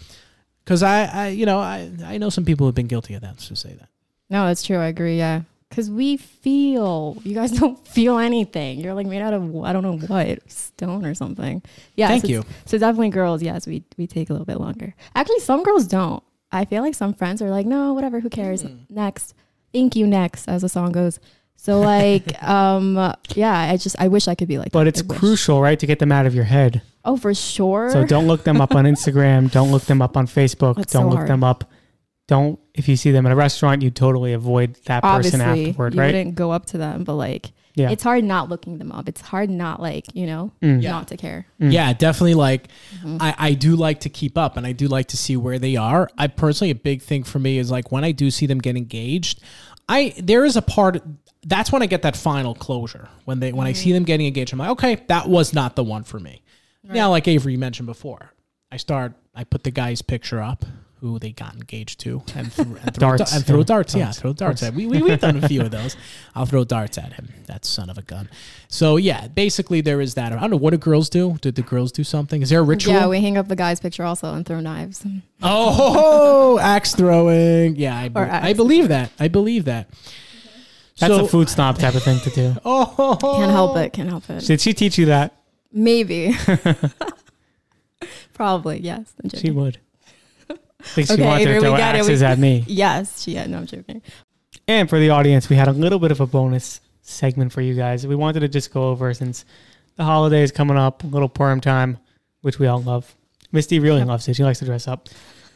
Because 0.63 0.83
I, 0.83 1.05
I, 1.05 1.29
you 1.29 1.47
know, 1.47 1.59
I, 1.59 1.91
I 2.05 2.19
know 2.19 2.31
some 2.31 2.45
people 2.45 2.67
have 2.67 2.75
been 2.75 2.87
guilty 2.87 3.15
of 3.15 3.23
that. 3.23 3.41
So 3.41 3.55
say 3.55 3.73
that. 3.75 3.89
No, 4.31 4.47
that's 4.47 4.63
true. 4.63 4.79
I 4.79 4.87
agree. 4.87 5.19
Yeah. 5.19 5.43
Because 5.69 5.91
we 5.91 6.17
feel, 6.17 7.17
you 7.25 7.35
guys 7.35 7.51
don't 7.59 7.85
feel 7.87 8.19
anything. 8.19 8.79
You're 8.81 8.95
like 8.95 9.07
made 9.07 9.23
out 9.23 9.35
of, 9.35 9.65
I 9.65 9.73
don't 9.73 9.83
know 9.83 9.99
what, 10.07 10.51
stone 10.51 11.05
or 11.05 11.15
something. 11.15 11.63
Yeah. 11.97 12.09
Thank 12.09 12.23
so 12.23 12.29
you. 12.29 12.45
So 12.65 12.79
definitely 12.79 13.11
girls, 13.11 13.43
yes, 13.43 13.67
we, 13.67 13.83
we 13.97 14.07
take 14.07 14.31
a 14.31 14.33
little 14.33 14.47
bit 14.47 14.61
longer. 14.61 14.95
Actually, 15.15 15.41
some 15.41 15.63
girls 15.63 15.87
don't. 15.87 16.23
I 16.53 16.65
feel 16.65 16.83
like 16.83 16.95
some 16.95 17.15
friends 17.15 17.43
are 17.43 17.51
like, 17.51 17.67
no, 17.67 17.93
whatever, 17.95 18.21
who 18.21 18.31
cares? 18.31 18.63
Hmm. 18.63 18.77
Next. 18.89 19.35
Thank 19.73 19.97
you, 19.97 20.07
next, 20.07 20.47
as 20.49 20.63
the 20.63 20.69
song 20.69 20.93
goes. 20.93 21.19
So 21.57 21.81
like, 21.93 22.41
um, 22.43 22.95
yeah, 23.35 23.59
I 23.59 23.77
just, 23.77 23.97
I 23.99 24.07
wish 24.07 24.29
I 24.29 24.37
could 24.37 24.47
be 24.47 24.59
like 24.59 24.71
But 24.71 24.85
that. 24.85 24.89
it's 24.89 25.03
crucial, 25.03 25.61
right, 25.61 25.79
to 25.81 25.87
get 25.87 25.99
them 25.99 26.13
out 26.13 26.27
of 26.27 26.35
your 26.35 26.45
head. 26.45 26.83
Oh, 27.05 27.17
for 27.17 27.35
sure. 27.35 27.91
So 27.91 28.05
don't 28.07 28.27
look 28.29 28.45
them 28.45 28.61
up 28.61 28.75
on 28.75 28.85
Instagram. 28.95 29.51
Don't 29.51 29.73
look 29.73 29.83
them 29.83 30.01
up 30.01 30.17
on 30.17 30.27
Facebook. 30.27 30.77
Don't 30.77 30.91
so 30.91 31.03
look 31.03 31.17
hard. 31.17 31.29
them 31.29 31.43
up. 31.43 31.65
Don't 32.29 32.59
if 32.75 32.89
you 32.89 32.97
see 32.97 33.11
them 33.13 33.25
at 33.27 33.33
a 33.33 33.37
restaurant, 33.37 33.83
you 33.83 33.91
totally 33.91 34.33
avoid 34.33 34.75
that 34.87 35.03
person 35.03 35.41
afterward, 35.41 35.95
you 35.95 36.01
right? 36.01 36.09
You 36.11 36.17
wouldn't 36.19 36.35
go 36.35 36.51
up 36.51 36.67
to 36.67 36.79
them, 36.79 37.05
but 37.05 37.15
like, 37.15 37.53
Yeah. 37.77 37.91
it's 37.91 38.03
hard 38.03 38.25
not 38.25 38.49
looking 38.49 38.79
them 38.79 38.91
up. 38.93 39.09
It's 39.09 39.21
hard 39.21 39.49
not 39.51 39.81
like, 39.81 40.07
you 40.15 40.27
know, 40.27 40.53
Mm. 40.63 40.83
Yeah. 40.83 40.91
not 40.91 41.09
to 41.09 41.17
care. 41.17 41.47
Mm. 41.61 41.73
Yeah, 41.73 41.93
definitely. 41.93 42.35
Like, 42.35 42.69
Mm-hmm. 42.97 43.19
I, 43.21 43.35
I 43.39 43.53
do 43.55 43.77
like 43.77 44.01
to 44.01 44.09
keep 44.09 44.37
up 44.37 44.57
and 44.57 44.67
I 44.67 44.73
do 44.73 44.89
like 44.89 45.07
to 45.09 45.17
see 45.17 45.37
where 45.37 45.59
they 45.59 45.77
are. 45.77 46.09
I 46.19 46.27
personally, 46.27 46.71
a 46.71 46.75
big 46.75 47.01
thing 47.03 47.23
for 47.25 47.39
me 47.39 47.59
is 47.59 47.71
like 47.71 47.93
when 47.93 48.05
I 48.05 48.13
do 48.13 48.31
see 48.31 48.47
them 48.47 48.59
get 48.59 48.77
engaged, 48.77 49.41
I, 49.89 50.15
there 50.19 50.45
is 50.45 50.57
a 50.57 50.63
part, 50.63 51.01
that's 51.47 51.71
when 51.71 51.83
I 51.83 51.87
get 51.87 52.03
that 52.03 52.17
final 52.17 52.55
closure. 52.55 53.09
When 53.25 53.39
they, 53.41 53.53
when 53.53 53.67
I 53.67 53.73
Mm-hmm. 53.73 53.83
see 53.83 53.93
them 53.93 54.03
getting 54.05 54.27
engaged, 54.27 54.53
I'm 54.53 54.59
like, 54.59 54.71
okay, 54.71 54.97
that 55.09 55.29
was 55.29 55.53
not 55.53 55.77
the 55.77 55.85
one 55.85 56.03
for 56.05 56.19
me. 56.19 56.43
Now, 56.83 57.11
like 57.11 57.27
Avery 57.29 57.57
mentioned 57.57 57.87
before, 57.87 58.33
I 58.71 58.77
start, 58.79 59.15
I 59.35 59.45
put 59.45 59.63
the 59.65 59.71
guy's 59.71 60.03
picture 60.03 60.41
up 60.43 60.65
who 61.11 61.19
they 61.19 61.33
got 61.33 61.55
engaged 61.55 62.01
to 62.01 62.23
and, 62.35 62.51
th- 62.57 62.67
and 62.67 62.95
throw 62.95 63.17
Darts, 63.17 63.35
and 63.35 63.47
throw 63.47 63.59
yeah. 63.59 63.65
darts. 63.65 63.95
Yeah, 63.95 64.11
throw 64.13 64.33
darts 64.33 64.61
darts. 64.61 64.63
at. 64.63 64.75
We, 64.75 64.87
we 64.87 65.03
we've 65.03 65.21
done 65.21 65.43
a 65.43 65.47
few 65.49 65.61
of 65.61 65.71
those. 65.79 65.97
I'll 66.35 66.47
throw 66.47 66.65
darts 66.65 66.97
at 66.99 67.13
him. 67.15 67.29
That 67.47 67.65
son 67.65 67.91
of 67.91 67.99
a 67.99 68.03
gun. 68.03 68.29
So 68.69 68.97
yeah, 68.97 69.29
basically 69.29 69.81
there 69.81 70.01
is 70.01 70.15
that. 70.15 70.33
I 70.33 70.37
don't 70.41 70.51
know 70.51 70.57
what 70.57 70.71
do 70.71 70.79
girls 70.79 71.09
do. 71.11 71.37
Did 71.41 71.55
the 71.57 71.63
girls 71.63 71.93
do 71.93 72.05
something? 72.05 72.41
Is 72.43 72.51
there 72.51 72.61
a 72.61 72.63
ritual? 72.63 72.95
Yeah, 72.95 73.07
we 73.09 73.21
hang 73.21 73.37
up 73.37 73.49
the 73.49 73.57
guy's 73.57 73.81
picture 73.81 74.05
also 74.05 74.33
and 74.35 74.47
throw 74.47 74.61
knives. 74.61 75.05
oh, 75.43 76.59
axe 76.59 76.95
throwing. 76.95 77.77
Yeah, 77.77 77.97
I, 77.97 78.09
be- 78.09 78.21
I 78.21 78.53
believe 78.55 78.89
that. 78.89 79.11
I 79.19 79.29
believe 79.29 79.67
that. 79.67 79.89
That's 80.99 81.13
So- 81.15 81.25
a 81.25 81.29
food 81.29 81.49
snob 81.49 81.79
type 81.79 81.95
of 81.95 82.03
thing 82.03 82.21
to 82.21 82.31
do. 82.31 82.55
Oh, 82.65 83.19
Can't 83.21 83.51
help 83.51 83.77
it. 83.77 83.93
Can't 83.93 84.09
help 84.09 84.29
it. 84.31 84.45
Did 84.47 84.61
she 84.61 84.73
teach 84.73 84.97
you 84.97 85.07
that? 85.07 85.37
Maybe. 85.73 86.35
Probably, 88.33 88.81
yes. 88.81 89.13
She 89.37 89.51
would. 89.51 89.79
Think 90.85 91.09
she 91.09 91.15
Okay, 91.15 91.25
wanted 91.25 91.45
to 91.45 91.51
Avery, 91.51 91.55
we 91.61 91.61
throw 91.67 91.77
got 91.77 91.95
it. 91.97 92.23
At 92.23 92.39
me. 92.39 92.65
Yes, 92.69 93.23
she 93.23 93.35
had. 93.35 93.51
No, 93.51 93.59
I'm 93.59 93.67
joking. 93.67 94.03
And 94.69 94.89
for 94.89 94.99
the 94.99 95.11
audience, 95.11 95.49
we 95.49 95.57
had 95.57 95.69
a 95.69 95.73
little 95.73 95.99
bit 95.99 96.11
of 96.11 96.21
a 96.21 96.27
bonus 96.27 96.81
segment 97.03 97.53
for 97.53 97.61
you 97.61 97.75
guys. 97.75 98.07
We 98.07 98.15
wanted 98.15 98.41
to 98.41 98.49
just 98.49 98.73
go 98.73 98.89
over 98.91 99.13
since 99.15 99.45
the 99.97 100.05
holiday 100.05 100.43
is 100.43 100.53
coming 100.53 100.77
up, 100.77 101.03
a 101.05 101.07
little 101.07 101.29
Purim 101.29 101.61
time, 101.61 101.99
which 102.43 102.59
we 102.59 102.67
all 102.67 102.81
love. 102.83 103.15
Misty 103.53 103.79
really 103.79 104.03
loves 104.05 104.27
it. 104.29 104.35
She 104.37 104.45
likes 104.45 104.59
to 104.61 104.65
dress 104.65 104.89
up. 104.89 105.09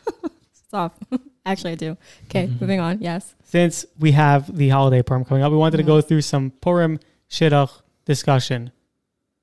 Stop. 0.52 1.02
Actually, 1.46 1.72
I 1.72 1.76
do. 1.76 1.96
Okay, 2.26 2.46
Mm-hmm. 2.46 2.58
moving 2.60 2.80
on. 2.80 3.00
Yes. 3.00 3.34
Since 3.44 3.86
we 3.98 4.12
have 4.12 4.54
the 4.54 4.68
holiday 4.68 5.02
Purim 5.02 5.24
coming 5.24 5.42
up, 5.42 5.50
we 5.50 5.56
wanted 5.58 5.78
to 5.78 5.82
go 5.82 6.00
through 6.02 6.20
some 6.22 6.50
Purim 6.60 7.00
Shidduch 7.30 7.70
discussion. 8.04 8.70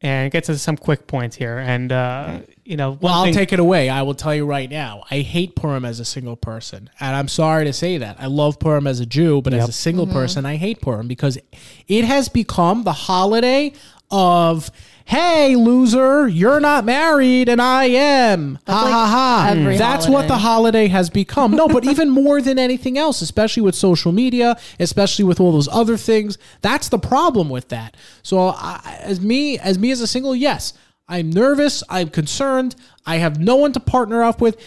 And 0.06 0.32
get 0.32 0.44
to 0.44 0.56
some 0.58 0.78
quick 0.78 1.08
points 1.08 1.36
here. 1.36 1.58
And 1.58 1.92
uh, 1.92 2.40
you 2.64 2.78
know, 2.78 2.92
one 2.92 3.00
Well, 3.02 3.14
I'll 3.14 3.24
thing- 3.26 3.34
take 3.34 3.54
it 3.54 3.60
away. 3.60 3.90
I 3.90 4.04
will 4.04 4.14
tell 4.14 4.36
you 4.36 4.46
right 4.46 4.70
now. 4.70 5.04
I 5.10 5.22
hate 5.22 5.56
Purim 5.56 5.84
as 5.84 6.00
a 6.00 6.06
single 6.06 6.36
person, 6.36 6.90
and 7.00 7.16
I'm 7.16 7.28
sorry 7.28 7.66
to 7.66 7.74
say 7.74 7.98
that. 7.98 8.18
I 8.20 8.28
love 8.28 8.60
Purim 8.60 8.86
as 8.86 9.00
a 9.00 9.06
Jew, 9.06 9.42
but 9.42 9.54
as 9.54 9.68
a 9.68 9.72
single 9.72 10.06
person, 10.08 10.46
I 10.46 10.58
hate 10.58 10.80
Purim 10.82 11.08
because 11.08 11.40
it 11.88 12.06
has 12.06 12.30
become 12.30 12.84
the 12.84 12.94
holiday 12.94 13.74
of. 14.12 14.72
Hey, 15.08 15.56
loser, 15.56 16.28
you're 16.28 16.60
not 16.60 16.84
married 16.84 17.48
and 17.48 17.62
I 17.62 17.86
am. 17.86 18.58
Ha 18.66 18.82
like 18.82 18.92
ha 18.92 19.08
ha. 19.08 19.48
every 19.52 19.74
hmm. 19.74 19.78
That's 19.78 20.08
what 20.08 20.28
the 20.28 20.40
holiday 20.40 20.88
has 20.88 21.12
become. 21.12 21.52
No, 21.52 21.68
but 21.68 21.86
even 21.86 22.10
more 22.10 22.42
than 22.42 22.58
anything 22.58 22.98
else, 22.98 23.22
especially 23.22 23.62
with 23.62 23.76
social 23.76 24.12
media, 24.12 24.58
especially 24.80 25.24
with 25.24 25.40
all 25.40 25.52
those 25.52 25.68
other 25.68 25.96
things, 25.96 26.40
that's 26.62 26.90
the 26.90 26.98
problem 26.98 27.50
with 27.50 27.70
that. 27.70 27.96
So, 28.24 28.48
I, 28.48 28.98
as 29.02 29.22
me, 29.22 29.60
as 29.60 29.78
me 29.78 29.92
as 29.92 30.02
a 30.02 30.08
single, 30.08 30.36
yes, 30.36 30.74
I'm 31.08 31.30
nervous. 31.30 31.84
I'm 31.90 32.10
concerned. 32.10 32.76
I 33.06 33.18
have 33.18 33.40
no 33.40 33.58
one 33.58 33.74
to 33.74 33.80
partner 33.80 34.24
up 34.24 34.42
with. 34.42 34.58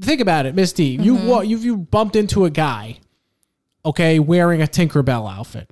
Think 0.00 0.20
about 0.20 0.46
it, 0.46 0.54
Misty. 0.54 0.84
You 0.84 1.16
mm-hmm. 1.16 1.26
wa- 1.26 1.40
you've 1.40 1.64
you 1.64 1.76
bumped 1.76 2.14
into 2.14 2.44
a 2.44 2.50
guy, 2.50 2.98
okay, 3.84 4.20
wearing 4.20 4.62
a 4.62 4.66
Tinkerbell 4.66 5.30
outfit, 5.30 5.70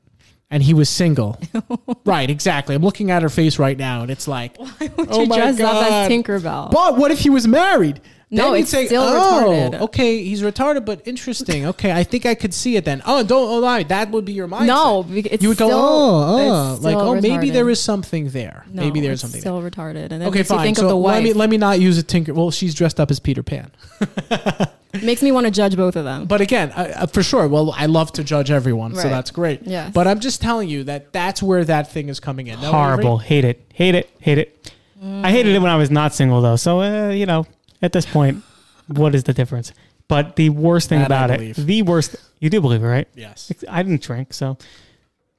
and 0.50 0.62
he 0.62 0.74
was 0.74 0.88
single. 0.88 1.40
right, 2.04 2.28
exactly. 2.30 2.74
I'm 2.74 2.82
looking 2.82 3.10
at 3.10 3.22
her 3.22 3.28
face 3.28 3.58
right 3.58 3.76
now, 3.76 4.02
and 4.02 4.10
it's 4.10 4.28
like, 4.28 4.56
why 4.56 4.90
oh 4.98 5.22
you 5.22 5.26
my 5.26 5.36
dress 5.36 5.60
up 5.60 5.84
as. 5.84 6.10
Tinkerbell. 6.10 6.70
But 6.70 6.96
what 6.96 7.10
if 7.10 7.20
he 7.20 7.30
was 7.30 7.46
married? 7.46 8.00
No, 8.28 8.54
you'd 8.54 8.62
it's 8.62 8.70
still 8.70 9.04
oh, 9.04 9.44
retarded. 9.46 9.80
Okay, 9.82 10.24
he's 10.24 10.42
retarded, 10.42 10.84
but 10.84 11.06
interesting. 11.06 11.66
Okay, 11.66 11.92
I 11.92 12.02
think 12.02 12.26
I 12.26 12.34
could 12.34 12.52
see 12.52 12.74
it 12.74 12.84
then. 12.84 13.00
Oh, 13.06 13.22
don't 13.22 13.48
oh, 13.48 13.58
lie. 13.60 13.84
That 13.84 14.10
would 14.10 14.24
be 14.24 14.32
your 14.32 14.48
mindset. 14.48 14.66
No, 14.66 15.06
it's 15.08 15.42
you 15.42 15.50
would 15.50 15.58
go, 15.58 15.70
oh, 15.70 15.76
oh. 15.76 16.78
like, 16.80 16.92
still 16.92 17.00
oh, 17.00 17.20
maybe 17.20 17.50
there 17.50 17.70
is 17.70 17.80
something 17.80 18.30
there. 18.30 18.64
No, 18.68 18.82
maybe 18.82 19.00
there's 19.00 19.20
something. 19.20 19.40
still 19.40 19.62
retarded. 19.62 20.10
And 20.10 20.24
Okay, 20.24 20.42
fine. 20.42 20.74
So 20.74 20.98
let 20.98 21.22
me 21.22 21.34
let 21.34 21.50
me 21.50 21.56
not 21.56 21.78
use 21.78 21.98
a 21.98 22.02
tinker. 22.02 22.34
Well, 22.34 22.50
she's 22.50 22.74
dressed 22.74 22.98
up 22.98 23.12
as 23.12 23.20
Peter 23.20 23.44
Pan. 23.44 23.70
makes 25.02 25.22
me 25.22 25.32
want 25.32 25.46
to 25.46 25.50
judge 25.50 25.76
both 25.76 25.96
of 25.96 26.04
them. 26.04 26.26
But 26.26 26.40
again, 26.40 26.70
uh, 26.72 26.92
uh, 26.96 27.06
for 27.06 27.22
sure. 27.22 27.48
Well, 27.48 27.72
I 27.76 27.86
love 27.86 28.12
to 28.12 28.24
judge 28.24 28.50
everyone, 28.50 28.94
so 28.94 29.08
that's 29.08 29.30
great. 29.30 29.62
Yeah. 29.62 29.90
But 29.92 30.06
I'm 30.06 30.20
just 30.20 30.40
telling 30.40 30.68
you 30.68 30.84
that 30.84 31.12
that's 31.12 31.42
where 31.42 31.64
that 31.64 31.90
thing 31.90 32.08
is 32.08 32.20
coming 32.20 32.46
in. 32.46 32.60
No, 32.60 32.70
horrible. 32.70 33.18
Hate 33.18 33.44
it. 33.44 33.64
Hate 33.72 33.94
it. 33.94 34.10
Hate 34.20 34.38
it. 34.38 34.72
I 35.02 35.30
hated 35.30 35.54
it 35.54 35.60
when 35.60 35.70
I 35.70 35.76
was 35.76 35.90
not 35.90 36.14
single 36.14 36.40
though. 36.40 36.56
So 36.56 36.80
uh, 36.80 37.10
you 37.10 37.26
know, 37.26 37.46
at 37.82 37.92
this 37.92 38.06
point, 38.06 38.42
what 38.88 39.14
is 39.14 39.24
the 39.24 39.32
difference? 39.32 39.72
But 40.08 40.36
the 40.36 40.50
worst 40.50 40.88
thing 40.88 41.00
That 41.00 41.06
about 41.06 41.30
it, 41.30 41.56
the 41.56 41.82
worst. 41.82 42.16
You 42.38 42.50
do 42.50 42.60
believe 42.60 42.82
it, 42.82 42.86
right? 42.86 43.08
Yes. 43.14 43.50
I 43.68 43.82
didn't 43.82 44.02
drink, 44.02 44.32
so 44.32 44.58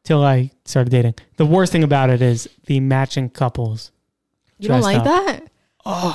till 0.04 0.24
I 0.24 0.52
started 0.65 0.89
dating. 0.89 1.15
The 1.36 1.46
worst 1.46 1.72
thing 1.72 1.84
about 1.84 2.10
it 2.10 2.22
is 2.22 2.50
the 2.65 2.80
matching 2.80 3.30
couples. 3.30 3.91
you 4.58 4.70
don't 4.70 4.82
like 4.82 5.00
up. 5.00 5.04
that? 5.04 5.43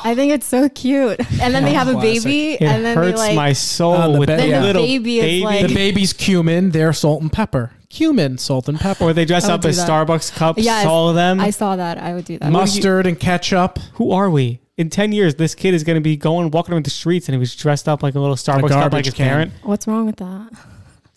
I 0.04 0.14
think 0.14 0.32
it's 0.32 0.46
so 0.46 0.68
cute. 0.68 1.18
And 1.40 1.54
then 1.54 1.64
they 1.64 1.72
have 1.72 1.88
a 1.88 1.92
Classic. 1.92 2.22
baby, 2.24 2.52
It 2.54 2.62
and 2.62 2.85
then 2.85 3.00
they 3.00 3.14
like. 3.14 3.35
my 3.35 3.52
soul 3.52 3.94
Uh, 3.94 4.08
the 4.12 4.18
with 4.18 4.26
ba- 4.28 4.37
the 4.37 4.42
Then 4.42 4.50
the 4.61 4.66
little 4.66 4.82
baby 4.82 5.20
is 5.20 5.42
like- 5.42 5.66
The 5.68 5.74
baby's 5.74 6.12
cumin, 6.12 6.70
they're 6.70 6.92
salt 6.92 7.22
and 7.22 7.32
pepper. 7.32 7.70
Cumin, 7.88 8.38
salt 8.38 8.68
and 8.68 8.78
pepper. 8.80 9.04
or 9.04 9.12
they 9.12 9.24
dress 9.24 9.44
I 9.44 9.48
would 9.48 9.54
up 9.54 9.61
do 9.62 9.68
as 9.68 9.76
that. 9.78 9.88
Starbucks 9.88 10.35
cups. 10.35 10.62
Yes, 10.62 10.87
all 10.87 11.08
of 11.11 11.14
them. 11.14 11.40
I 11.40 11.50
saw 11.50 11.76
that. 11.76 11.98
I 11.98 12.14
would 12.14 12.24
do 12.24 12.38
that. 12.38 12.50
Mustard 12.50 13.06
and 13.06 13.18
ketchup. 13.18 13.78
Who 13.94 14.12
are 14.12 14.30
we? 14.30 14.61
In 14.78 14.88
ten 14.88 15.12
years, 15.12 15.35
this 15.35 15.54
kid 15.54 15.74
is 15.74 15.85
going 15.85 15.96
to 15.96 16.00
be 16.00 16.16
going 16.16 16.50
walking 16.50 16.72
around 16.72 16.85
the 16.87 16.90
streets, 16.90 17.28
and 17.28 17.35
he 17.35 17.38
was 17.38 17.54
dressed 17.54 17.88
up 17.88 18.02
like 18.02 18.14
a 18.14 18.20
little 18.20 18.37
Starbucks 18.37 18.54
cup, 18.54 18.62
like 18.62 18.70
garbage 18.70 19.04
his 19.06 19.14
can. 19.14 19.28
parent. 19.28 19.52
What's 19.62 19.87
wrong 19.87 20.06
with 20.06 20.16
that? 20.16 20.48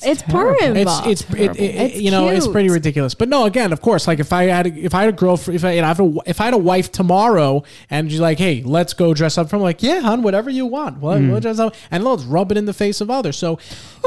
It's, 0.04 0.22
terrible. 0.24 0.56
Purim. 0.60 0.76
It's 0.78 1.00
it's 1.06 1.22
it, 1.34 1.56
it, 1.56 1.60
It's 1.60 1.96
you 1.96 2.12
know 2.12 2.28
it's 2.28 2.48
pretty 2.48 2.70
ridiculous. 2.70 3.16
But 3.16 3.30
no, 3.30 3.46
again, 3.46 3.72
of 3.72 3.82
course, 3.82 4.08
like 4.08 4.20
if 4.20 4.34
I 4.34 4.44
had 4.44 4.68
if 4.68 4.94
I 4.94 5.02
had 5.02 5.10
a 5.10 5.14
girlfriend, 5.18 5.56
if 5.56 5.64
I, 5.64 5.72
you 5.72 5.82
know, 5.82 5.90
if, 5.92 6.00
a, 6.00 6.14
if 6.26 6.42
I 6.42 6.46
had 6.46 6.54
a 6.54 6.58
wife 6.58 6.92
tomorrow, 6.92 7.64
and 7.90 8.12
she's 8.12 8.20
like, 8.20 8.38
"Hey, 8.38 8.62
let's 8.66 8.94
go 8.94 9.14
dress 9.14 9.38
up," 9.38 9.50
from 9.50 9.62
like, 9.62 9.82
"Yeah, 9.82 10.02
hon, 10.02 10.22
whatever 10.22 10.50
you 10.50 10.66
want, 10.66 11.00
well, 11.00 11.18
Hmm. 11.18 11.32
we'll 11.32 11.40
dress 11.40 11.60
up," 11.60 11.76
and 11.92 12.04
let's 12.04 12.24
rub 12.24 12.52
it 12.52 12.58
in 12.58 12.66
the 12.66 12.74
face 12.74 13.00
of 13.00 13.10
others. 13.10 13.38
So 13.38 13.58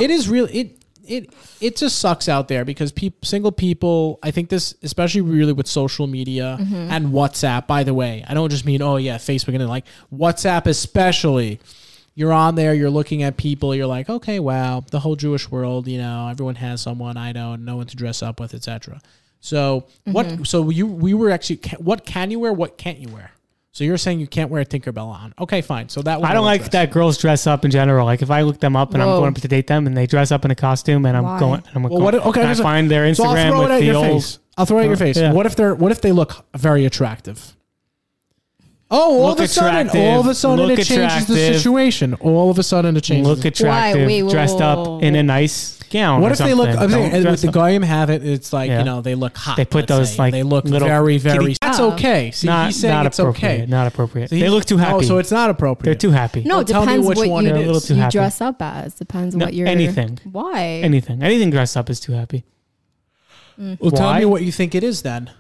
it 0.00 0.10
is 0.10 0.28
real. 0.28 0.46
It 0.52 0.76
it 1.06 1.32
it 1.62 1.76
just 1.76 1.98
sucks 2.00 2.28
out 2.28 2.48
there 2.48 2.66
because 2.66 2.92
peop, 2.92 3.24
single 3.24 3.50
people. 3.50 4.18
I 4.22 4.30
think 4.30 4.50
this, 4.50 4.74
especially 4.82 5.22
really 5.22 5.54
with 5.54 5.66
social 5.66 6.06
media 6.06 6.58
Mm-hmm. 6.60 6.74
and 6.74 7.06
WhatsApp. 7.14 7.66
By 7.66 7.82
the 7.82 7.94
way, 7.94 8.22
I 8.28 8.34
don't 8.34 8.50
just 8.50 8.66
mean 8.66 8.82
oh 8.82 8.96
yeah, 8.98 9.16
Facebook 9.16 9.54
and 9.54 9.66
like 9.66 9.86
WhatsApp 10.14 10.66
especially 10.66 11.60
you're 12.18 12.32
on 12.32 12.56
there, 12.56 12.74
you're 12.74 12.90
looking 12.90 13.22
at 13.22 13.36
people, 13.36 13.74
you're 13.76 13.86
like, 13.86 14.10
okay, 14.10 14.40
wow, 14.40 14.84
the 14.90 14.98
whole 15.00 15.14
Jewish 15.16 15.48
world, 15.50 15.86
you 15.86 15.98
know, 15.98 16.28
everyone 16.28 16.56
has 16.56 16.80
someone 16.82 17.16
I 17.16 17.32
don't 17.32 17.64
know, 17.64 17.72
no 17.72 17.76
one 17.76 17.86
to 17.86 17.96
dress 17.96 18.22
up 18.22 18.40
with, 18.40 18.52
etc. 18.54 19.00
So 19.40 19.86
Mm-hmm. 20.06 20.12
what? 20.12 20.46
So 20.46 20.68
you 20.70 20.86
we 20.86 21.14
were 21.14 21.30
actually 21.30 21.60
what 21.78 22.04
can 22.04 22.30
you 22.32 22.40
wear? 22.40 22.52
What 22.52 22.76
can't 22.76 22.98
you 22.98 23.08
wear? 23.08 23.30
So 23.70 23.84
you're 23.84 23.98
saying 23.98 24.18
you 24.18 24.26
can't 24.26 24.50
wear 24.50 24.60
a 24.62 24.66
Tinkerbell 24.66 25.06
on? 25.06 25.32
Okay, 25.38 25.60
fine. 25.62 25.88
So 25.88 26.02
that 26.02 26.20
one 26.20 26.28
I 26.28 26.34
don't 26.34 26.44
like 26.44 26.62
dress. 26.62 26.72
that 26.72 26.90
girls 26.90 27.16
dress 27.18 27.46
up 27.46 27.64
in 27.64 27.70
general. 27.70 28.04
Like 28.06 28.22
if 28.22 28.30
I 28.30 28.42
look 28.42 28.58
them 28.58 28.74
up 28.74 28.94
and 28.94 29.02
I'm 29.02 29.08
going 29.08 29.28
up 29.36 29.40
to 29.40 29.46
date 29.46 29.68
them 29.68 29.86
and 29.86 29.96
they 29.96 30.06
dress 30.06 30.32
up 30.32 30.44
in 30.44 30.50
a 30.50 30.56
costume 30.56 31.06
and 31.06 31.16
I'm 31.16 31.22
Why? 31.22 31.38
going, 31.38 31.60
and 31.68 31.76
I'm 31.76 31.82
Well, 31.84 31.90
going, 31.90 32.02
what? 32.02 32.14
Okay, 32.16 32.40
and 32.40 32.50
I 32.50 32.54
so- 32.54 32.62
find 32.64 32.90
their 32.90 33.14
so 33.14 33.24
I'll 33.24 33.34
Instagram 33.36 33.50
throw 33.50 33.60
it 33.62 33.68
with 33.68 33.78
the 33.78 33.84
your 33.84 33.96
old. 33.96 34.06
face. 34.24 34.38
I'll 34.56 34.66
throw 34.66 34.78
it 34.78 34.82
at 34.82 34.86
your 34.88 34.96
face. 34.96 35.16
Yeah. 35.16 35.32
What 35.32 35.46
if 35.46 35.54
they're 35.54 35.74
what 35.76 35.92
if 35.92 36.00
they 36.00 36.10
look 36.10 36.44
very 36.56 36.84
attractive? 36.84 37.54
Oh, 38.90 39.20
all 39.22 39.28
Look 39.28 39.38
of 39.40 39.44
a 39.44 39.48
sudden, 39.48 39.88
all 39.90 40.20
of 40.20 40.26
a 40.26 40.34
sudden 40.34 40.64
look 40.66 40.78
it 40.78 40.86
changes 40.86 41.26
the 41.26 41.34
situation. 41.36 42.14
All 42.14 42.50
of 42.50 42.58
a 42.58 42.62
sudden 42.62 42.96
it 42.96 43.02
changes. 43.02 43.26
Look 43.26 43.44
attractive, 43.44 44.06
Wait, 44.06 44.22
whoa, 44.22 44.30
dressed 44.30 44.60
whoa, 44.60 44.96
up 44.96 45.02
in 45.02 45.14
a 45.14 45.22
nice 45.22 45.78
gown. 45.90 46.22
What 46.22 46.30
or 46.30 46.32
if 46.32 46.38
they 46.38 46.54
look? 46.54 46.70
something. 46.72 46.84
I'm 46.84 47.10
saying, 47.10 47.24
with 47.30 47.42
the 47.42 47.48
up. 47.48 47.54
Goyim 47.54 47.82
have 47.82 48.08
it. 48.08 48.24
It's 48.26 48.50
like 48.50 48.70
Yeah. 48.70 48.78
you 48.78 48.84
know 48.86 49.02
they 49.02 49.14
look 49.14 49.36
hot. 49.36 49.58
They 49.58 49.66
put 49.66 49.88
those, 49.88 50.12
say. 50.12 50.18
like, 50.18 50.32
they 50.32 50.42
look 50.42 50.64
little 50.64 50.88
very 50.88 51.18
very. 51.18 51.38
kitty- 51.38 51.56
That's 51.60 51.78
Oh. 51.80 51.92
okay. 51.92 52.30
See, 52.30 52.46
not, 52.46 52.66
he's 52.66 52.80
saying 52.80 52.94
not 52.94 53.04
it's 53.04 53.18
appropriate. 53.18 53.52
okay. 53.52 53.66
Not 53.66 53.86
appropriate. 53.88 54.30
So 54.30 54.36
they 54.36 54.48
look 54.48 54.64
too 54.64 54.78
happy. 54.78 54.94
Oh, 54.94 55.00
so 55.02 55.18
it's 55.18 55.30
not 55.32 55.50
appropriate. 55.50 55.84
They're 55.84 56.10
too 56.10 56.14
happy. 56.14 56.42
No, 56.44 56.54
Well, 56.54 56.60
it 56.62 56.66
tell 56.68 56.80
me 56.80 56.86
depends 56.86 57.08
which 57.08 57.18
what 57.18 57.28
one 57.28 57.44
you, 57.44 57.50
it 57.50 57.56
a 57.56 57.60
little 57.60 57.80
too 57.82 57.94
you 57.94 58.00
happy. 58.00 58.12
dress 58.12 58.40
up 58.40 58.56
as. 58.62 58.94
Depends 58.94 59.34
No, 59.34 59.44
what 59.44 59.54
you're. 59.54 59.66
anything. 59.68 60.18
Why? 60.32 60.62
Anything. 60.82 61.22
Anything 61.22 61.50
dressed 61.50 61.76
up 61.76 61.90
is 61.90 62.00
too 62.00 62.12
happy. 62.12 62.44
Well, 63.58 63.90
tell 63.90 64.14
me 64.14 64.24
what 64.24 64.42
you 64.42 64.52
think 64.52 64.74
it 64.74 64.82
is 64.82 65.02
then. 65.02 65.30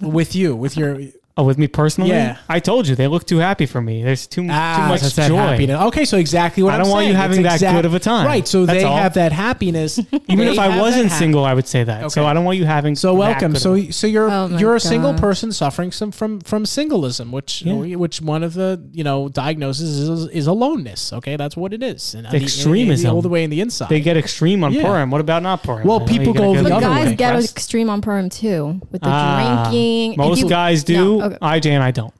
with 0.00 0.34
you, 0.34 0.56
with 0.56 0.76
your 0.76 1.00
Oh, 1.40 1.44
with 1.44 1.56
me 1.58 1.66
personally? 1.68 2.10
Yeah. 2.10 2.36
I 2.48 2.60
told 2.60 2.86
you 2.86 2.94
they 2.94 3.06
look 3.08 3.26
too 3.26 3.38
happy 3.38 3.64
for 3.66 3.80
me. 3.80 4.02
There's 4.02 4.26
too, 4.26 4.42
too 4.42 4.46
much 4.48 5.00
that's 5.00 5.16
that 5.16 5.28
joy. 5.28 5.36
happiness. 5.36 5.80
Okay, 5.84 6.04
so 6.04 6.18
exactly 6.18 6.62
what 6.62 6.72
I 6.74 6.76
I'm 6.76 6.82
don't 6.82 6.90
want 6.92 7.06
you 7.06 7.14
having 7.14 7.44
It's 7.44 7.60
that 7.60 7.72
good 7.74 7.84
of 7.86 7.94
a 7.94 7.98
time. 7.98 8.26
Right. 8.26 8.46
So 8.46 8.66
That's 8.66 8.80
they 8.80 8.84
all. 8.84 8.96
have 8.96 9.14
that 9.14 9.32
happiness. 9.32 9.98
Even 10.28 10.48
if 10.48 10.58
I 10.58 10.78
wasn't 10.78 11.10
single, 11.12 11.44
I 11.44 11.54
would 11.54 11.66
say 11.66 11.82
that. 11.84 12.12
So 12.12 12.26
I 12.26 12.34
don't 12.34 12.44
want 12.44 12.58
you 12.58 12.64
having. 12.66 12.94
So 12.96 13.12
that 13.14 13.18
welcome. 13.18 13.52
good 13.52 13.60
So 13.62 13.72
of 13.74 13.78
a- 13.88 13.92
so 13.92 14.06
you're 14.06 14.30
Oh 14.30 14.46
you're 14.58 14.76
a 14.76 14.80
single 14.80 15.14
person 15.14 15.52
suffering 15.52 15.92
some 15.92 16.10
from 16.12 16.40
from 16.40 16.64
singleism, 16.64 17.30
which 17.30 17.62
Yeah. 17.62 17.96
which 17.96 18.20
one 18.20 18.42
of 18.42 18.54
the 18.54 18.80
you 18.92 19.04
know 19.04 19.28
diagnoses 19.28 19.98
is, 20.08 20.26
is 20.28 20.46
aloneness. 20.46 21.12
Okay, 21.12 21.36
that's 21.36 21.56
what 21.56 21.72
it 21.72 21.82
is. 21.82 22.14
And 22.14 22.26
Extremism. 22.26 23.10
all 23.14 23.22
the 23.22 23.28
way 23.28 23.44
in 23.44 23.50
the 23.50 23.60
inside. 23.60 23.88
they 23.88 24.00
get 24.00 24.16
extreme 24.16 24.62
on 24.64 24.72
Yeah. 24.72 24.82
Purim. 24.82 25.10
What 25.10 25.20
about 25.20 25.42
not 25.42 25.62
Purim? 25.62 25.86
Well, 25.86 26.00
people 26.00 26.32
go 26.34 26.52
get 26.54 26.64
the 26.64 26.68
But 26.70 26.72
other 26.72 26.86
guys 26.86 27.06
way. 27.06 27.14
get 27.14 27.28
depressed? 27.30 27.56
extreme 27.56 27.88
on 27.90 28.00
Purim 28.02 28.28
too, 28.28 28.80
with 28.90 29.00
the 29.02 29.08
Ah, 29.10 29.64
drinking. 29.70 30.16
Most 30.16 30.40
you- 30.42 30.48
guys 30.48 30.84
do. 30.84 31.29
No, 31.30 31.36
okay. 31.36 31.60
IJ 31.60 31.66
and 31.70 31.82
I 31.82 31.90
don't. 31.90 32.12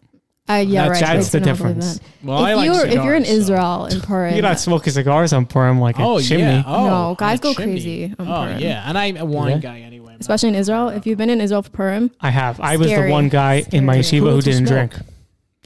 Uh, 0.49 0.55
yeah, 0.55 0.88
That's- 0.88 1.03
right. 1.03 1.14
that's 1.16 1.29
the 1.31 1.38
do 1.40 1.46
not 1.46 1.59
believe 1.59 1.75
difference. 1.77 1.99
that. 2.01 2.09
well, 2.25 2.38
I 2.38 2.51
if 2.51 2.57
like 2.57 2.64
you're 2.66 2.87
if 2.87 3.05
you're 3.05 3.14
in 3.14 3.25
cigars, 3.25 3.46
so- 3.46 3.53
Israel 3.53 3.87
in 3.87 4.01
Purim, 4.01 4.35
You're 4.35 4.42
not 4.42 4.59
smoking 4.59 4.92
cigars 4.92 5.33
on 5.33 5.46
Purim 5.46 5.81
like 5.81 5.99
a 5.99 6.03
Oh 6.03 6.20
chimney. 6.20 6.42
yeah. 6.44 6.62
Oh, 6.66 6.87
No, 6.88 7.14
guys 7.16 7.38
a 7.38 7.42
go 7.42 7.55
chimney. 7.55 7.73
crazy 7.75 8.14
on 8.18 8.27
Oh 8.29 8.44
Purim. 8.46 8.59
yeah, 8.59 8.88
and 8.88 8.99
I'm 8.99 9.16
a 9.16 9.25
wine 9.25 9.51
Yeah. 9.53 9.59
guy 9.59 9.79
anyway. 9.81 10.14
I'm 10.14 10.20
especially 10.20 10.49
in 10.49 10.55
Israel. 10.57 10.88
If 10.88 11.07
you've 11.07 11.18
been 11.18 11.31
in 11.31 11.40
Israel 11.40 11.62
for 11.62 11.70
Purim, 11.70 12.11
I 12.20 12.31
have. 12.31 12.59
I 12.61 12.77
was 12.77 12.88
the 12.88 12.94
Scary. 12.94 13.11
one 13.12 13.29
guy 13.29 13.62
in 13.73 13.85
my 13.85 14.01
Scary. 14.01 14.23
yeshiva 14.23 14.25
Who 14.25 14.31
who 14.37 14.40
to 14.42 14.51
didn't 14.51 14.66
smoke? 14.66 14.90
drink 14.90 15.07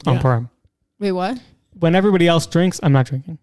on 0.05 0.15
Yeah. 0.15 0.21
Purim. 0.21 0.49
wait, 0.99 1.11
what? 1.13 1.39
When 1.79 1.95
everybody 1.95 2.27
else 2.27 2.45
drinks, 2.45 2.79
I'm 2.83 2.91
not 2.93 3.07
drinking. 3.07 3.39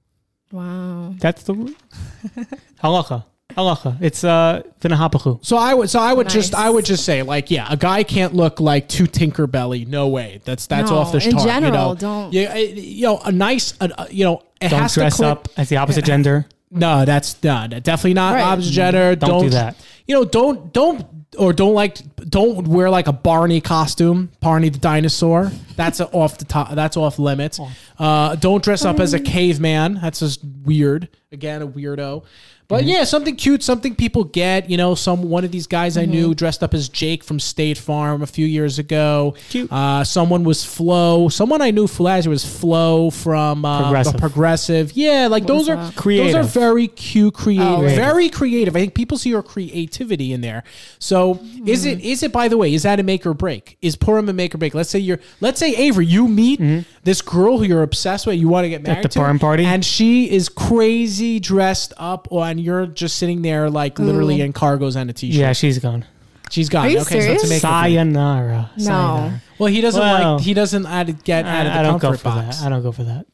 Wow. 0.53 1.15
That's 1.19 1.43
the 1.43 1.55
halacha. 2.83 3.25
Halacha. 3.55 3.97
It's 4.01 4.25
uh 4.25 4.63
v'nahapachu. 4.81 5.45
So 5.45 5.57
I 5.57 5.75
would, 5.75 5.91
so 5.91 5.99
I 6.01 6.13
would 6.13 6.29
just, 6.29 6.55
I 6.55 6.69
would 6.71 6.85
just 6.85 7.05
say, 7.05 7.23
like, 7.23 7.51
yeah, 7.51 7.67
a 7.71 7.77
guy 7.77 8.03
can't 8.03 8.35
look 8.35 8.61
like 8.61 8.89
too 8.89 9.05
Tinkerbelly. 9.05 9.87
No 9.87 10.09
way. 10.09 10.41
That's 10.45 10.67
that's 10.67 10.91
No, 10.91 10.99
off 10.99 11.13
the 11.13 11.25
in 11.25 11.33
chart. 11.33 11.45
general, 11.47 11.73
you 11.73 11.73
know? 11.79 11.95
don't- 11.95 12.33
Yeah, 12.33 12.55
it- 12.57 12.77
you 12.77 13.03
know, 13.07 13.19
a 13.25 13.33
nice, 13.33 13.75
a, 13.81 13.91
a- 13.99 14.13
you 14.13 14.25
know, 14.25 14.43
it 14.61 14.69
Don't 14.69 14.81
has 14.81 14.95
dress 14.95 15.17
to 15.17 15.23
clip. 15.23 15.31
up 15.31 15.49
as 15.57 15.69
the 15.69 15.77
opposite 15.79 16.05
gender. 16.05 16.47
No, 16.75 17.05
that's 17.05 17.37
no, 17.43 17.67
no, 17.67 17.81
definitely 17.81 18.15
not 18.15 18.33
Right. 18.35 18.41
opposite 18.43 18.71
gender. 18.73 19.15
Don't 19.15 19.43
do 19.43 19.51
that. 19.51 19.77
You 20.07 20.15
know, 20.15 20.25
don't 20.25 20.73
don't 20.73 21.05
or 21.37 21.53
don't 21.53 21.75
like 21.75 21.99
don't 22.31 22.67
wear 22.67 22.89
like 22.89 23.07
a 23.09 23.13
Barney 23.13 23.61
costume, 23.61 24.31
Barney 24.41 24.71
the 24.71 24.79
dinosaur. 24.79 25.53
That's 25.77 26.01
a, 26.01 26.09
off 26.13 26.39
the 26.39 26.47
top. 26.47 26.71
That's 26.75 26.97
off 26.97 27.19
limits. 27.19 27.61
Uh, 27.99 28.37
don't 28.37 28.65
dress 28.65 28.87
up 28.87 29.01
as 29.01 29.13
a 29.13 29.21
caveman. 29.21 29.99
That's 30.01 30.21
just 30.21 30.41
weird. 30.65 31.11
Again, 31.31 31.61
a 31.61 31.69
weirdo. 31.69 32.25
But 32.73 32.85
yeah, 32.85 33.05
something 33.05 33.37
cute, 33.37 33.63
something 33.63 33.95
people 33.95 34.25
get. 34.25 34.69
You 34.71 34.77
know, 34.77 34.95
some 34.95 35.23
one 35.25 35.45
of 35.45 35.53
these 35.53 35.67
guys 35.67 35.97
I 35.97 36.03
Mm-hmm. 36.03 36.11
knew 36.11 36.35
dressed 36.35 36.63
up 36.63 36.75
as 36.75 36.89
Jake 36.89 37.23
from 37.23 37.39
State 37.39 37.79
Farm 37.79 38.23
a 38.23 38.27
few 38.27 38.47
years 38.47 38.79
ago. 38.79 39.35
Cute. 39.51 39.71
Uh, 39.71 40.03
someone 40.05 40.43
was 40.45 40.65
Flo. 40.65 41.29
Someone 41.29 41.61
I 41.63 41.71
knew 41.71 41.87
last 41.99 42.25
year 42.25 42.31
was 42.31 42.45
Flo 42.45 43.11
from 43.11 43.65
uh, 43.65 43.83
Progressive. 43.83 44.13
the 44.15 44.19
Progressive. 44.19 44.93
Yeah, 44.95 45.29
like 45.31 45.47
those 45.47 45.69
are? 45.69 45.93
Creative. 45.93 46.33
Those 46.33 46.57
are 46.57 46.61
very 46.61 46.89
cute, 46.89 47.35
creative, 47.35 47.67
Oh, 47.67 47.81
very 47.83 48.29
creative. 48.29 48.75
I 48.75 48.81
think 48.81 48.95
people 48.95 49.19
see 49.19 49.31
your 49.31 49.43
creativity 49.43 50.33
in 50.33 50.41
there. 50.41 50.65
So 50.99 51.41
is 51.67 51.85
it 51.85 52.01
is 52.01 52.23
it 52.23 52.33
by 52.33 52.49
the 52.49 52.57
way 52.57 52.73
is 52.75 52.83
that 52.85 52.99
a 52.99 53.03
make 53.03 53.27
or 53.27 53.35
break? 53.35 53.77
Is 53.83 53.97
Purim 53.97 54.29
a 54.29 54.33
make 54.33 54.55
or 54.55 54.59
break? 54.59 54.75
Let's 54.75 54.91
say 54.91 54.99
you're 54.99 55.21
let's 55.41 55.61
say 55.61 55.75
Avery, 55.77 56.07
you 56.07 56.27
meet 56.29 56.61
this 57.05 57.21
girl 57.21 57.59
who 57.59 57.65
you're 57.65 57.83
obsessed 57.83 58.27
with, 58.27 58.39
you 58.39 58.49
want 58.49 58.65
to 58.65 58.69
get 58.69 58.83
married 58.83 58.99
at 58.99 59.03
the 59.03 59.09
to, 59.09 59.19
Purim 59.19 59.39
party? 59.39 59.65
and 59.65 59.85
she 59.85 60.31
is 60.31 60.49
crazy 60.49 61.41
dressed 61.41 61.93
up, 61.97 62.29
oh, 62.31 62.43
and 62.43 62.61
you're 62.61 62.87
just 62.87 63.17
sitting 63.17 63.43
there 63.43 63.69
like 63.69 63.99
literally 63.99 64.39
mm. 64.39 64.45
in 64.45 64.53
cargos 64.53 64.97
and 64.97 65.11
a 65.11 65.13
t-shirt. 65.13 65.39
Yeah, 65.39 65.53
she's 65.53 65.79
gone. 65.79 66.05
she's 66.51 66.69
gone. 66.69 66.87
Are 66.87 66.89
you 66.89 67.01
okay, 67.01 67.21
so 67.21 67.33
it's 67.33 67.45
a 67.45 67.47
serious? 67.47 67.63
make 67.63 67.65
or 67.65 67.83
break. 67.83 67.93
Sayonara. 67.93 68.71
No. 68.77 68.85
Sayonara. 68.85 69.43
Well, 69.59 69.73
he 69.73 69.81
doesn't 69.81 70.01
Well, 70.01 70.35
like 70.35 70.45
he 70.45 70.55
doesn't 70.55 70.87
add, 70.87 71.25
get 71.25 71.45
out 71.45 71.67
of 71.67 71.73
the 71.73 71.79
I, 71.79 71.81
I 71.81 71.83
don't 71.83 71.99
go 71.99 72.09
comfort 72.09 72.23
for 72.23 72.29
box. 72.29 72.59
that. 72.59 72.67
I 72.67 72.69
don't 72.69 72.83
go 72.83 72.93
for 72.93 73.05
that. 73.05 73.27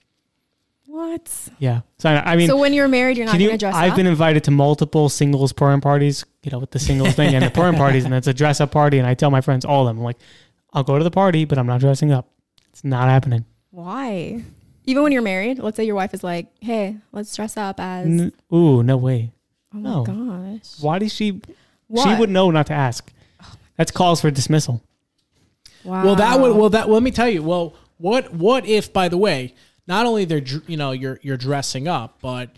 What? 0.86 1.48
Yeah. 1.58 1.82
So 1.98 2.08
I 2.08 2.36
mean, 2.36 2.48
so 2.48 2.56
when 2.56 2.72
you're 2.72 2.88
married, 2.88 3.18
you're 3.18 3.26
not 3.26 3.36
can 3.36 3.44
gonna 3.44 3.58
dress 3.58 3.74
up. 3.74 3.80
I've 3.80 3.92
up? 3.92 3.96
been 3.96 4.06
invited 4.06 4.44
to 4.44 4.50
multiple 4.50 5.08
singles 5.08 5.52
Purim 5.52 5.80
parties, 5.80 6.24
you 6.42 6.50
know, 6.50 6.58
with 6.58 6.70
the 6.70 6.78
singles 6.78 7.14
thing 7.14 7.34
and 7.34 7.44
the 7.44 7.50
Purim 7.50 7.74
parties, 7.76 8.04
and 8.04 8.12
it's 8.14 8.26
a 8.26 8.34
dress 8.34 8.60
up 8.60 8.72
party. 8.72 8.98
And 8.98 9.06
I 9.06 9.14
tell 9.14 9.30
my 9.30 9.40
friends, 9.40 9.64
all 9.64 9.86
of 9.86 9.94
them, 9.94 9.98
I'm 9.98 10.04
like, 10.04 10.18
I'll 10.72 10.82
go 10.82 10.98
to 10.98 11.04
the 11.04 11.10
party, 11.10 11.44
but 11.44 11.56
I'm 11.56 11.66
not 11.66 11.80
dressing 11.80 12.10
up. 12.10 12.28
It's 12.70 12.82
not 12.82 13.08
happening. 13.08 13.44
Why? 13.78 14.42
Even 14.86 15.04
when 15.04 15.12
you're 15.12 15.22
married, 15.22 15.60
let's 15.60 15.76
say 15.76 15.84
your 15.84 15.94
wife 15.94 16.12
is 16.12 16.24
like, 16.24 16.48
"Hey, 16.60 16.96
let's 17.12 17.34
dress 17.36 17.56
up 17.56 17.78
as." 17.78 18.06
N- 18.06 18.32
Ooh, 18.52 18.82
no 18.82 18.96
way. 18.96 19.30
oh 19.72 19.78
no. 19.78 20.04
my 20.04 20.56
gosh. 20.56 20.80
Why 20.80 20.98
does 20.98 21.12
she? 21.12 21.40
What? 21.86 22.02
She 22.02 22.18
would 22.18 22.28
know 22.28 22.50
not 22.50 22.66
to 22.66 22.72
ask. 22.72 23.12
That's 23.76 23.92
calls 23.92 24.20
for 24.20 24.32
dismissal. 24.32 24.82
Wow. 25.84 26.04
Well, 26.06 26.16
that 26.16 26.40
would 26.40 26.56
well 26.56 26.70
that 26.70 26.88
let 26.88 27.04
me 27.04 27.12
tell 27.12 27.28
you. 27.28 27.44
Well, 27.44 27.76
what 27.98 28.34
what 28.34 28.66
if 28.66 28.92
by 28.92 29.08
the 29.08 29.16
way, 29.16 29.54
not 29.86 30.06
only 30.06 30.24
they're 30.24 30.42
you 30.66 30.76
know 30.76 30.90
you're 30.90 31.20
you're 31.22 31.36
dressing 31.36 31.86
up, 31.86 32.18
but 32.20 32.50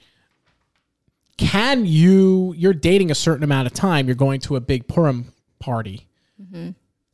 can 1.37 1.85
you 1.85 2.55
you're 2.57 2.73
dating 2.73 3.11
a 3.11 3.15
certain 3.15 3.45
amount 3.45 3.67
of 3.67 3.75
time? 3.75 4.07
You're 4.07 4.17
going 4.17 4.41
to 4.41 4.57
a 4.57 4.61
big 4.61 4.89
Purim 4.89 5.35
party. 5.59 6.07
Mm-hmm. 6.41 6.71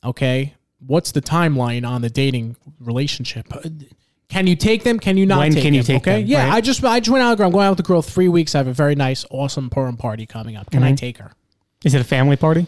Okay, 0.07 0.53
what's 0.85 1.11
the 1.11 1.21
timeline 1.21 1.87
on 1.87 2.01
the 2.01 2.09
dating 2.09 2.55
relationship? 2.79 3.47
Can 4.29 4.45
you 4.47 4.55
take 4.55 4.83
them? 4.83 4.99
Can 4.99 5.15
you 5.17 5.25
not? 5.25 5.39
When 5.39 5.53
take 5.53 5.63
can 5.63 5.73
you 5.73 5.81
them? 5.83 5.95
take 6.01 6.03
okay? 6.07 6.21
them, 6.21 6.29
Yeah, 6.29 6.43
right? 6.49 6.53
I 6.55 6.61
just 6.61 6.83
I 6.83 6.99
just 6.99 7.09
went 7.11 7.23
out. 7.23 7.31
The 7.31 7.35
girl. 7.37 7.45
I'm 7.47 7.51
going 7.53 7.65
out 7.67 7.71
with 7.71 7.77
the 7.77 7.83
girl 7.83 8.01
three 8.01 8.27
weeks. 8.27 8.55
I 8.55 8.57
have 8.59 8.67
a 8.67 8.73
very 8.73 8.93
nice, 8.95 9.25
awesome 9.31 9.69
Purim 9.69 9.95
party 9.97 10.25
coming 10.25 10.55
up. 10.57 10.69
Can 10.69 10.83
I 10.83 10.87
Mm-hmm. 10.87 10.95
take 10.95 11.17
her? 11.19 11.31
Is 11.85 11.93
it 11.93 12.01
a 12.01 12.03
family 12.03 12.35
party? 12.35 12.67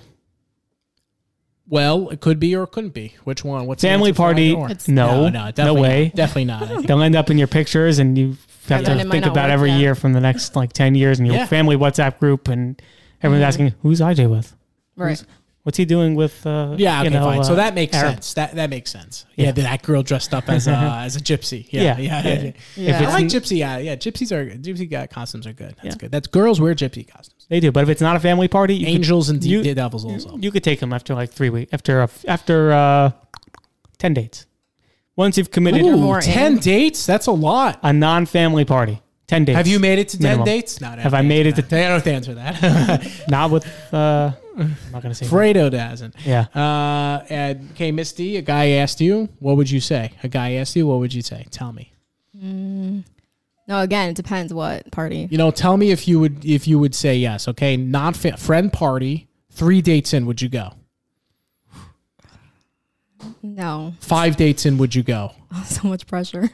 Well, 1.68 2.10
it 2.10 2.20
could 2.20 2.40
be 2.40 2.56
or 2.56 2.64
it 2.64 2.72
couldn't 2.72 2.94
be. 2.96 3.16
Which 3.26 3.44
one? 3.44 3.68
What's 3.68 3.82
the 3.84 3.90
Family 3.90 4.10
answer 4.10 4.18
party? 4.18 4.54
or? 4.54 4.66
It's- 4.72 4.88
No, 4.88 5.30
no, 5.30 5.46
no, 5.46 5.52
definitely 5.52 5.82
way. 5.82 6.04
not. 6.06 6.16
Definitely 6.16 6.46
not. 6.46 6.88
They'll 6.88 7.02
end 7.04 7.16
up 7.16 7.30
in 7.30 7.38
your 7.38 7.48
pictures, 7.48 8.00
and 8.00 8.18
you 8.18 8.38
have 8.70 8.88
And 8.88 9.02
to 9.02 9.10
think 9.10 9.26
about 9.26 9.50
every 9.52 9.70
yeah. 9.70 9.78
year 9.78 9.96
from 9.96 10.14
the 10.14 10.20
next 10.20 10.56
like 10.56 10.74
ten 10.74 10.96
years 10.96 11.20
in 11.20 11.26
your 11.28 11.36
Yeah. 11.36 11.46
family 11.46 11.76
WhatsApp 11.76 12.18
group, 12.20 12.48
and 12.48 12.82
everyone's 13.22 13.42
Mm-hmm. 13.44 13.48
asking, 13.68 13.74
"Who's 13.84 14.02
IJ 14.02 14.26
with? 14.28 14.56
right. 14.96 15.24
What's 15.64 15.78
he 15.78 15.86
doing 15.86 16.16
with?" 16.16 16.46
Uh, 16.46 16.76
Yeah, 16.78 17.00
okay, 17.00 17.04
you 17.06 17.10
know, 17.12 17.26
fine. 17.26 17.44
so 17.44 17.54
uh, 17.54 17.56
that 17.58 17.76
makes 17.76 17.96
Arab? 17.96 18.14
sense. 18.16 18.34
That 18.34 18.56
that 18.56 18.70
makes 18.70 18.90
sense. 18.92 19.26
Yeah, 19.36 19.48
Yeah. 19.48 19.52
that 19.64 19.82
girl 19.84 20.02
dressed 20.04 20.34
up 20.34 20.50
as 20.50 20.68
a 20.68 20.72
as 21.06 21.16
a 21.16 21.20
gypsy. 21.20 21.68
Yeah, 21.70 21.82
yeah. 21.82 21.98
Yeah, 22.00 22.24
yeah, 22.24 22.34
yeah. 22.44 22.52
yeah. 22.76 23.02
Yeah. 23.02 23.10
I 23.10 23.14
like 23.14 23.26
gypsy. 23.28 23.58
Yeah, 23.58 23.78
yeah. 23.78 23.96
Gypsies 23.96 24.32
are 24.32 24.46
gypsy 24.58 24.92
uh, 24.94 25.08
costumes 25.08 25.46
are 25.46 25.54
good. 25.54 25.76
That's 25.84 25.96
Yeah. 25.96 26.00
good. 26.00 26.12
That's 26.12 26.28
girls 26.28 26.60
wear 26.62 26.74
gypsy 26.76 27.08
costumes. 27.08 27.46
They 27.50 27.60
do, 27.60 27.72
but 27.72 27.84
if 27.84 27.90
it's 27.90 28.02
not 28.02 28.16
a 28.16 28.20
family 28.20 28.48
party, 28.48 28.76
you 28.76 28.86
could- 28.86 28.96
Angels 28.96 29.30
and 29.30 29.44
you- 29.44 29.64
devils 29.74 30.06
also. 30.06 30.38
you 30.38 30.52
could 30.52 30.64
take 30.64 30.80
them 30.80 30.94
after 30.94 31.14
like 31.16 31.32
three 31.32 31.50
weeks, 31.50 31.74
after 31.74 32.02
a, 32.02 32.10
after 32.28 32.72
uh, 32.72 33.12
ten 33.98 34.14
dates. 34.14 34.46
Once 35.16 35.38
you've 35.38 35.52
committed 35.52 35.82
Ooh. 35.82 35.90
Ooh, 35.90 35.98
more 35.98 36.22
ten 36.22 36.54
in. 36.54 36.60
dates. 36.60 37.06
That's 37.06 37.28
a 37.28 37.32
lot. 37.32 37.80
a 37.84 37.92
non-family 37.92 38.64
party, 38.66 39.02
ten 39.28 39.44
dates. 39.46 39.58
Have 39.58 39.68
you 39.68 39.80
made 39.80 40.00
it 40.00 40.08
to 40.10 40.18
ten 40.18 40.24
Minimum. 40.24 40.46
dates? 40.46 40.80
No, 40.80 40.90
Have 40.92 41.14
I 41.14 41.22
made 41.22 41.46
it 41.48 41.56
to- 41.58 41.64
I 41.76 41.82
don't 41.82 41.92
have 42.00 42.04
to 42.04 42.14
answer 42.14 42.34
that. 42.36 43.12
Not 43.28 43.52
with. 43.52 43.66
Uh, 43.94 44.32
I'm 44.60 44.76
not 44.92 45.02
gonna 45.02 45.16
say. 45.16 45.26
that. 45.26 45.34
Fredo 45.34 45.72
doesn't. 45.72 46.16
Yeah. 46.26 46.46
Uh, 46.54 47.26
and 47.30 47.70
okay, 47.72 47.92
Misty. 47.92 48.38
A 48.38 48.42
guy 48.42 48.70
asked 48.72 49.00
you. 49.02 49.30
What 49.40 49.58
would 49.58 49.70
you 49.72 49.80
say? 49.80 50.12
A 50.24 50.28
guy 50.28 50.54
asked 50.54 50.76
you. 50.76 50.88
What 50.88 51.00
would 51.00 51.14
you 51.14 51.22
say? 51.22 51.46
Tell 51.52 51.72
me. 51.74 51.92
No, 52.42 53.82
again, 53.82 54.10
it 54.10 54.16
depends 54.16 54.54
what 54.54 54.90
party. 54.92 55.28
You 55.30 55.38
know, 55.38 55.52
tell 55.52 55.78
me 55.78 55.92
if 55.92 56.08
you 56.08 56.20
would 56.20 56.44
if 56.46 56.68
you 56.68 56.80
would 56.80 56.96
say 56.96 57.16
yes. 57.18 57.48
Okay, 57.48 57.78
not 57.78 58.16
fa- 58.16 58.38
friend 58.38 58.72
party. 58.74 59.28
Three 59.52 59.82
dates 59.82 60.14
in, 60.14 60.26
would 60.26 60.42
you 60.42 60.48
go? 60.50 60.72
No, 63.44 63.94
Five 64.00 64.38
dates 64.38 64.66
in, 64.66 64.78
would 64.78 64.96
you 64.96 65.04
go? 65.04 65.34
so 65.66 65.88
much 65.88 66.08
pressure. 66.08 66.50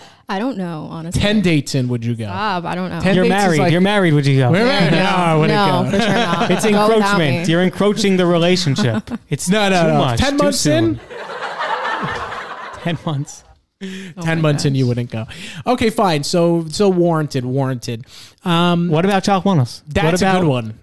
I 0.28 0.38
don't 0.40 0.58
know, 0.58 0.88
honestly. 0.90 1.20
Ten 1.20 1.40
dates 1.40 1.74
in, 1.76 1.86
would 1.88 2.04
you 2.04 2.14
go? 2.16 2.24
Stop, 2.24 2.64
I 2.64 2.74
don't 2.74 2.90
know. 2.90 3.00
Ten- 3.00 3.14
You're 3.14 3.24
dates 3.24 3.34
is 3.36 3.42
married. 3.44 3.58
like- 3.60 3.72
You're 3.72 3.80
married. 3.80 4.12
Would 4.14 4.26
you 4.26 4.38
go? 4.38 4.50
We're 4.50 4.66
married. 4.66 4.90
no, 4.90 4.98
No, 4.98 5.06
I 5.06 5.34
wouldn't 5.36 5.56
no, 5.56 5.82
go. 5.84 5.90
for 5.98 6.02
sure 6.04 6.14
not. 6.14 6.50
It's 6.50 6.64
Go 6.64 6.70
without 6.70 6.90
encroachment. 6.92 7.46
me. 7.46 7.52
You're 7.52 7.62
encroaching 7.62 8.16
the 8.16 8.26
relationship. 8.26 9.08
It's 9.30 9.48
No, 9.48 9.68
no, 9.68 9.82
too 9.82 9.88
no. 9.88 9.98
much. 9.98 10.18
Ten 10.20 10.32
too 10.36 10.42
months 10.44 10.58
soon. 10.60 10.84
in? 10.84 11.00
Ten 12.82 12.98
months. 13.04 13.42
Oh 13.82 14.22
Ten 14.22 14.38
my 14.38 14.42
months 14.52 14.64
in, 14.64 14.72
gosh. 14.72 14.78
you 14.78 14.86
wouldn't 14.86 15.10
go. 15.10 15.26
Okay, 15.66 15.90
fine. 15.90 16.24
So, 16.24 16.66
so 16.70 16.88
warranted, 16.88 17.44
warranted. 17.44 18.06
Um, 18.44 18.88
What 18.88 19.04
about 19.04 19.24
shalachmanos? 19.24 19.82
that's 19.86 20.04
what 20.04 20.22
about 20.22 20.36
a 20.36 20.40
good 20.40 20.48
one. 20.48 20.78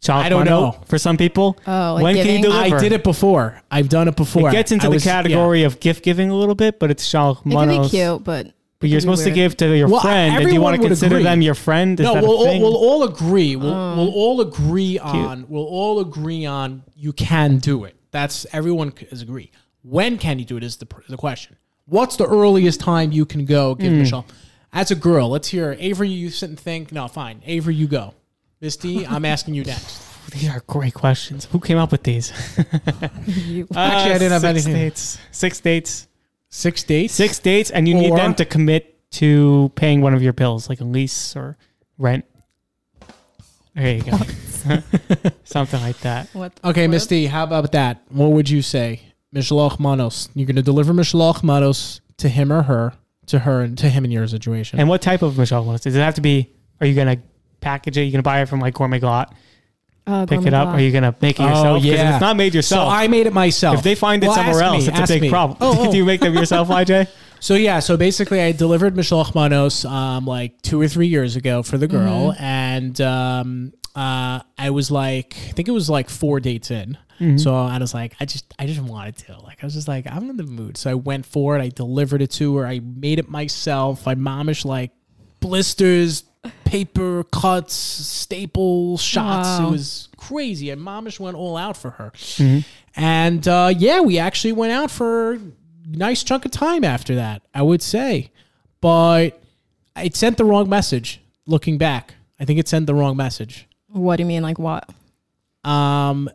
Chalkmano 0.00 0.22
I 0.22 0.28
don't 0.30 0.44
know. 0.46 0.78
for 0.86 0.96
some 0.98 1.16
people? 1.16 1.58
Oh, 1.66 1.94
like 1.94 2.02
when 2.02 2.14
can 2.16 2.24
giving? 2.24 2.42
you 2.44 2.50
deliver? 2.50 2.76
I 2.76 2.80
did 2.80 2.92
it 2.92 3.04
before. 3.04 3.60
I've 3.70 3.88
done 3.90 4.08
it 4.08 4.16
before. 4.16 4.48
It 4.48 4.52
gets 4.52 4.72
into 4.72 4.86
I 4.86 4.88
the 4.88 4.94
was- 4.94 5.04
yeah. 5.06 5.12
category 5.12 5.62
of 5.64 5.78
gift 5.80 6.02
giving 6.04 6.30
a 6.30 6.34
little 6.36 6.54
bit, 6.54 6.78
but 6.78 6.90
it's 6.90 7.06
It 7.06 7.10
can 7.12 7.34
shalachmanos. 7.34 7.82
be 7.84 7.88
cute, 7.90 8.24
but 8.24 8.52
But 8.80 8.88
you're 8.88 9.00
Could 9.00 9.08
be 9.08 9.16
supposed 9.16 9.24
to 9.24 9.30
give 9.30 9.56
to 9.58 9.76
your 9.76 9.88
Well, 9.88 10.00
friend, 10.00 10.34
and 10.34 10.36
do 10.36 10.40
you 10.40 10.46
everyone 10.48 10.62
want 10.64 10.76
to 10.76 10.80
would 10.82 10.88
consider 10.88 11.16
agree. 11.16 11.24
them 11.24 11.42
your 11.42 11.54
friend? 11.54 12.00
Is 12.00 12.04
no, 12.04 12.14
that 12.14 12.22
we'll 12.22 12.32
a 12.32 12.36
all, 12.36 12.44
thing? 12.46 12.62
we'll 12.62 12.76
all 12.76 13.02
agree. 13.02 13.56
We'll, 13.56 13.74
Oh. 13.74 13.96
we'll 13.96 14.12
all 14.14 14.40
agree 14.40 14.98
on. 14.98 15.44
We'll 15.50 15.64
all 15.66 16.00
agree 16.00 16.46
on. 16.46 16.82
You 16.96 17.12
can 17.12 17.58
do 17.58 17.84
it. 17.84 17.94
That's 18.10 18.46
everyone 18.54 18.94
is 19.10 19.20
agree. 19.20 19.50
When 19.82 20.16
can 20.16 20.38
you 20.38 20.46
do 20.46 20.56
it? 20.56 20.64
Is 20.64 20.76
the 20.78 20.86
the 21.10 21.18
question. 21.18 21.56
What's 21.84 22.16
the 22.16 22.24
earliest 22.26 22.80
time 22.80 23.12
you 23.12 23.26
can 23.26 23.44
go 23.44 23.74
give 23.74 23.92
Hmm. 23.92 23.98
Michelle? 23.98 24.24
As 24.72 24.90
a 24.90 24.94
girl, 24.94 25.28
let's 25.28 25.48
hear 25.48 25.76
Avery. 25.78 26.08
You 26.08 26.30
sit 26.30 26.48
and 26.48 26.58
think. 26.58 26.90
No, 26.90 27.06
fine. 27.06 27.42
Avery, 27.44 27.74
you 27.74 27.86
go. 27.86 28.14
Misty, 28.60 29.06
I'm 29.06 29.24
asking 29.24 29.54
you 29.54 29.64
next. 29.64 30.06
These 30.32 30.48
are 30.50 30.60
great 30.66 30.94
questions. 30.94 31.46
Who 31.46 31.58
came 31.60 31.78
up 31.78 31.90
with 31.90 32.02
these? 32.02 32.30
you, 33.26 33.66
uh, 33.74 33.78
Actually, 33.78 34.14
I 34.14 34.18
didn't 34.18 34.32
have 34.32 34.42
six 34.42 34.66
anything. 34.66 34.72
Dates. 34.74 35.18
Six 35.32 35.60
dates. 35.60 36.08
Six 36.50 36.82
dates. 36.84 37.14
Six 37.14 37.38
dates, 37.38 37.70
and 37.70 37.88
you 37.88 37.94
need 37.94 38.10
Or- 38.12 38.16
them 38.16 38.34
to 38.34 38.44
commit 38.44 38.96
to 39.12 39.72
paying 39.74 40.02
one 40.02 40.14
of 40.14 40.22
your 40.22 40.32
bills, 40.32 40.68
like 40.68 40.80
a 40.80 40.84
lease 40.84 41.34
or 41.34 41.56
rent. 41.98 42.24
There 43.74 43.96
you 43.96 44.02
go. 44.02 44.18
Something 45.44 45.80
like 45.80 45.98
that. 46.00 46.28
what? 46.32 46.52
Okay, 46.62 46.86
what- 46.86 46.92
Misty, 46.92 47.26
how 47.26 47.44
about 47.44 47.72
that? 47.72 48.02
What 48.10 48.30
would 48.32 48.48
you 48.50 48.62
say? 48.62 49.00
Mishloch 49.34 49.78
Manos. 49.80 50.28
You're 50.34 50.46
going 50.46 50.56
to 50.56 50.62
deliver 50.62 50.92
Mishloch 50.92 51.42
Manos 51.42 52.00
to 52.18 52.28
him 52.28 52.52
or 52.52 52.62
her, 52.62 52.92
to 53.26 53.40
her 53.40 53.62
and 53.62 53.76
to 53.78 53.88
him 53.88 54.04
in 54.04 54.10
your 54.10 54.26
situation. 54.28 54.78
And 54.78 54.88
what 54.88 55.02
type 55.02 55.22
of 55.22 55.38
Michelle 55.38 55.64
Willis? 55.64 55.80
Does 55.82 55.96
it 55.96 56.00
have 56.00 56.14
to 56.16 56.20
be? 56.20 56.52
Are 56.80 56.86
you 56.86 56.94
gonna 56.94 57.16
package 57.60 57.98
it? 57.98 58.02
You 58.02 58.12
gonna 58.12 58.22
buy 58.22 58.40
it 58.42 58.46
from 58.48 58.60
like 58.60 58.74
Gourmet 58.74 59.00
Glatt? 59.00 59.32
Uh, 60.06 60.26
Pick 60.26 60.44
it 60.46 60.54
up? 60.54 60.68
Glatt. 60.68 60.74
Are 60.74 60.80
you 60.80 60.90
gonna 60.92 61.14
make 61.20 61.38
it 61.38 61.42
yourself? 61.42 61.66
Oh, 61.66 61.74
yourself? 61.76 61.82
'Cause 61.98 62.00
if 62.08 62.14
it's 62.14 62.20
not 62.20 62.36
made 62.36 62.54
yourself. 62.54 62.78
so 62.80 62.84
yourself. 62.86 62.92
I 63.04 63.06
made 63.08 63.26
it 63.26 63.32
myself. 63.32 63.76
if 63.78 63.82
they 63.84 63.94
find 63.94 64.22
it 64.24 64.26
Well, 64.28 64.36
somewhere 64.36 64.62
else, 64.62 64.86
me, 64.86 64.92
it's 64.92 65.10
a 65.10 65.14
big 65.14 65.22
me. 65.22 65.30
problem. 65.30 65.58
Oh, 65.60 65.76
oh. 65.88 65.90
Do 65.92 65.96
you 65.96 66.04
make 66.04 66.20
them 66.20 66.34
yourself, 66.34 66.68
IJ? 66.80 67.06
So 67.38 67.54
yeah, 67.54 67.78
so 67.80 67.96
basically, 67.96 68.40
I 68.42 68.52
delivered 68.52 68.94
Mishloch 68.94 69.34
Manos 69.34 69.84
um, 69.84 70.26
like 70.26 70.60
two 70.62 70.80
or 70.80 70.88
three 70.88 71.06
years 71.06 71.36
ago 71.36 71.62
for 71.62 71.78
the 71.78 71.86
girl, 71.88 72.34
and 72.38 73.00
um, 73.00 73.72
uh, 73.94 74.40
I 74.58 74.70
was 74.70 74.90
like, 74.90 75.34
I 75.48 75.52
think 75.52 75.68
it 75.68 75.72
was 75.72 75.88
like 75.88 76.10
four 76.10 76.40
dates 76.40 76.70
in. 76.70 76.98
So 77.36 77.54
I 77.54 77.76
was 77.76 77.92
like, 77.92 78.14
I 78.18 78.24
just, 78.24 78.46
I 78.58 78.64
just 78.66 78.80
wanted 78.80 79.14
to. 79.18 79.38
Like, 79.42 79.62
I 79.62 79.66
was 79.66 79.74
just 79.74 79.86
like, 79.88 80.06
I'm 80.10 80.30
in 80.30 80.38
the 80.38 80.42
mood. 80.42 80.78
So 80.78 80.90
I 80.90 80.94
went 80.94 81.26
for 81.26 81.54
it. 81.54 81.60
I 81.60 81.68
delivered 81.68 82.22
it 82.22 82.30
to 82.32 82.56
her. 82.56 82.66
I 82.66 82.80
made 82.80 83.18
it 83.18 83.28
myself. 83.28 84.08
I 84.08 84.14
mamash 84.14 84.64
like 84.64 84.90
blisters, 85.40 86.24
paper 86.64 87.24
cuts, 87.24 87.74
staples, 87.74 89.02
shots. 89.02 89.48
Wow. 89.60 89.68
It 89.68 89.70
was 89.72 90.08
crazy. 90.16 90.70
And 90.70 90.80
mamash 90.80 91.20
went 91.20 91.36
all 91.36 91.56
out 91.56 91.76
for 91.76 91.90
her. 91.90 92.12
And 92.96 93.46
uh, 93.46 93.72
yeah, 93.76 94.00
we 94.00 94.18
actually 94.18 94.52
went 94.52 94.72
out 94.72 94.90
for 94.90 95.34
a 95.34 95.40
nice 95.86 96.22
chunk 96.22 96.44
of 96.44 96.50
time 96.50 96.84
after 96.84 97.14
that, 97.16 97.42
I 97.54 97.62
would 97.62 97.82
say. 97.82 98.30
But 98.80 99.40
it 99.96 100.16
sent 100.16 100.38
the 100.38 100.44
wrong 100.44 100.68
message 100.68 101.20
looking 101.46 101.78
back. 101.78 102.14
I 102.38 102.44
think 102.44 102.58
it 102.58 102.68
sent 102.68 102.86
the 102.86 102.94
wrong 102.94 103.16
message. 103.16 103.68
What 103.88 104.16
do 104.16 104.22
you 104.22 104.26
mean? 104.26 104.42
Like 104.42 104.58
what? 104.58 104.88
Um, 105.64 106.30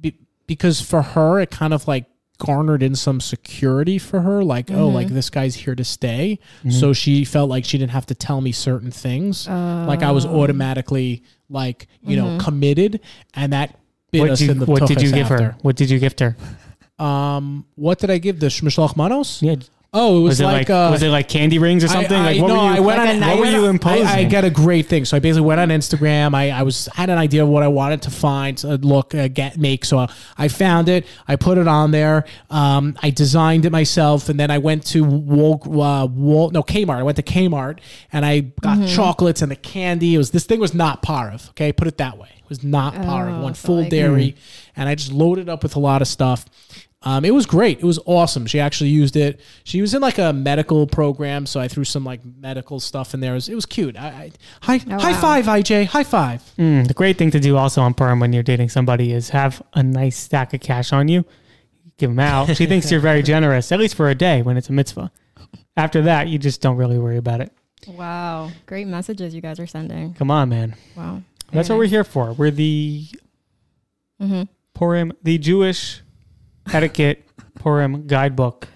be, 0.00 0.16
because 0.46 0.80
for 0.80 1.02
her, 1.02 1.40
it 1.40 1.50
kind 1.50 1.74
of 1.74 1.86
like 1.86 2.06
garnered 2.40 2.82
in 2.82 2.96
some 2.96 3.20
security 3.20 3.98
for 3.98 4.22
her 4.22 4.42
like 4.42 4.70
oh 4.72 4.88
like 4.88 5.06
mm-hmm. 5.06 5.14
this 5.14 5.30
guy's 5.30 5.54
here 5.54 5.76
to 5.76 5.84
stay. 5.84 6.40
Mm-hmm. 6.60 6.70
So 6.70 6.92
she 6.92 7.24
felt 7.24 7.48
like 7.48 7.64
she 7.64 7.78
didn't 7.78 7.92
have 7.92 8.06
to 8.06 8.14
tell 8.14 8.40
me 8.40 8.50
certain 8.50 8.90
things. 8.90 9.46
Like 9.46 10.02
i 10.02 10.10
was 10.10 10.26
oh. 10.26 10.40
automatically 10.40 11.22
like 11.48 11.86
you 12.02 12.16
know 12.16 12.24
mm-hmm. 12.24 12.38
committed 12.38 13.00
and 13.34 13.52
that 13.52 13.78
bit 14.10 14.22
What, 14.22 14.30
us 14.30 14.38
did 14.40 14.50
in 14.50 14.58
you, 14.58 14.64
the 14.64 14.70
what 14.70 14.88
did 14.88 15.02
you 15.02 15.10
tuchus 15.10 15.14
give 15.14 15.28
her? 15.28 15.56
What 15.62 15.76
did 15.76 15.90
you 15.90 15.98
gift 16.00 16.20
her? 16.20 16.36
um 16.98 17.64
what 17.76 17.98
did 17.98 18.10
i 18.10 18.18
give 18.18 18.40
the 18.40 18.46
shmishloch 18.46 18.96
manos? 18.96 19.42
Yeah. 19.42 19.56
Oh 19.92 20.18
it 20.18 20.20
was, 20.22 20.28
Was, 20.30 20.40
it 20.40 20.44
like, 20.44 20.68
like, 20.68 20.70
uh 20.70 20.88
was 20.92 21.02
it 21.02 21.08
like 21.08 21.28
candy 21.28 21.58
rings 21.58 21.82
or 21.82 21.88
something? 21.88 22.12
I, 22.16 22.20
I, 22.20 22.32
like 22.32 22.42
what 22.42 22.48
no, 22.48 22.54
were 22.54 22.70
you? 22.70 22.76
I 22.76 22.80
went 22.80 22.98
Like 22.98 23.08
on, 23.16 23.22
a 23.22 23.26
I 23.26 23.28
what 23.30 23.38
were 23.40 23.46
you 23.46 23.64
imposing? 23.66 24.06
I, 24.06 24.18
I 24.20 24.24
got 24.24 24.44
a 24.44 24.50
great 24.50 24.86
thing. 24.86 25.04
So 25.04 25.16
I 25.16 25.20
basically 25.20 25.46
went 25.46 25.60
on 25.60 25.68
Instagram. 25.70 26.34
I, 26.34 26.50
I 26.50 26.62
was 26.62 26.86
had 26.94 27.10
an 27.10 27.18
idea 27.18 27.42
of 27.42 27.48
what 27.48 27.62
I 27.62 27.68
wanted 27.68 28.02
to 28.02 28.10
find, 28.10 28.62
uh, 28.64 28.74
look, 28.80 29.14
uh, 29.14 29.28
get, 29.28 29.58
make. 29.58 29.84
So 29.84 30.06
I 30.38 30.48
found 30.48 30.88
it. 30.88 31.06
I 31.26 31.36
put 31.36 31.58
it 31.58 31.66
on 31.66 31.90
there. 31.90 32.24
Um, 32.50 32.96
I 33.02 33.10
designed 33.10 33.64
it 33.64 33.70
myself, 33.70 34.28
and 34.28 34.38
then 34.38 34.50
I 34.50 34.58
went 34.58 34.86
to 34.86 35.02
Wal, 35.04 35.60
uh, 35.82 36.06
Wal, 36.06 36.50
no 36.50 36.62
Kmart. 36.62 36.96
I 36.96 37.02
went 37.02 37.16
to 37.16 37.22
Kmart 37.22 37.80
and 38.12 38.24
I 38.24 38.40
got 38.40 38.86
chocolates 38.88 39.42
and 39.42 39.50
the 39.50 39.56
candy. 39.56 40.14
It 40.14 40.18
was 40.18 40.30
this 40.30 40.44
thing 40.44 40.60
was 40.60 40.74
not 40.74 41.02
Parv. 41.02 41.50
Okay, 41.50 41.72
put 41.72 41.88
it 41.88 41.98
that 41.98 42.16
way. 42.18 42.28
It 42.36 42.48
was 42.48 42.62
not 42.62 42.94
Parv. 42.94 43.38
Oh, 43.40 43.44
Went 43.44 43.56
so 43.56 43.66
full 43.66 43.80
like- 43.82 43.90
dairy, 43.90 44.36
and 44.76 44.88
I 44.88 44.94
just 44.94 45.12
loaded 45.12 45.48
up 45.48 45.62
with 45.62 45.74
a 45.76 45.80
lot 45.80 46.00
of 46.02 46.08
stuff. 46.08 46.44
Um, 47.02 47.24
it 47.24 47.32
was 47.32 47.46
great. 47.46 47.78
It 47.78 47.84
was 47.84 47.98
awesome. 48.04 48.44
She 48.44 48.60
actually 48.60 48.90
used 48.90 49.16
it. 49.16 49.40
She 49.64 49.80
was 49.80 49.94
in 49.94 50.02
like 50.02 50.18
a 50.18 50.34
medical 50.34 50.86
program, 50.86 51.46
so 51.46 51.58
I 51.58 51.66
threw 51.66 51.84
some 51.84 52.04
like 52.04 52.20
medical 52.24 52.78
stuff 52.78 53.14
in 53.14 53.20
there. 53.20 53.32
It 53.32 53.36
was, 53.36 53.48
it 53.48 53.54
was 53.54 53.64
cute. 53.64 53.96
I, 53.96 54.06
I 54.08 54.30
high 54.60 54.76
high 54.76 55.10
Oh, 55.10 55.12
wow. 55.14 55.20
five, 55.20 55.46
IJ. 55.46 55.86
High 55.86 56.04
five. 56.04 56.42
Mm, 56.58 56.86
the 56.88 56.92
great 56.94 57.16
thing 57.16 57.30
to 57.30 57.40
do 57.40 57.56
also 57.56 57.80
on 57.80 57.94
Purim 57.94 58.20
when 58.20 58.34
you're 58.34 58.42
dating 58.42 58.68
somebody 58.68 59.12
is 59.14 59.30
have 59.30 59.62
a 59.72 59.82
nice 59.82 60.16
stack 60.18 60.52
of 60.52 60.60
cash 60.60 60.92
on 60.92 61.08
you. 61.08 61.24
Give 61.96 62.10
them 62.10 62.18
out. 62.20 62.54
She 62.56 62.66
thinks 62.66 62.90
you're 62.90 63.00
very 63.00 63.22
generous, 63.22 63.72
at 63.72 63.78
least 63.78 63.94
for 63.94 64.10
a 64.10 64.14
day 64.14 64.42
when 64.42 64.58
it's 64.58 64.68
a 64.68 64.72
mitzvah. 64.72 65.10
After 65.78 66.02
that, 66.02 66.28
you 66.28 66.38
just 66.38 66.60
don't 66.60 66.76
really 66.76 66.98
worry 66.98 67.16
about 67.16 67.40
it. 67.40 67.50
Wow. 67.88 68.50
Great 68.66 68.86
messages 68.86 69.34
you 69.34 69.40
guys 69.40 69.58
are 69.58 69.66
sending. 69.66 70.12
Come 70.14 70.30
on, 70.30 70.50
man. 70.50 70.76
Wow. 70.96 71.22
That's 71.50 71.70
what 71.70 71.78
we're 71.78 71.86
here 71.86 72.04
for. 72.04 72.32
We're 72.34 72.50
the 72.50 73.06
Mm-hmm. 74.20 74.42
Purim, 74.74 75.12
the 75.22 75.38
Jewish 75.38 76.02
etiquette 76.72 77.24
Purim 77.56 78.06
guidebook, 78.06 78.68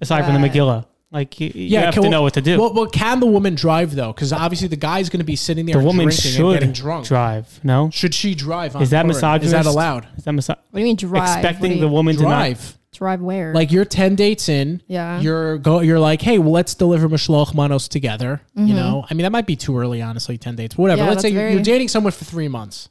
aside 0.00 0.24
from 0.24 0.34
the 0.34 0.40
Right. 0.40 0.52
Megillah. 0.52 0.86
Like 1.10 1.38
you, 1.40 1.52
you 1.54 1.78
have 1.78 1.94
can- 1.94 2.02
to 2.02 2.08
know 2.08 2.22
what 2.22 2.34
to 2.34 2.40
do. 2.40 2.58
Well, 2.60 2.74
well, 2.74 2.86
can 2.86 3.20
the 3.20 3.26
woman 3.26 3.54
drive 3.54 3.94
though? 3.94 4.12
Because 4.12 4.32
obviously 4.32 4.66
the 4.66 4.74
guy's 4.76 5.08
going 5.08 5.20
to 5.20 5.24
be 5.24 5.36
sitting 5.36 5.64
there 5.66 5.78
the 5.78 5.84
woman 5.84 6.06
drinking 6.08 6.40
and 6.44 6.52
getting 6.54 6.74
should 6.74 6.82
drunk. 6.82 7.06
drive. 7.06 7.60
No, 7.62 7.88
Should 7.90 8.14
she 8.14 8.34
drive? 8.34 8.74
On 8.74 8.82
Is 8.82 8.90
that 8.90 9.02
Purim? 9.02 9.08
misogynist? 9.14 9.46
Is 9.46 9.52
that 9.52 9.66
allowed? 9.66 10.08
is 10.16 10.24
that 10.24 10.32
mis- 10.32 10.48
What 10.48 10.58
do 10.74 10.80
you 10.80 10.84
mean 10.86 10.96
drive? 10.96 11.12
What 11.12 11.22
expecting 11.38 11.68
do 11.70 11.74
you- 11.76 11.80
the 11.82 11.88
woman 11.88 12.16
to? 12.16 12.22
Drive. 12.22 12.76
drive 12.92 13.20
where? 13.20 13.54
Like 13.54 13.70
you're 13.70 13.84
ten 13.84 14.16
dates 14.16 14.48
in. 14.48 14.82
yeah. 14.88 15.20
You're 15.20 15.58
go. 15.58 15.80
You're 15.80 16.00
like, 16.00 16.20
hey, 16.20 16.38
well, 16.38 16.50
let's 16.50 16.74
deliver 16.74 17.08
mishloach 17.08 17.54
manos 17.54 17.86
together. 17.86 18.40
Mm-hmm. 18.56 18.66
You 18.68 18.74
know, 18.74 19.04
I 19.08 19.14
mean, 19.14 19.22
that 19.22 19.30
might 19.32 19.46
be 19.46 19.54
too 19.54 19.78
early, 19.78 20.02
honestly. 20.02 20.36
Ten 20.36 20.56
dates, 20.56 20.76
whatever. 20.76 21.02
Yeah, 21.02 21.08
let's 21.10 21.22
say 21.22 21.28
that's 21.28 21.34
you're, 21.34 21.42
very- 21.42 21.52
you're 21.54 21.62
dating 21.62 21.88
someone 21.88 22.12
for 22.12 22.24
three 22.24 22.48
months, 22.48 22.88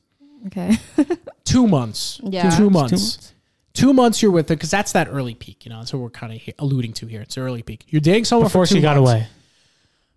okay. 0.47 0.77
two 1.43 1.67
months, 1.67 2.21
Yeah. 2.23 2.49
two 2.49 2.55
Two 2.57 2.69
months. 2.69 2.91
months. 2.93 3.32
Two 3.73 3.91
months 3.93 4.21
you're 4.21 4.31
with 4.31 4.49
her 4.49 4.55
because 4.55 4.69
that's 4.71 4.91
that 4.91 5.07
early 5.09 5.33
peak, 5.33 5.65
you 5.65 5.69
know. 5.71 5.79
That's 5.79 5.93
what 5.93 6.01
we're 6.01 6.09
kind 6.11 6.31
of 6.33 6.39
he- 6.41 6.53
alluding 6.59 6.93
to 6.93 7.07
here. 7.07 7.21
It's 7.21 7.37
early 7.37 7.63
peak. 7.63 7.85
You're 7.89 8.01
dating 8.01 8.25
someone 8.25 8.45
Before 8.47 8.65
for 8.65 8.69
two 8.69 8.75
she 8.75 8.81
got 8.81 8.97
months. 8.97 9.11
away. 9.11 9.27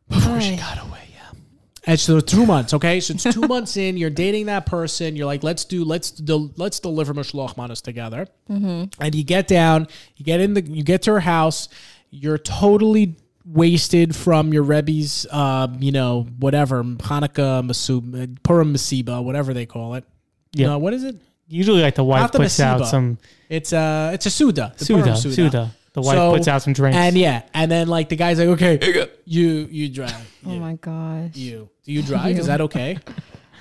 Before 0.09 0.41
she 0.41 0.57
got 0.57 0.79
away, 0.87 1.01
yeah. 1.15 1.39
And 1.87 1.99
so 1.99 2.21
two 2.21 2.45
months, 2.45 2.75
okay. 2.75 3.01
So 3.01 3.15
it's 3.15 3.23
two 3.25 3.41
months 3.49 3.77
in. 3.79 3.97
You're 3.97 4.11
dating 4.11 4.47
that 4.47 4.67
person. 4.67 5.17
You're 5.17 5.27
like, 5.27 5.43
let's 5.43 5.65
do, 5.65 5.85
let's 5.85 6.11
del- 6.11 6.53
let's 6.57 6.81
deliver 6.81 7.15
mishloach 7.15 7.57
manos 7.57 7.81
together. 7.81 8.27
And 8.49 9.15
you 9.15 9.25
get 9.25 9.49
down, 9.49 9.89
you 10.17 10.25
get 10.25 10.41
in 10.41 10.53
the, 10.55 10.61
you 10.63 10.83
get 10.83 11.03
to 11.03 11.13
her 11.13 11.21
house. 11.21 11.69
You're 12.11 12.39
totally 12.39 13.17
wasted 13.47 14.15
from 14.15 14.53
your 14.53 14.65
Rebbe's, 14.65 15.27
uh, 15.31 15.69
you 15.79 15.93
know, 15.93 16.25
whatever 16.41 16.85
Hanukkah, 16.85 17.67
Masub, 17.67 18.39
Purim 18.43 18.75
Masiba, 18.75 19.25
whatever 19.25 19.55
they 19.55 19.65
call 19.67 19.95
it. 19.95 20.05
Yeah. 20.53 20.67
No, 20.69 20.79
what 20.79 20.93
is 20.93 21.05
it? 21.05 21.17
Usually, 21.49 21.81
like 21.81 21.95
the 21.95 22.05
wife 22.05 22.21
Not 22.23 22.33
the 22.33 22.39
puts 22.41 22.59
out 22.61 22.87
some 22.87 23.19
It's 23.49 23.72
uh, 23.72 24.11
it's 24.14 24.26
a 24.26 24.30
Suda. 24.30 24.74
the 24.78 24.84
Purim 24.86 25.16
Suda. 25.16 25.34
Suda. 25.34 25.70
The 25.92 26.03
wife 26.03 26.16
So- 26.16 26.32
puts 26.34 26.49
out 26.49 26.62
some 26.62 26.72
drinks. 26.74 26.97
And 26.97 27.16
yeah, 27.16 27.42
and 27.55 27.70
then 27.70 27.88
like 27.88 28.09
the 28.11 28.16
guy's 28.16 28.38
like, 28.38 28.49
okay, 28.49 29.09
you 29.24 29.66
you 29.70 29.88
drive. 29.88 30.12
Oh 30.44 30.53
You, 30.53 30.61
my 30.61 30.74
gosh. 30.74 31.30
you 31.34 31.68
do 31.84 31.92
you 31.92 32.03
drive? 32.03 32.38
Is 32.38 32.47
that 32.47 32.61
okay? 32.62 32.99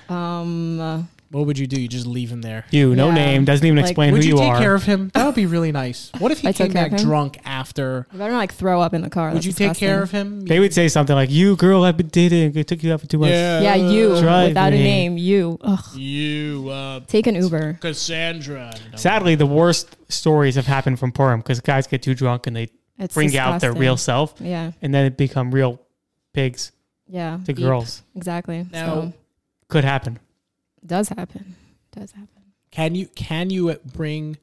Um. 0.08 1.08
What 1.36 1.46
would 1.46 1.58
you 1.58 1.66
do? 1.66 1.78
You 1.80 1.86
just 1.88 2.06
leave 2.06 2.30
him 2.32 2.40
there. 2.40 2.64
you, 2.70 2.94
no 2.94 3.08
Yeah. 3.08 3.14
name, 3.14 3.44
doesn't 3.44 3.66
even 3.66 3.76
Like, 3.76 3.84
explain 3.90 4.12
would 4.12 4.22
who 4.22 4.28
you, 4.30 4.38
are. 4.38 4.42
you, 4.44 4.50
take 4.50 4.54
are. 4.54 4.60
care 4.60 4.74
of 4.74 4.84
him? 4.84 5.10
That 5.12 5.26
would 5.26 5.34
be 5.34 5.44
really 5.46 5.70
nice. 5.70 6.10
What 6.18 6.32
if 6.32 6.38
he 6.40 6.48
I 6.48 6.52
took 6.52 6.66
came 6.68 6.72
care 6.72 6.84
of 6.86 6.90
back 6.92 7.00
him? 7.00 7.06
drunk 7.06 7.38
after? 7.44 8.06
You 8.12 8.18
better 8.18 8.32
not 8.32 8.38
like 8.38 8.54
throw 8.54 8.80
up 8.80 8.94
in 8.94 9.02
the 9.02 9.10
car. 9.10 9.28
Would 9.28 9.36
That's 9.36 9.46
you 9.46 9.52
take 9.52 9.74
care 9.76 10.02
of 10.02 10.10
him? 10.10 10.46
They 10.46 10.60
would 10.60 10.72
say 10.72 10.88
something 10.88 11.14
like, 11.14 11.30
"You 11.30 11.56
girl, 11.56 11.84
I've 11.84 11.96
been 11.98 12.08
dating. 12.08 12.56
I 12.56 12.62
took 12.62 12.82
you 12.82 12.92
out 12.92 13.00
for 13.00 13.06
two 13.06 13.18
months." 13.18 13.32
Yeah, 13.32 13.74
you 13.74 14.18
Drive 14.20 14.48
without 14.48 14.72
a 14.72 14.76
name. 14.76 15.18
You. 15.18 15.58
Ugh. 15.60 15.84
You, 15.96 16.68
uh, 16.70 17.00
Take 17.06 17.26
an 17.26 17.34
Uber. 17.34 17.74
Cassandra. 17.82 18.72
No. 18.92 18.96
Sadly, 18.96 19.34
the 19.34 19.46
worst 19.46 19.96
stories 20.10 20.54
have 20.54 20.66
happened 20.66 20.98
from 20.98 21.12
Purim 21.12 21.40
because 21.40 21.60
guys 21.60 21.86
get 21.86 22.02
too 22.02 22.14
drunk 22.14 22.46
and 22.46 22.56
they 22.56 22.68
It's 22.98 23.12
bring 23.14 23.36
out 23.36 23.60
their 23.60 23.70
disgusting. 23.70 23.80
real 23.80 23.96
self, 23.98 24.34
Yeah. 24.40 24.70
and 24.80 24.94
then 24.94 25.04
it 25.04 25.16
become 25.18 25.50
real 25.54 25.80
pigs 26.32 26.72
Yeah. 27.08 27.38
to 27.44 27.52
Deep. 27.52 27.64
girls. 27.64 28.02
Exactly. 28.14 28.66
Now- 28.72 28.86
so 28.86 29.12
Could 29.68 29.84
happen. 29.84 30.18
Does 30.86 31.08
happen. 31.08 31.56
Does 31.92 32.12
happen. 32.12 32.28
Can 32.70 32.94
you 32.94 33.06
can 33.08 33.50
you 33.50 33.74
bring 33.94 34.36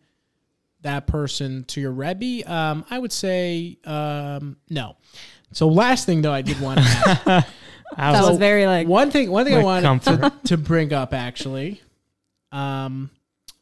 that 0.82 1.08
person 1.08 1.64
to 1.66 1.80
your 1.82 1.92
Rebbe? 1.92 2.50
Um, 2.52 2.86
I 2.90 3.00
would 3.00 3.12
say 3.14 3.78
um, 3.86 4.58
no. 4.70 4.98
So 5.52 5.68
last 5.68 6.06
thing 6.06 6.22
though, 6.22 6.34
I 6.34 6.42
did 6.42 6.60
want 6.60 6.80
to 6.80 6.86
ask. 7.28 7.48
That 7.96 8.12
was- 8.22 8.30
was 8.32 8.38
very 8.40 8.66
like. 8.66 8.88
one 8.88 9.12
thing 9.12 9.30
one 9.30 9.46
thing 9.46 9.54
I 9.54 9.58
Like 9.58 9.66
wanted 9.66 9.84
comfort. 9.84 10.22
to, 10.44 10.48
to 10.48 10.58
bring 10.58 10.92
up 10.94 11.14
actually. 11.14 11.80
Um, 12.52 13.12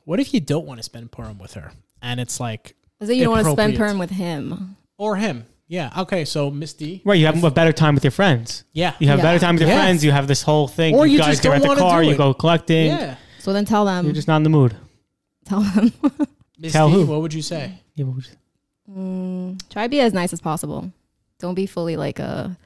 what 0.05 0.21
if 0.21 0.34
you 0.34 0.39
don't 0.39 0.65
want 0.65 0.79
to 0.79 0.84
spend 0.84 1.11
Purim 1.11 1.38
with 1.38 1.53
her, 1.55 1.73
and 2.01 2.17
it's 2.17 2.39
like 2.39 2.75
Is 3.01 3.09
it 3.09 3.17
you 3.17 3.25
don't 3.25 3.34
want 3.34 3.45
to 3.45 3.51
spend 3.51 3.73
appropriate. 3.73 3.77
Purim 3.88 3.99
with 3.99 4.09
him? 4.11 4.77
or 4.97 5.17
him? 5.17 5.45
Yeah. 5.72 6.01
Okay. 6.03 6.26
So 6.26 6.51
Misty. 6.51 7.01
right. 7.05 7.17
You 7.17 7.26
have 7.28 7.41
a 7.43 7.49
better 7.49 7.72
time 7.72 7.95
with 7.95 8.03
your 8.03 8.11
friends. 8.11 8.65
Yeah. 8.74 8.93
You 8.99 9.07
have 9.07 9.19
Yeah. 9.19 9.24
better 9.24 9.39
time 9.39 9.55
with 9.55 9.61
your 9.61 9.69
Yeah. 9.72 9.80
friends. 9.82 10.03
You 10.03 10.11
have 10.11 10.28
this 10.28 10.41
whole 10.43 10.67
thing. 10.67 10.93
Or 10.95 11.07
you, 11.07 11.13
you 11.13 11.19
guys 11.19 11.28
just 11.39 11.43
get 11.43 11.49
don't 11.49 11.55
at 11.57 11.61
the 11.61 11.67
wanna 11.69 11.80
car. 11.80 12.01
do 12.01 12.07
You 12.09 12.13
it. 12.15 12.17
go 12.17 12.34
collecting. 12.34 12.88
Yeah. 12.88 13.15
So 13.39 13.53
then 13.53 13.63
tell 13.63 13.86
them. 13.86 14.03
You're 14.05 14.13
just 14.13 14.28
not 14.28 14.36
in 14.38 14.43
the 14.43 14.49
mood. 14.49 14.76
tell 15.45 15.61
them. 15.61 15.93
Misty, 16.59 16.74
Tell 16.74 16.89
who? 16.89 17.05
what 17.05 17.22
would 17.22 17.34
you 17.34 17.41
say? 17.41 17.80
Yeah, 17.95 18.03
but 18.05 18.15
we 18.15 18.22
just- 18.22 18.36
Mm, 18.91 19.61
try 19.69 19.84
to 19.84 19.89
be 19.89 20.01
as 20.01 20.11
nice 20.13 20.34
as 20.34 20.41
possible. 20.41 20.91
Don't 21.39 21.55
be 21.55 21.65
fully 21.65 21.95
like 21.95 22.19
a. 22.19 22.57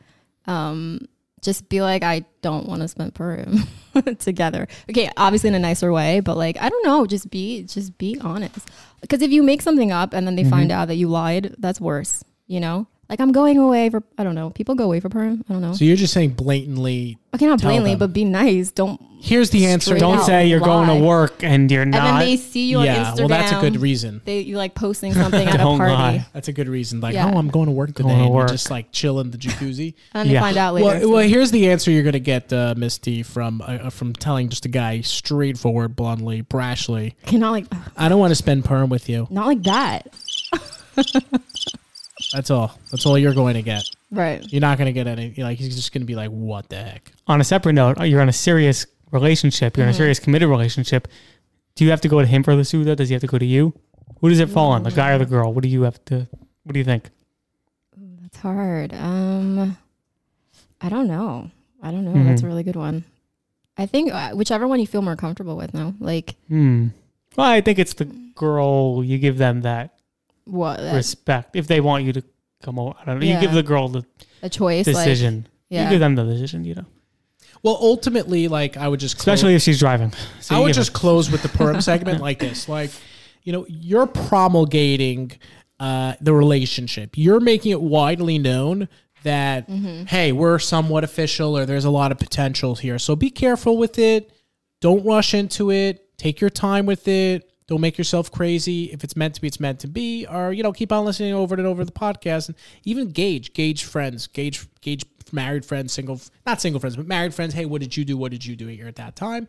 Um, 0.47 1.08
just 1.41 1.70
be 1.70 1.82
like, 1.84 2.01
I 2.03 2.26
don't 2.41 2.68
want 2.68 2.82
to 2.82 2.88
spend 2.88 3.14
Purim 3.14 3.60
together. 4.20 4.68
Okay, 4.89 5.10
obviously 5.16 5.49
in 5.49 5.56
a 5.56 5.60
nicer 5.60 5.91
way, 5.93 6.22
but 6.22 6.36
like 6.38 6.58
I 6.60 6.70
don't 6.70 6.84
know, 6.86 7.06
just 7.06 7.30
be 7.30 7.64
just 7.64 7.97
be 7.99 8.18
honest. 8.20 8.68
Because 9.01 9.22
if 9.22 9.32
you 9.32 9.43
make 9.43 9.62
something 9.62 9.91
up 9.91 10.14
and 10.14 10.26
then 10.26 10.36
they 10.36 10.43
find 10.43 10.72
out 10.72 10.88
that 10.88 10.95
you 10.95 11.08
lied, 11.08 11.53
that's 11.60 11.80
worse. 11.80 12.24
You 12.47 12.60
know, 12.60 12.88
like 13.10 13.20
I'm 13.20 13.32
going 13.32 13.58
away 13.58 13.89
for 13.89 14.03
I 14.18 14.24
don't 14.24 14.36
know. 14.36 14.49
People 14.49 14.76
go 14.76 14.86
away 14.86 14.99
for 14.99 15.10
Purim. 15.10 15.43
I 15.49 15.53
don't 15.53 15.62
know. 15.62 15.74
So 15.74 15.86
you're 15.86 15.95
just 15.95 16.14
saying 16.14 16.32
blatantly. 16.32 17.18
okay, 17.34 17.45
not 17.45 17.60
tell 17.60 17.70
blatantly, 17.70 17.91
them. 17.91 17.99
but 17.99 18.14
be 18.14 18.26
nice. 18.26 18.72
Don't. 18.72 19.01
Here's 19.22 19.49
the 19.49 19.66
answer. 19.66 19.86
Straight 19.91 19.99
don't 20.01 20.18
out 20.20 20.26
say 20.28 20.45
you're 20.47 20.60
going 20.60 20.88
to 20.88 21.03
work 21.03 21.43
and 21.43 21.72
you're 21.72 21.82
And 21.82 21.89
not. 21.91 22.20
then 22.20 22.20
they 22.20 22.38
see 22.38 22.70
you 22.70 22.78
on 22.80 22.86
yeah. 22.86 23.06
Instagram. 23.06 23.18
Well, 23.20 23.28
that's 23.30 23.51
a 23.53 23.60
good 23.62 23.78
reason. 23.82 24.22
They 24.24 24.41
you 24.41 24.56
like 24.58 24.76
posting 24.76 25.14
something 25.14 25.47
at 25.47 25.56
a 25.56 25.58
Don't 25.58 25.78
party, 25.78 25.93
lie. 25.93 26.26
That's 26.34 26.47
a 26.47 26.53
good 26.53 26.68
reason. 26.68 26.99
Like, 27.01 27.16
Yeah. 27.16 27.32
oh, 27.34 27.38
I'm 27.38 27.47
going 27.49 27.66
to 27.66 27.72
work 27.72 27.89
today. 27.95 28.03
Going 28.03 28.16
to 28.16 28.22
and 28.26 28.30
you're 28.34 28.36
work. 28.43 28.49
just 28.51 28.70
like 28.70 28.91
chill 28.91 29.20
in 29.20 29.32
the 29.32 29.38
jacuzzi. 29.39 29.95
and 30.14 30.28
then 30.30 30.34
they 30.36 30.39
find 30.39 30.58
out 30.58 30.76
later. 30.76 30.86
well, 30.86 31.01
so- 31.01 31.10
well, 31.10 31.28
here's 31.28 31.49
the 31.49 31.70
answer 31.72 31.89
you're 31.89 32.03
going 32.03 32.14
to 32.14 32.20
get, 32.20 32.53
uh, 32.53 32.76
Misty, 32.78 33.24
from 33.24 33.62
uh, 33.66 33.89
from 33.89 34.14
telling 34.14 34.49
just 34.49 34.66
a 34.66 34.70
guy 34.70 35.01
straightforward, 35.01 35.95
bluntly, 35.95 36.43
brashly. 36.43 37.14
okay, 37.26 37.38
not 37.38 37.49
like 37.51 37.66
I 37.97 38.10
don't 38.10 38.20
want 38.20 38.30
to 38.32 38.36
spend 38.36 38.64
Purim 38.66 38.89
with 38.89 39.10
you. 39.10 39.28
not 39.32 39.47
like 39.47 39.64
that. 39.64 40.14
That's 42.34 42.50
all. 42.52 42.78
That's 42.92 43.06
all 43.06 43.18
you're 43.18 43.34
going 43.34 43.56
to 43.56 43.62
get. 43.62 43.84
Right. 44.12 44.44
You're 44.52 44.62
not 44.62 44.78
going 44.78 44.88
to 44.88 44.94
get 44.94 45.08
any. 45.08 45.34
Like 45.38 45.58
he's 45.58 45.76
just 45.76 45.92
going 45.94 46.02
to 46.02 46.06
be 46.06 46.16
like, 46.16 46.30
what 46.30 46.70
the 46.70 46.78
heck? 46.78 47.12
on 47.28 47.42
a 47.42 47.44
separate 47.44 47.74
note, 47.74 48.00
you're 48.06 48.22
in 48.22 48.30
a 48.30 48.34
serious 48.34 48.86
relationship. 49.12 49.78
You're 49.78 49.86
in 49.86 49.92
a 49.92 49.94
serious 49.96 50.20
committed 50.20 50.50
relationship. 50.50 51.08
Do 51.76 51.84
you 51.84 51.90
have 51.92 52.02
to 52.02 52.08
go 52.08 52.20
to 52.22 52.26
him 52.28 52.44
for 52.44 52.56
the 52.56 52.64
Suda? 52.66 52.96
Does 52.96 53.10
he 53.10 53.14
have 53.14 53.22
to 53.22 53.28
go 53.28 53.38
to 53.38 53.46
you? 53.46 53.74
Who 54.22 54.30
does 54.30 54.40
it 54.40 54.50
fall 54.50 54.72
on, 54.72 54.84
the 54.84 54.92
guy 54.92 55.12
or 55.12 55.18
the 55.18 55.26
girl? 55.26 55.54
What 55.54 55.64
do 55.64 55.70
you 55.70 55.82
have 55.84 56.04
to? 56.06 56.28
What 56.64 56.74
do 56.74 56.80
you 56.80 56.86
think? 56.86 57.10
That's 58.22 58.38
hard. 58.38 58.94
Um, 58.94 59.78
I 60.82 60.90
don't 60.90 61.08
know. 61.08 61.52
I 61.82 61.92
don't 61.92 62.06
know. 62.06 62.24
That's 62.24 62.42
a 62.42 62.48
really 62.48 62.64
good 62.64 62.76
one. 62.76 63.04
I 63.78 63.86
think 63.86 64.14
uh, 64.14 64.32
whichever 64.32 64.68
one 64.68 64.80
you 64.80 64.88
feel 64.88 65.02
more 65.02 65.16
comfortable 65.18 65.58
with. 65.58 65.74
No, 65.74 65.94
like 66.00 66.36
Hmm. 66.48 66.88
Well, 67.36 67.48
I 67.48 67.60
think 67.62 67.78
it's 67.80 67.94
the 67.94 68.06
girl. 68.06 69.04
You 69.04 69.18
give 69.18 69.38
them 69.38 69.62
that 69.62 69.95
what 70.46 70.78
that- 70.78 70.96
respect 70.96 71.56
if 71.56 71.68
they 71.68 71.82
want 71.82 72.04
you 72.06 72.14
to 72.14 72.24
come 72.64 72.80
over. 72.80 72.93
I 73.00 73.06
don't 73.06 73.20
know. 73.20 73.26
You 73.26 73.39
give 73.39 73.52
the 73.54 73.64
girl 73.64 73.88
the 73.89 74.06
a 74.41 74.50
choice. 74.50 74.88
Like, 74.88 74.96
decision. 74.96 75.48
yeah. 75.70 75.84
You 75.86 75.89
give 75.91 76.00
them 76.00 76.16
the 76.16 76.24
decision. 76.24 76.64
You 76.64 76.76
know, 76.76 76.86
Well, 77.64 77.78
ultimately, 77.82 78.48
like 78.48 78.78
I 78.78 78.88
would 78.88 79.00
just 79.00 79.18
close- 79.18 79.34
especially 79.36 79.56
if 79.56 79.62
she's 79.62 79.80
driving. 79.80 80.14
So 80.39 80.56
I 80.56 80.58
you 80.58 80.64
would 80.64 80.70
give 80.70 80.76
just 80.78 80.89
her- 80.93 80.98
close 81.00 81.30
with 81.32 81.41
the 81.43 81.50
Purim 81.58 81.82
segment 81.82 82.22
like 82.22 82.39
this. 82.39 82.68
Like, 82.70 82.91
you 83.43 83.52
know, 83.54 83.66
you're 83.70 84.08
promulgating 84.08 85.32
uh, 85.80 86.14
the 86.22 86.34
relationship. 86.34 87.12
You're 87.16 87.39
making 87.39 87.72
it 87.72 87.82
widely 87.82 88.38
known 88.39 88.88
that 89.24 89.68
hey, 90.08 90.32
we're 90.32 90.60
somewhat 90.60 91.04
official 91.04 91.58
or 91.58 91.66
there's 91.66 91.86
a 91.86 91.89
lot 91.89 92.12
of 92.12 92.20
potential 92.20 92.76
here. 92.76 93.00
So 93.00 93.16
be 93.16 93.32
careful 93.32 93.78
with 93.78 93.98
it. 93.98 94.32
Don't 94.82 95.04
rush 95.04 95.34
into 95.34 95.72
it. 95.72 96.16
Take 96.18 96.39
your 96.39 96.52
time 96.52 96.86
with 96.86 97.08
it. 97.08 97.50
Don't 97.68 97.82
make 97.82 97.97
yourself 97.97 98.32
crazy. 98.32 98.91
If 98.91 99.03
it's 99.03 99.16
meant 99.16 99.36
to 99.36 99.41
be, 99.41 99.47
it's 99.47 99.59
meant 99.59 99.80
to 99.80 99.88
be. 99.88 100.28
Or 100.28 100.53
you 100.53 100.61
know, 100.61 100.72
keep 100.72 100.91
on 100.91 101.05
listening 101.05 101.34
over 101.34 101.55
and 101.55 101.66
over 101.66 101.84
the 101.84 101.91
podcast, 101.91 102.47
and 102.47 102.57
even 102.84 103.09
gauge, 103.09 103.53
gauge 103.53 103.84
friends, 103.84 104.28
gauge, 104.28 104.68
gauge 104.82 105.03
married 105.32 105.66
friends, 105.66 105.91
single, 105.91 106.22
not 106.45 106.61
single 106.61 106.80
friends, 106.80 106.95
but 106.95 107.07
married 107.07 107.34
friends. 107.34 107.53
Hey, 107.53 107.66
what 107.66 107.82
did 107.82 107.97
you 107.97 108.05
do? 108.05 108.18
What 108.18 108.32
did 108.32 108.45
you 108.45 108.55
do 108.55 108.68
here 108.68 108.88
at 108.88 108.97
that 108.97 109.16
time? 109.16 109.47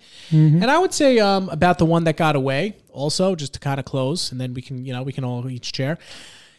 And 0.62 0.70
I 0.70 0.78
would 0.78 0.94
say 0.94 1.18
um, 1.18 1.48
about 1.50 1.78
the 1.78 1.84
one 1.84 2.04
that 2.04 2.16
got 2.16 2.36
away. 2.36 2.76
Also, 2.90 3.34
just 3.34 3.54
to 3.54 3.60
kind 3.60 3.78
of 3.78 3.84
close, 3.84 4.32
and 4.32 4.40
then 4.40 4.54
we 4.54 4.62
can, 4.62 4.84
you 4.84 4.92
know, 4.92 5.02
we 5.02 5.12
can 5.12 5.24
all 5.24 5.48
each 5.50 5.74
share. 5.74 5.98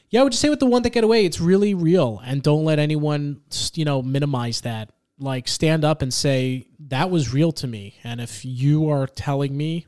Yeah, 0.09 0.21
I 0.21 0.23
would 0.23 0.31
just 0.31 0.41
say 0.41 0.49
with 0.49 0.59
the 0.59 0.67
one 0.67 0.83
that 0.83 0.91
got 0.91 1.03
away, 1.03 1.25
it's 1.25 1.41
really 1.41 1.73
real, 1.73 2.21
and 2.23 2.41
don't 2.43 2.63
let 2.63 2.79
anyone, 2.79 3.41
you 3.73 3.83
know, 3.83 4.01
minimize 4.01 4.61
that. 4.61 4.91
Like, 5.19 5.47
stand 5.47 5.83
up 5.83 6.03
and 6.03 6.13
say 6.13 6.67
that 6.79 7.09
was 7.09 7.33
real 7.33 7.51
to 7.53 7.67
me, 7.67 7.95
and 8.03 8.21
if 8.21 8.45
you 8.45 8.89
are 8.91 9.07
telling 9.07 9.57
me 9.57 9.87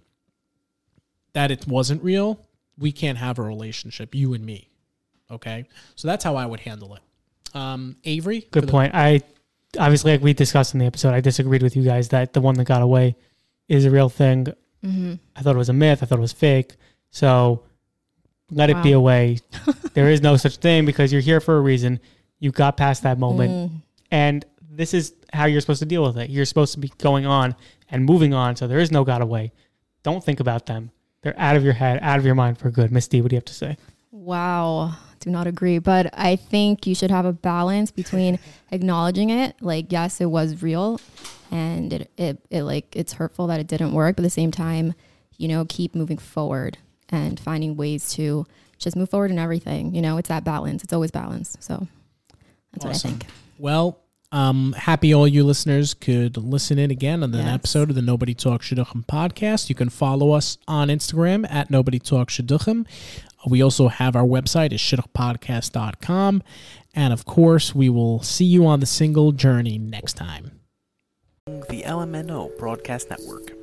that 1.33 1.51
it 1.51 1.67
wasn't 1.67 2.03
real, 2.03 2.39
we 2.77 2.91
can't 2.91 3.17
have 3.17 3.39
a 3.39 3.41
relationship, 3.41 4.15
you 4.15 4.33
and 4.33 4.45
me. 4.45 4.69
Okay, 5.31 5.65
so 5.95 6.07
that's 6.07 6.23
how 6.23 6.35
I 6.35 6.45
would 6.45 6.59
handle 6.61 6.95
it. 6.95 7.01
Um, 7.55 7.97
Avery, 8.03 8.41
for 8.41 8.49
Good 8.51 8.63
the- 8.67 8.71
point. 8.71 8.93
I 8.95 9.21
obviously, 9.77 10.11
like 10.13 10.21
we 10.21 10.33
discussed 10.33 10.73
in 10.73 10.79
the 10.79 10.85
episode, 10.85 11.13
I 11.13 11.21
disagreed 11.21 11.61
with 11.61 11.75
you 11.75 11.83
guys 11.83 12.09
that 12.09 12.33
the 12.33 12.41
one 12.41 12.55
that 12.55 12.65
got 12.65 12.81
away 12.81 13.15
is 13.67 13.85
a 13.85 13.91
real 13.91 14.09
thing. 14.09 14.45
Mm-hmm. 14.83 15.13
I 15.35 15.41
thought 15.41 15.55
it 15.55 15.59
was 15.59 15.69
a 15.69 15.73
myth. 15.73 16.01
I 16.01 16.05
thought 16.07 16.17
it 16.17 16.21
was 16.21 16.33
fake. 16.33 16.75
So 17.11 17.63
let 18.49 18.69
it 18.71 18.81
be 18.81 18.93
Wow. 18.95 18.99
away. 19.01 19.37
there 19.93 20.09
is 20.09 20.21
no 20.21 20.35
such 20.37 20.57
thing 20.57 20.85
because 20.85 21.11
you're 21.11 21.21
here 21.21 21.39
for 21.39 21.57
a 21.57 21.61
reason. 21.61 21.99
You 22.39 22.51
got 22.51 22.77
past 22.77 23.03
that 23.03 23.19
moment, 23.19 23.51
Mm. 23.51 23.81
and 24.11 24.45
this 24.71 24.93
is 24.93 25.13
how 25.33 25.45
you're 25.45 25.61
supposed 25.61 25.79
to 25.81 25.85
deal 25.85 26.03
with 26.03 26.17
it. 26.17 26.29
You're 26.29 26.45
supposed 26.45 26.73
to 26.73 26.79
be 26.79 26.91
going 26.97 27.25
on 27.27 27.55
and 27.91 28.05
moving 28.05 28.33
on. 28.33 28.55
So 28.55 28.67
there 28.67 28.79
is 28.79 28.91
no 28.91 29.03
got 29.03 29.21
away. 29.21 29.51
Don't 30.03 30.23
think 30.23 30.39
about 30.39 30.65
them. 30.65 30.89
They're 31.21 31.37
out 31.37 31.55
of 31.55 31.63
your 31.63 31.73
head, 31.73 31.99
out 32.01 32.19
of 32.19 32.25
your 32.25 32.35
mind 32.35 32.57
for 32.57 32.69
good. 32.69 32.91
Misty, 32.91 33.21
what 33.21 33.29
do 33.29 33.35
you 33.35 33.37
have 33.37 33.45
to 33.45 33.53
say? 33.53 33.77
Wow. 34.11 34.93
Do 35.19 35.29
not 35.29 35.47
agree. 35.47 35.79
But 35.79 36.09
I 36.13 36.35
think 36.35 36.87
you 36.87 36.95
should 36.95 37.11
have 37.11 37.25
a 37.25 37.33
balance 37.33 37.91
between 37.91 38.39
acknowledging 38.71 39.29
it. 39.29 39.55
Like, 39.61 39.91
yes, 39.91 40.21
it 40.21 40.27
was 40.27 40.61
real 40.61 40.99
and 41.51 41.91
it, 41.91 42.11
it, 42.17 42.39
it 42.49 42.63
like 42.63 42.95
it's 42.95 43.13
hurtful 43.13 43.47
that 43.47 43.59
it 43.59 43.67
didn't 43.67 43.93
work. 43.93 44.15
But 44.15 44.21
at 44.21 44.27
the 44.27 44.29
same 44.29 44.51
time, 44.51 44.93
you 45.37 45.47
know, 45.47 45.65
keep 45.67 45.95
moving 45.95 46.17
forward 46.17 46.77
and 47.09 47.39
finding 47.39 47.75
ways 47.75 48.13
to 48.13 48.45
just 48.77 48.95
move 48.95 49.09
forward 49.09 49.31
in 49.31 49.39
everything. 49.39 49.93
You 49.93 50.01
know, 50.01 50.17
it's 50.17 50.29
that 50.29 50.43
balance. 50.43 50.83
It's 50.83 50.93
always 50.93 51.11
balance. 51.11 51.57
So 51.59 51.87
that's 52.71 52.85
what 52.85 52.95
I 52.95 52.97
think. 52.97 53.25
Well, 53.57 53.99
um, 54.31 54.73
happy 54.73 55.13
all 55.13 55.27
you 55.27 55.43
listeners 55.43 55.93
could 55.93 56.37
listen 56.37 56.77
in 56.77 56.91
again 56.91 57.23
on 57.23 57.33
an 57.33 57.45
Yes. 57.45 57.53
episode 57.55 57.89
of 57.89 57.95
the 57.95 58.01
Nobody 58.01 58.33
Talks 58.33 58.67
Shidduchim 58.69 59.05
podcast. 59.07 59.69
You 59.69 59.75
can 59.75 59.89
follow 59.89 60.31
us 60.31 60.57
on 60.67 60.89
Instagram 60.89 61.45
at 61.49 61.69
Nobody 61.71 61.97
Talks 61.99 62.37
Shidduchim. 62.37 62.85
We 63.47 63.61
also 63.61 63.87
have 63.87 64.15
our 64.15 64.23
website 64.25 64.71
is 64.73 64.81
shidduchpodcast.com. 64.81 66.43
And 66.93 67.13
of 67.13 67.25
course, 67.25 67.73
we 67.73 67.89
will 67.89 68.21
see 68.21 68.45
you 68.45 68.65
on 68.65 68.79
the 68.81 68.85
single 68.85 69.31
journey 69.31 69.77
next 69.77 70.13
time. 70.13 70.59
The 71.47 71.83
LMNO 71.83 72.57
Broadcast 72.57 73.09
Network. 73.09 73.53